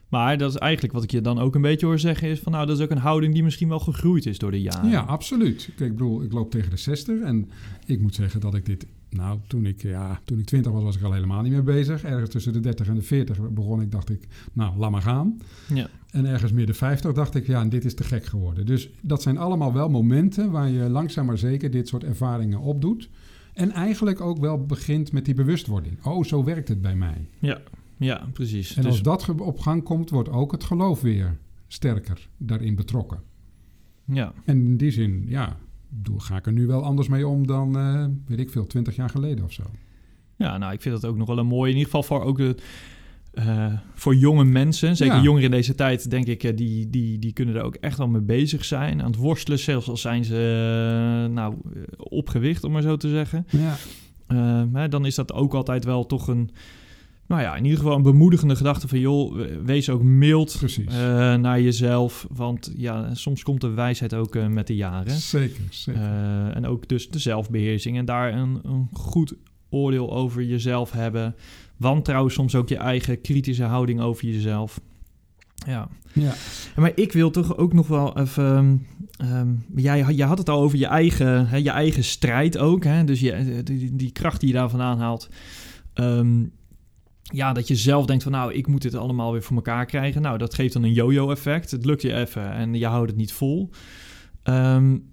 Maar 0.10 0.38
dat 0.38 0.50
is 0.50 0.58
eigenlijk 0.58 0.94
wat 0.94 1.04
ik 1.04 1.12
je 1.12 1.22
dan 1.22 1.40
ook 1.40 1.56
een 1.56 1.62
beetje 1.62 1.86
hoor 1.86 2.00
zeggen 2.00 2.30
is 2.30 2.40
van 2.40 2.52
nou, 2.52 2.66
dat 2.66 2.78
is 2.78 2.84
ook 2.84 2.90
een 2.90 2.98
houding 2.98 3.34
die 3.34 3.44
misschien 3.44 3.70
wel 3.70 3.80
gegroeid 3.80 4.26
is 4.26 4.38
door 4.38 4.52
de 4.52 4.62
jaren. 4.62 4.90
Ja, 4.90 5.02
absoluut. 5.02 5.70
Kijk, 5.76 5.92
ik 5.92 5.98
bedoel, 5.98 6.24
ik 6.24 6.32
loop 6.32 6.52
tegen 6.52 6.70
de 6.70 6.78
60 6.78 7.22
en 7.22 7.50
ik 7.86 8.00
moet 8.00 8.16
zeggen 8.16 8.40
dat 8.40 8.56
ik 8.56 8.66
dit 8.66 8.86
Nou, 9.10 9.40
toen 9.48 9.66
ik, 9.66 9.82
ja, 9.82 10.20
toen 10.24 10.40
ik 10.40 10.46
20 10.46 10.72
was, 10.72 10.84
was 10.84 10.96
ik 10.96 11.04
al 11.04 11.14
helemaal 11.14 11.42
niet 11.42 11.52
meer 11.52 11.64
bezig. 11.64 12.04
Ergens 12.04 12.30
tussen 12.30 12.54
de 12.54 12.60
30 12.60 12.88
en 12.88 12.96
de 12.96 13.02
40 13.02 13.50
begon 13.50 13.82
ik, 13.82 13.92
dacht 13.92 14.10
ik, 14.10 14.28
nou, 14.54 14.78
laat 14.78 14.92
maar 14.92 15.02
gaan. 15.02 15.42
Ja. 15.74 15.90
En 16.10 16.26
ergens 16.26 16.52
meer 16.52 16.66
de 16.66 16.74
50 16.74 17.14
dacht 17.14 17.36
ik, 17.36 17.48
ja, 17.48 17.66
dit 17.66 17.86
is 17.86 17.96
te 17.96 18.04
gek 18.04 18.26
geworden. 18.26 18.66
Dus 18.66 18.90
dat 19.02 19.22
zijn 19.22 19.38
allemaal 19.38 19.74
wel 19.74 19.90
momenten 19.90 20.52
waar 20.52 20.70
je 20.70 20.90
langzaam 20.90 21.26
maar 21.26 21.38
zeker 21.38 21.72
dit 21.72 21.88
soort 21.88 22.04
ervaringen 22.04 22.60
opdoet. 22.60 23.10
En 23.54 23.72
eigenlijk 23.72 24.22
ook 24.22 24.38
wel 24.38 24.66
begint 24.66 25.12
met 25.12 25.26
die 25.26 25.34
bewustwording. 25.34 26.06
Oh, 26.06 26.24
zo 26.24 26.44
werkt 26.44 26.68
het 26.68 26.82
bij 26.82 26.96
mij. 26.96 27.30
Ja, 27.40 27.62
ja 27.98 28.28
precies. 28.34 28.76
En 28.76 28.82
dus... 28.82 28.92
als 28.92 29.02
dat 29.02 29.30
op 29.40 29.60
gang 29.60 29.84
komt, 29.84 30.10
wordt 30.10 30.30
ook 30.30 30.52
het 30.52 30.64
geloof 30.64 31.02
weer 31.02 31.38
sterker 31.68 32.30
daarin 32.38 32.76
betrokken. 32.76 33.22
Ja. 34.06 34.34
En 34.46 34.66
in 34.66 34.78
die 34.78 34.92
zin, 34.92 35.24
ja, 35.28 35.58
ga 36.18 36.38
ik 36.38 36.46
er 36.46 36.54
nu 36.54 36.68
wel 36.68 36.84
anders 36.84 37.08
mee 37.08 37.28
om 37.28 37.48
dan, 37.48 37.78
uh, 37.78 38.06
weet 38.26 38.40
ik 38.40 38.50
veel, 38.50 38.68
twintig 38.68 38.96
jaar 38.96 39.10
geleden 39.10 39.46
of 39.46 39.52
zo. 39.52 39.64
Ja, 40.36 40.58
nou, 40.58 40.74
ik 40.74 40.82
vind 40.82 41.02
dat 41.02 41.12
ook 41.12 41.18
nog 41.18 41.28
wel 41.28 41.38
een 41.38 41.48
mooi. 41.48 41.72
In 41.72 41.78
ieder 41.78 41.92
geval 41.92 42.04
voor 42.04 42.24
ook 42.24 42.38
de, 42.38 42.56
uh, 43.34 43.74
voor 43.94 44.16
jonge 44.16 44.44
mensen, 44.44 44.96
zeker 44.96 45.22
jongeren 45.22 45.46
in 45.46 45.52
deze 45.52 45.76
tijd, 45.76 46.10
denk 46.10 46.26
ik, 46.26 46.44
uh, 46.44 46.56
die, 46.56 46.90
die, 46.90 47.20
die 47.20 47.34
kunnen 47.34 47.56
er 47.56 47.62
ook 47.62 47.76
echt 47.76 47.98
wel 47.98 48.08
mee 48.08 48.22
bezig 48.22 48.66
zijn. 48.66 49.02
Aan 49.02 49.12
het 49.12 49.20
worstelen, 49.20 49.60
zelfs 49.60 49.90
al 49.90 49.98
zijn 49.98 50.26
ze 50.26 51.28
nou, 51.32 51.56
opgewicht, 51.98 52.64
om 52.64 52.72
maar 52.72 52.82
zo 52.82 52.98
te 52.98 53.10
zeggen. 53.10 53.48
Ja. 53.50 53.76
Hè, 54.74 54.88
dan 54.88 55.06
is 55.06 55.16
dat 55.16 55.34
ook 55.34 55.54
altijd 55.54 55.86
wel 55.86 56.06
toch 56.06 56.28
een 56.28 56.50
nou 57.28 57.42
ja, 57.42 57.56
in 57.56 57.64
ieder 57.64 57.80
geval 57.80 57.96
een 57.96 58.02
bemoedigende 58.02 58.56
gedachte 58.56 58.88
van... 58.88 59.00
joh, 59.00 59.48
wees 59.64 59.90
ook 59.90 60.04
mild 60.04 60.62
uh, 60.78 60.88
naar 61.36 61.62
jezelf. 61.62 62.28
Want 62.32 62.72
ja, 62.76 63.14
soms 63.14 63.44
komt 63.44 63.62
de 63.62 63.70
wijsheid 63.70 64.14
ook 64.14 64.36
uh, 64.36 64.48
met 64.48 64.68
de 64.68 64.76
jaren. 64.76 65.12
Zeker, 65.12 65.62
zeker. 65.70 66.02
Uh, 66.02 66.56
en 66.56 66.66
ook 66.66 66.88
dus 66.88 67.10
de 67.10 67.20
zelfbeheersing. 67.20 67.98
En 67.98 68.06
daar 68.06 68.34
een, 68.34 68.60
een, 68.64 68.90
goed 68.94 69.34
oordeel 69.70 70.14
over 70.14 70.44
jezelf 70.44 70.92
hebben. 70.92 71.36
Wantrouwen 71.78 72.32
soms 72.32 72.56
ook 72.56 72.70
je 72.70 72.78
eigen 72.78 73.22
kritische 73.22 73.64
houding 73.64 74.02
over 74.02 74.28
jezelf. 74.28 74.80
Ja. 75.66 75.88
ja. 76.14 76.34
Maar 76.76 76.92
ik 76.96 77.12
wil 77.12 77.30
toch 77.30 77.58
ook 77.58 77.74
nog 77.74 77.88
wel 77.88 78.18
even... 78.18 78.86
Um, 79.22 79.66
jij, 79.76 80.14
jij 80.14 80.28
had 80.28 80.38
het 80.38 80.50
al 80.50 80.62
over 80.62 80.78
je 80.78 80.86
eigen, 80.86 81.48
hè, 81.48 81.58
je 81.58 81.70
eigen 81.70 82.04
strijd 82.04 82.58
ook. 82.58 82.84
Hè? 82.84 83.04
Dus 83.04 83.20
je, 83.20 83.62
die, 83.64 83.96
die 83.96 84.12
kracht 84.12 84.40
die 84.40 84.50
je 84.50 84.56
daar 84.56 84.70
vandaan 84.70 85.00
haalt... 85.00 85.30
Um, 85.94 86.52
ja, 87.34 87.54
dat 87.54 87.68
je 87.68 87.76
zelf 87.76 88.06
denkt 88.06 88.24
van 88.24 88.32
nou, 88.32 88.54
ik 88.54 88.68
moet 88.68 88.82
dit 88.82 88.96
allemaal 88.96 89.32
weer 89.32 89.44
voor 89.44 89.56
elkaar 89.56 89.86
krijgen. 89.86 90.22
Nou, 90.22 90.38
dat 90.38 90.54
geeft 90.54 90.74
dan 90.74 90.84
een 90.84 90.94
yo-yo 90.94 91.32
effect. 91.32 91.72
Het 91.72 91.86
lukt 91.86 92.02
je 92.02 92.14
even 92.14 92.52
en 92.52 92.74
je 92.74 92.86
houdt 92.86 93.10
het 93.10 93.20
niet 93.20 93.34
vol. 93.34 93.70
Um, 94.44 95.12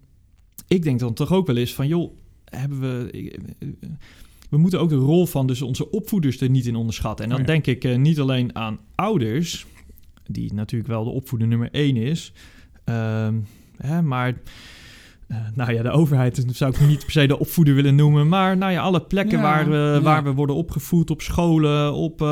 ik 0.68 0.82
denk 0.82 0.98
dan 0.98 1.14
toch 1.14 1.32
ook 1.32 1.46
wel 1.46 1.56
eens 1.56 1.74
van 1.74 1.88
joh, 1.88 2.12
hebben 2.44 2.80
we... 2.80 3.32
We 4.50 4.60
moeten 4.60 4.80
ook 4.80 4.88
de 4.88 4.94
rol 4.94 5.26
van 5.26 5.46
dus 5.46 5.62
onze 5.62 5.90
opvoeders 5.90 6.40
er 6.40 6.50
niet 6.50 6.66
in 6.66 6.76
onderschatten. 6.76 7.24
En 7.24 7.30
dan 7.30 7.40
oh 7.40 7.46
denk 7.46 7.66
ik 7.66 7.84
uh, 7.84 7.96
niet 7.96 8.20
alleen 8.20 8.56
aan 8.56 8.78
ouders, 8.94 9.66
die 10.26 10.54
natuurlijk 10.54 10.90
wel 10.90 11.04
de 11.04 11.10
opvoeder 11.10 11.48
nummer 11.48 11.68
één 11.72 11.96
is. 11.96 12.32
Um, 12.84 13.46
hè, 13.76 14.02
maar 14.02 14.40
uh, 15.34 15.56
nou 15.56 15.72
ja, 15.72 15.82
de 15.82 15.90
overheid 15.90 16.44
zou 16.50 16.74
ik 16.74 16.86
niet 16.86 17.02
per 17.02 17.10
se 17.10 17.26
de 17.26 17.38
opvoeder 17.38 17.74
willen 17.74 17.94
noemen. 17.94 18.28
Maar 18.28 18.56
nou 18.56 18.72
ja, 18.72 18.82
alle 18.82 19.00
plekken 19.00 19.38
ja, 19.38 19.42
waar, 19.44 19.70
we, 19.70 19.76
ja. 19.76 20.00
waar 20.00 20.24
we 20.24 20.32
worden 20.32 20.56
opgevoed, 20.56 21.10
op 21.10 21.22
scholen, 21.22 21.94
op... 21.94 22.20
Uh, 22.22 22.26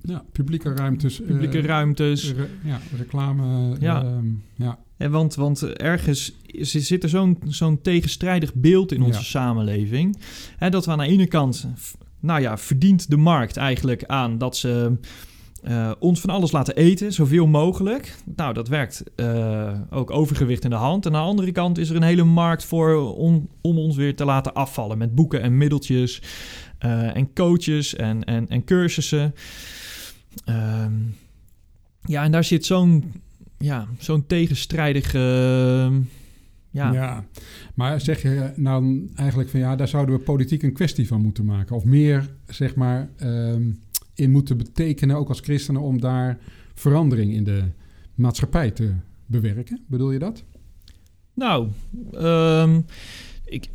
ja, 0.00 0.24
publieke 0.32 0.74
ruimtes. 0.74 1.20
Publieke 1.20 1.58
uh, 1.58 1.64
ruimtes. 1.64 2.32
Re, 2.32 2.46
ja, 2.64 2.80
reclame. 2.96 3.76
Ja. 3.80 4.02
Ehm, 4.02 4.26
ja. 4.54 4.78
En 4.96 5.10
want, 5.10 5.34
want 5.34 5.62
ergens 5.62 6.36
zit 6.60 7.02
er 7.02 7.08
zo'n 7.08 7.38
zo'n 7.46 7.80
tegenstrijdig 7.80 8.54
beeld 8.54 8.92
in 8.92 9.02
onze 9.02 9.24
samenleving. 9.24 10.18
Hè, 10.56 10.70
dat 10.70 10.84
we 10.84 10.90
aan 10.90 10.98
de 10.98 11.06
ene 11.06 11.26
kant... 11.26 11.68
Nou 12.20 12.40
ja, 12.40 12.58
verdient 12.58 13.10
de 13.10 13.16
markt 13.16 13.56
eigenlijk 13.56 14.04
aan 14.04 14.38
dat 14.38 14.56
ze 14.56 14.98
uh, 15.64 15.90
ons 15.98 16.20
van 16.20 16.30
alles 16.30 16.52
laten 16.52 16.76
eten, 16.76 17.12
zoveel 17.12 17.46
mogelijk. 17.46 18.16
Nou, 18.36 18.54
dat 18.54 18.68
werkt 18.68 19.02
uh, 19.16 19.80
ook 19.90 20.10
overgewicht 20.10 20.64
in 20.64 20.70
de 20.70 20.76
hand. 20.76 21.06
En 21.06 21.14
aan 21.14 21.22
de 21.22 21.28
andere 21.28 21.52
kant 21.52 21.78
is 21.78 21.90
er 21.90 21.96
een 21.96 22.02
hele 22.02 22.24
markt 22.24 22.64
voor 22.64 23.14
om, 23.14 23.48
ons 23.60 23.96
weer 23.96 24.16
te 24.16 24.24
laten 24.24 24.54
afvallen 24.54 24.98
met 24.98 25.14
boeken 25.14 25.42
en 25.42 25.56
middeltjes 25.56 26.22
uh, 26.84 27.16
en 27.16 27.32
coaches 27.32 27.94
en, 27.94 28.24
en, 28.24 28.48
en 28.48 28.64
cursussen. 28.64 29.34
Ehm, 30.44 30.92
ja, 32.04 32.22
en 32.24 32.32
daar 32.32 32.44
zit 32.44 32.66
zo'n 32.66 33.12
ja, 33.58 33.86
zo'n 33.98 34.26
tegenstrijdige. 34.26 35.18
Ja. 36.70 36.92
ja, 36.92 37.24
maar 37.74 38.00
zeg 38.00 38.22
je 38.22 38.52
nou 38.56 39.08
eigenlijk 39.14 39.50
van 39.50 39.60
ja, 39.60 39.76
daar 39.76 39.88
zouden 39.88 40.16
we 40.16 40.20
politiek 40.20 40.62
een 40.62 40.72
kwestie 40.72 41.06
van 41.06 41.20
moeten 41.20 41.44
maken? 41.44 41.76
Of 41.76 41.84
meer, 41.84 42.30
zeg 42.46 42.74
maar. 42.74 43.08
Um 43.22 43.78
in 44.18 44.30
moeten 44.30 44.56
betekenen, 44.56 45.16
ook 45.16 45.28
als 45.28 45.40
christenen, 45.40 45.82
om 45.82 46.00
daar 46.00 46.38
verandering 46.74 47.32
in 47.32 47.44
de 47.44 47.64
maatschappij 48.14 48.70
te 48.70 48.94
bewerken? 49.26 49.80
Bedoel 49.86 50.10
je 50.10 50.18
dat? 50.18 50.44
Nou, 51.34 51.68
um, 52.14 52.84
ik, 53.44 53.68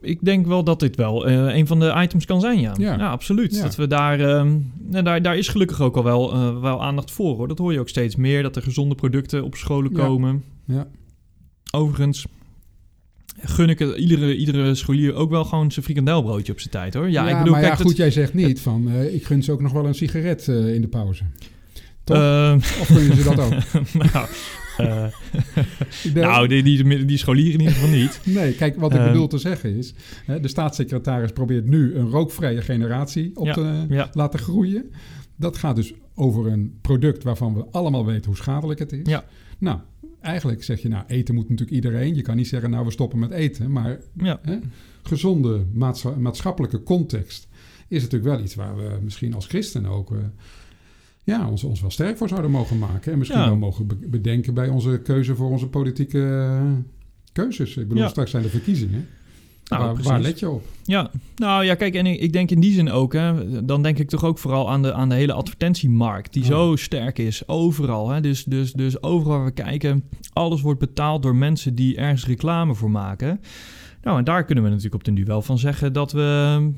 ik 0.00 0.24
denk 0.24 0.46
wel 0.46 0.64
dat 0.64 0.80
dit 0.80 0.96
wel 0.96 1.28
uh, 1.28 1.54
een 1.54 1.66
van 1.66 1.80
de 1.80 1.94
items 1.96 2.24
kan 2.24 2.40
zijn, 2.40 2.60
ja. 2.60 2.74
Ja, 2.78 2.98
ja 2.98 3.10
absoluut. 3.10 3.54
Ja. 3.54 3.62
Dat 3.62 3.76
we 3.76 3.86
daar, 3.86 4.20
um, 4.20 4.72
daar, 4.78 5.22
daar 5.22 5.36
is 5.36 5.48
gelukkig 5.48 5.80
ook 5.80 5.96
al 5.96 6.04
wel, 6.04 6.34
uh, 6.34 6.60
wel 6.60 6.82
aandacht 6.82 7.10
voor, 7.10 7.36
hoor. 7.36 7.48
Dat 7.48 7.58
hoor 7.58 7.72
je 7.72 7.80
ook 7.80 7.88
steeds 7.88 8.16
meer, 8.16 8.42
dat 8.42 8.56
er 8.56 8.62
gezonde 8.62 8.94
producten 8.94 9.44
op 9.44 9.54
scholen 9.54 9.92
komen. 9.92 10.44
Ja. 10.64 10.86
Overigens, 11.72 12.26
gun 13.40 13.68
ik 13.68 13.80
iedere, 13.96 14.36
iedere 14.36 14.74
scholier 14.74 15.14
ook 15.14 15.30
wel 15.30 15.44
gewoon 15.44 15.72
zijn 15.72 15.84
frikandelbroodje 15.84 16.52
op 16.52 16.58
zijn 16.60 16.70
tijd 16.70 16.94
hoor. 16.94 17.10
Ja, 17.10 17.24
ja 17.24 17.30
ik 17.30 17.38
bedoel, 17.38 17.52
maar 17.52 17.62
kijk, 17.62 17.78
ja, 17.78 17.84
goed, 17.84 17.96
jij 17.96 18.10
zegt 18.10 18.34
niet 18.34 18.60
van 18.60 18.88
uh, 18.88 19.14
ik 19.14 19.24
gun 19.24 19.42
ze 19.42 19.52
ook 19.52 19.60
nog 19.60 19.72
wel 19.72 19.86
een 19.86 19.94
sigaret 19.94 20.46
uh, 20.46 20.74
in 20.74 20.80
de 20.80 20.88
pauze. 20.88 21.22
Toch? 22.04 22.16
Uh, 22.16 22.54
of 22.56 22.86
gun 22.86 23.04
je 23.04 23.14
ze 23.14 23.22
dat 23.22 23.38
ook? 23.38 23.52
nou, 24.12 24.28
uh, 24.80 25.04
nou 26.24 26.48
die, 26.48 26.62
die, 26.62 27.04
die 27.04 27.18
scholieren 27.18 27.52
in 27.52 27.60
ieder 27.60 27.74
geval 27.74 27.90
niet. 27.90 28.20
nee, 28.24 28.54
kijk, 28.54 28.80
wat 28.80 28.94
ik 28.94 29.04
bedoel 29.04 29.28
te 29.28 29.38
zeggen 29.38 29.76
is... 29.76 29.94
Hè, 30.24 30.40
de 30.40 30.48
staatssecretaris 30.48 31.32
probeert 31.32 31.66
nu 31.66 31.94
een 31.94 32.10
rookvrije 32.10 32.62
generatie 32.62 33.30
op 33.34 33.46
ja, 33.46 33.54
te 33.54 34.08
laten 34.12 34.38
groeien. 34.38 34.90
Dat 35.36 35.56
gaat 35.56 35.76
dus 35.76 35.92
over 36.14 36.46
een 36.46 36.78
product 36.80 37.22
waarvan 37.22 37.54
we 37.54 37.64
allemaal 37.70 38.06
weten 38.06 38.26
hoe 38.26 38.36
schadelijk 38.36 38.78
het 38.78 38.92
is. 38.92 39.06
Ja. 39.08 39.24
Nou, 39.58 39.78
eigenlijk 40.26 40.64
zeg 40.64 40.82
je, 40.82 40.88
nou, 40.88 41.04
eten 41.06 41.34
moet 41.34 41.48
natuurlijk 41.48 41.76
iedereen. 41.76 42.14
Je 42.14 42.22
kan 42.22 42.36
niet 42.36 42.48
zeggen, 42.48 42.70
nou, 42.70 42.84
we 42.84 42.90
stoppen 42.90 43.18
met 43.18 43.30
eten. 43.30 43.72
Maar 43.72 43.98
ja. 44.12 44.38
hè, 44.42 44.58
gezonde 45.02 45.64
maatschappelijke 46.16 46.82
context 46.82 47.48
is 47.88 48.02
natuurlijk 48.02 48.34
wel 48.34 48.44
iets 48.44 48.54
waar 48.54 48.76
we 48.76 48.98
misschien 49.02 49.34
als 49.34 49.46
christenen 49.46 49.90
ook... 49.90 50.10
Uh, 50.10 50.18
ja, 51.24 51.48
ons, 51.50 51.64
ons 51.64 51.80
wel 51.80 51.90
sterk 51.90 52.16
voor 52.16 52.28
zouden 52.28 52.50
mogen 52.50 52.78
maken. 52.78 53.12
En 53.12 53.18
misschien 53.18 53.40
ja. 53.40 53.46
wel 53.46 53.56
mogen 53.56 53.86
bedenken 54.10 54.54
bij 54.54 54.68
onze 54.68 55.00
keuze 55.04 55.34
voor 55.34 55.50
onze 55.50 55.68
politieke 55.68 56.18
uh, 56.18 56.72
keuzes. 57.32 57.76
Ik 57.76 57.88
bedoel, 57.88 58.02
ja. 58.02 58.08
straks 58.08 58.30
zijn 58.30 58.42
de 58.42 58.48
verkiezingen. 58.48 59.06
Nou, 59.70 59.84
waar, 59.84 60.02
waar, 60.02 60.20
let 60.20 60.38
je 60.38 60.48
op? 60.48 60.64
Ja, 60.84 61.10
nou 61.36 61.64
ja, 61.64 61.74
kijk, 61.74 61.94
en 61.94 62.06
ik, 62.06 62.20
ik, 62.20 62.32
denk 62.32 62.50
in 62.50 62.60
die 62.60 62.72
zin 62.72 62.90
ook, 62.90 63.12
hè, 63.12 63.64
dan 63.64 63.82
denk 63.82 63.98
ik 63.98 64.08
toch 64.08 64.24
ook 64.24 64.38
vooral 64.38 64.70
aan 64.70 64.82
de, 64.82 64.92
aan 64.92 65.08
de 65.08 65.14
hele 65.14 65.32
advertentiemarkt, 65.32 66.32
die 66.32 66.42
oh. 66.42 66.48
zo 66.48 66.76
sterk 66.76 67.18
is, 67.18 67.48
overal. 67.48 68.10
Hè, 68.10 68.20
dus, 68.20 68.44
dus, 68.44 68.72
dus 68.72 69.02
overal 69.02 69.36
waar 69.36 69.44
we 69.44 69.50
kijken, 69.50 70.04
alles 70.32 70.60
wordt 70.60 70.80
betaald 70.80 71.22
door 71.22 71.36
mensen 71.36 71.74
die 71.74 71.96
ergens 71.96 72.26
reclame 72.26 72.74
voor 72.74 72.90
maken. 72.90 73.40
Nou, 74.02 74.18
en 74.18 74.24
daar 74.24 74.44
kunnen 74.44 74.64
we 74.64 74.70
natuurlijk 74.70 74.94
op 74.94 75.04
den 75.04 75.24
wel 75.24 75.42
van 75.42 75.58
zeggen 75.58 75.92
dat 75.92 76.12
we... 76.12 76.70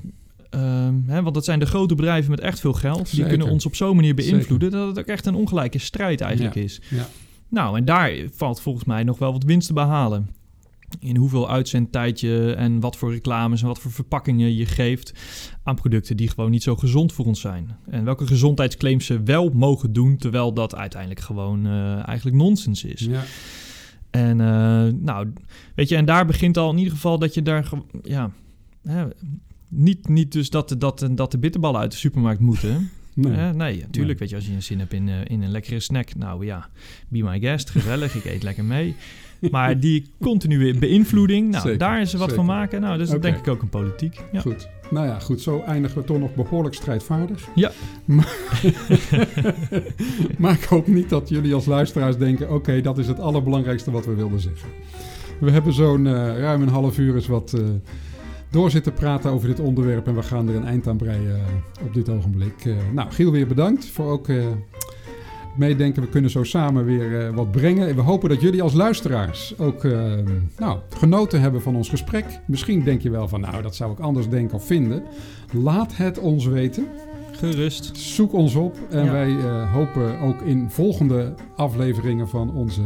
Uh, 0.55 0.88
hè, 1.07 1.22
want 1.22 1.35
dat 1.35 1.44
zijn 1.44 1.59
de 1.59 1.66
grote 1.66 1.94
bedrijven 1.94 2.31
met 2.31 2.40
echt 2.40 2.61
veel 2.61 2.72
geld. 2.72 3.09
Zeker. 3.09 3.14
Die 3.14 3.27
kunnen 3.27 3.53
ons 3.53 3.66
op 3.66 3.74
zo'n 3.74 3.96
manier 3.96 4.14
beïnvloeden... 4.14 4.70
Zeker. 4.70 4.87
dat 4.87 4.96
het 4.96 4.98
ook 4.98 5.12
echt 5.12 5.27
een 5.27 5.35
ongelijke 5.35 5.79
strijd 5.79 6.20
eigenlijk 6.20 6.55
ja. 6.55 6.62
is. 6.62 6.81
Ja. 6.88 7.09
Nou, 7.48 7.77
en 7.77 7.85
daar 7.85 8.12
valt 8.33 8.61
volgens 8.61 8.85
mij 8.85 9.03
nog 9.03 9.18
wel 9.18 9.33
wat 9.33 9.44
winst 9.44 9.66
te 9.66 9.72
behalen 9.72 10.29
in 10.98 11.16
hoeveel 11.16 11.51
uitzendtijd 11.51 12.20
je 12.20 12.55
en 12.57 12.81
wat 12.81 12.96
voor 12.96 13.12
reclames 13.12 13.61
en 13.61 13.66
wat 13.66 13.79
voor 13.79 13.90
verpakkingen 13.90 14.55
je 14.55 14.66
geeft 14.66 15.12
aan 15.62 15.74
producten 15.74 16.16
die 16.16 16.29
gewoon 16.29 16.51
niet 16.51 16.62
zo 16.62 16.77
gezond 16.77 17.12
voor 17.12 17.24
ons 17.24 17.40
zijn. 17.40 17.77
En 17.90 18.05
welke 18.05 18.27
gezondheidsclaims 18.27 19.07
ze 19.07 19.22
wel 19.22 19.51
mogen 19.51 19.92
doen, 19.92 20.16
terwijl 20.16 20.53
dat 20.53 20.74
uiteindelijk 20.74 21.20
gewoon 21.20 21.66
uh, 21.66 22.09
eigenlijk 22.09 22.37
nonsens 22.37 22.85
is. 22.85 23.01
Ja. 23.01 23.22
En 24.11 24.38
uh, 24.38 25.01
nou, 25.03 25.33
weet 25.74 25.88
je, 25.88 25.96
en 25.96 26.05
daar 26.05 26.27
begint 26.27 26.57
al 26.57 26.70
in 26.70 26.79
ieder 26.79 26.92
geval 26.92 27.18
dat 27.18 27.35
je 27.35 27.42
daar, 27.42 27.70
ja, 28.03 28.31
hè, 28.83 29.05
niet, 29.68 30.09
niet 30.09 30.33
dus 30.33 30.51
dat, 30.51 30.74
dat, 30.79 31.09
dat 31.11 31.31
de 31.31 31.38
bitterballen 31.38 31.81
uit 31.81 31.90
de 31.90 31.96
supermarkt 31.96 32.40
moeten. 32.40 32.90
Nee, 33.14 33.53
nee 33.53 33.81
natuurlijk. 33.81 33.96
Nee. 33.96 34.14
Weet 34.18 34.29
je, 34.29 34.37
als 34.37 34.46
je 34.46 34.61
zin 34.61 34.79
hebt 34.79 34.92
in, 34.92 35.09
uh, 35.09 35.14
in 35.24 35.42
een 35.42 35.51
lekkere 35.51 35.81
snack, 35.81 36.14
nou 36.14 36.44
ja, 36.44 36.68
be 37.09 37.22
my 37.22 37.40
guest, 37.40 37.70
gezellig, 37.70 38.14
ik 38.14 38.24
eet 38.24 38.42
lekker 38.42 38.64
mee. 38.64 38.94
Maar 39.51 39.81
die 39.81 40.11
continue 40.20 40.79
beïnvloeding, 40.79 41.51
nou, 41.51 41.62
zeker, 41.62 41.79
daar 41.79 42.01
is 42.01 42.12
er 42.12 42.18
wat 42.18 42.29
zeker. 42.29 42.44
van 42.44 42.55
maken. 42.55 42.81
Nou, 42.81 42.98
dus 42.98 43.09
okay. 43.09 43.20
dat 43.20 43.31
denk 43.31 43.46
ik 43.46 43.53
ook 43.53 43.62
een 43.62 43.68
politiek. 43.68 44.24
Ja. 44.33 44.40
Goed. 44.40 44.68
Nou 44.90 45.07
ja, 45.07 45.18
goed. 45.18 45.40
Zo 45.40 45.61
eindigen 45.66 45.98
we 45.98 46.05
toch 46.05 46.18
nog 46.18 46.35
behoorlijk 46.35 46.74
strijdvaardig. 46.74 47.48
Ja. 47.55 47.70
Maar, 48.05 48.35
maar 50.38 50.53
ik 50.53 50.64
hoop 50.64 50.87
niet 50.87 51.09
dat 51.09 51.29
jullie 51.29 51.55
als 51.55 51.66
luisteraars 51.66 52.16
denken... 52.16 52.46
oké, 52.46 52.55
okay, 52.55 52.81
dat 52.81 52.98
is 52.98 53.07
het 53.07 53.20
allerbelangrijkste 53.20 53.90
wat 53.90 54.07
we 54.07 54.14
wilden 54.14 54.40
zeggen. 54.40 54.68
We 55.40 55.51
hebben 55.51 55.72
zo'n 55.72 56.05
uh, 56.05 56.38
ruim 56.38 56.62
een 56.62 56.68
half 56.68 56.98
uur 56.98 57.14
eens 57.14 57.27
wat... 57.27 57.53
Uh, 57.57 57.64
door 58.51 58.70
zitten 58.70 58.92
praten 58.92 59.31
over 59.31 59.48
dit 59.48 59.61
onderwerp. 59.61 60.07
En 60.07 60.14
we 60.14 60.22
gaan 60.22 60.48
er 60.48 60.55
een 60.55 60.64
eind 60.64 60.87
aan 60.87 60.96
breien 60.96 61.40
op 61.83 61.94
dit 61.94 62.09
ogenblik. 62.09 62.74
nou, 62.92 63.11
Giel, 63.11 63.31
weer 63.31 63.46
bedankt 63.46 63.87
voor 63.87 64.11
ook 64.11 64.29
meedenken. 65.58 66.02
We 66.02 66.08
kunnen 66.08 66.30
zo 66.30 66.44
samen 66.44 66.84
weer 66.84 67.34
wat 67.34 67.50
brengen. 67.50 67.88
En 67.88 67.94
we 67.94 68.00
hopen 68.00 68.28
dat 68.28 68.40
jullie 68.40 68.62
als 68.62 68.72
luisteraars 68.72 69.58
ook 69.58 69.82
nou, 70.58 70.78
genoten 70.96 71.40
hebben 71.40 71.62
van 71.62 71.76
ons 71.76 71.88
gesprek. 71.88 72.40
Misschien 72.46 72.84
denk 72.84 73.02
je 73.02 73.11
wel 73.11 73.28
van, 73.28 73.40
nou, 73.40 73.62
dat 73.62 73.76
zou 73.76 73.92
ik 73.92 73.98
anders 73.98 74.28
denken 74.28 74.56
of 74.56 74.66
vinden. 74.66 75.02
Laat 75.52 75.96
het 75.96 76.18
ons 76.18 76.46
weten. 76.46 76.86
Gerust. 77.38 77.96
Zoek 77.96 78.32
ons 78.32 78.54
op 78.54 78.76
en 78.90 79.12
wij 79.12 79.28
uh, 79.28 79.72
hopen 79.72 80.20
ook 80.20 80.40
in 80.42 80.70
volgende 80.70 81.34
afleveringen 81.56 82.28
van 82.28 82.54
onze 82.54 82.82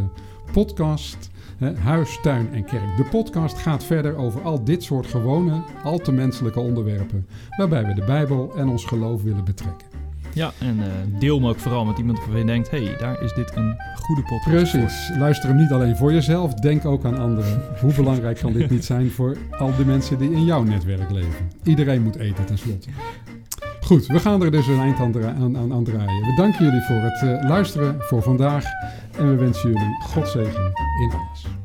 podcast 0.53 1.31
hè, 1.57 1.75
Huis, 1.77 2.19
Tuin 2.23 2.49
en 2.53 2.65
Kerk. 2.65 2.97
De 2.97 3.05
podcast 3.11 3.59
gaat 3.59 3.85
verder 3.85 4.17
over 4.17 4.43
al 4.43 4.65
dit 4.65 4.83
soort 4.83 5.07
gewone, 5.07 5.63
al 5.85 5.99
te 5.99 6.13
menselijke 6.13 6.61
onderwerpen, 6.61 7.27
waarbij 7.57 7.87
we 7.87 7.95
de 7.95 8.05
Bijbel 8.05 8.53
en 8.57 8.69
ons 8.69 8.85
geloof 8.85 9.23
willen 9.23 9.45
betrekken. 9.45 9.92
Ja, 10.35 10.53
en 10.59 10.79
uh, 10.79 11.21
deel 11.21 11.37
hem 11.37 11.47
ook 11.47 11.59
vooral 11.59 11.85
met 11.85 11.99
iemand 11.99 12.19
waarvan 12.19 12.39
je 12.39 12.45
denkt, 12.45 12.71
hé, 12.71 12.85
hey, 12.85 12.97
daar 12.97 13.23
is 13.23 13.33
dit 13.33 13.57
een 13.57 13.77
goede 13.95 14.23
podcast 14.23 14.71
Precies. 14.71 15.11
Luister 15.19 15.49
hem 15.49 15.59
niet 15.59 15.71
alleen 15.71 15.97
voor 15.97 16.13
jezelf, 16.13 16.55
denk 16.55 16.85
ook 16.85 17.05
aan 17.05 17.19
anderen. 17.19 17.63
Hoe 17.81 17.95
belangrijk 17.95 18.39
kan 18.39 18.53
dit 18.53 18.71
niet 18.71 18.85
zijn 18.85 19.11
voor 19.11 19.37
al 19.59 19.77
die 19.77 19.85
mensen 19.85 20.19
die 20.19 20.31
in 20.31 20.45
jouw 20.45 20.63
netwerk 20.63 21.11
leven? 21.11 21.51
Iedereen 21.63 22.03
moet 22.03 22.17
eten 22.17 22.45
tenslotte. 22.45 22.89
Goed, 23.81 24.07
we 24.07 24.19
gaan 24.21 24.43
er 24.43 24.51
dus 24.51 24.67
een 24.67 24.81
eind 24.81 24.99
aan, 25.01 25.57
aan, 25.57 25.73
aan 25.73 25.85
draaien. 25.85 26.27
We 26.27 26.35
danken 26.37 26.65
jullie 26.65 26.83
voor 26.83 26.97
het 26.97 27.23
uh, 27.23 27.49
luisteren 27.49 27.97
voor 27.99 28.23
vandaag 28.23 28.65
en 29.19 29.29
we 29.29 29.37
wensen 29.37 29.73
jullie 29.73 29.97
God 30.03 30.29
zegen 30.29 30.73
in 31.01 31.11
alles. 31.11 31.62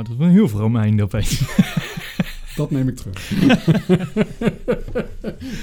Nou, 0.00 0.12
dat 0.12 0.20
is 0.20 0.26
wel 0.26 0.28
een 0.28 0.40
heel 0.40 0.48
vroom 0.58 0.76
einde 0.76 1.02
opeens. 1.02 1.40
Dat 2.56 2.70
neem 2.70 2.88
ik 2.88 2.96
terug. 2.96 3.30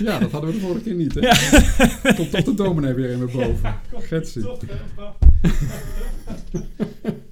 ja, 0.08 0.20
dat 0.20 0.32
hadden 0.32 0.50
we 0.50 0.56
de 0.56 0.62
vorige 0.62 0.82
keer 0.82 0.94
niet. 0.94 1.14
Hè? 1.14 1.20
Ja. 1.20 1.36
Komt 2.14 2.32
toch 2.32 2.44
de 2.44 2.54
dominee 2.54 2.94
weer 2.94 3.10
in 3.10 3.20
me 3.20 3.26
boven. 3.26 3.60
Ja, 3.62 3.82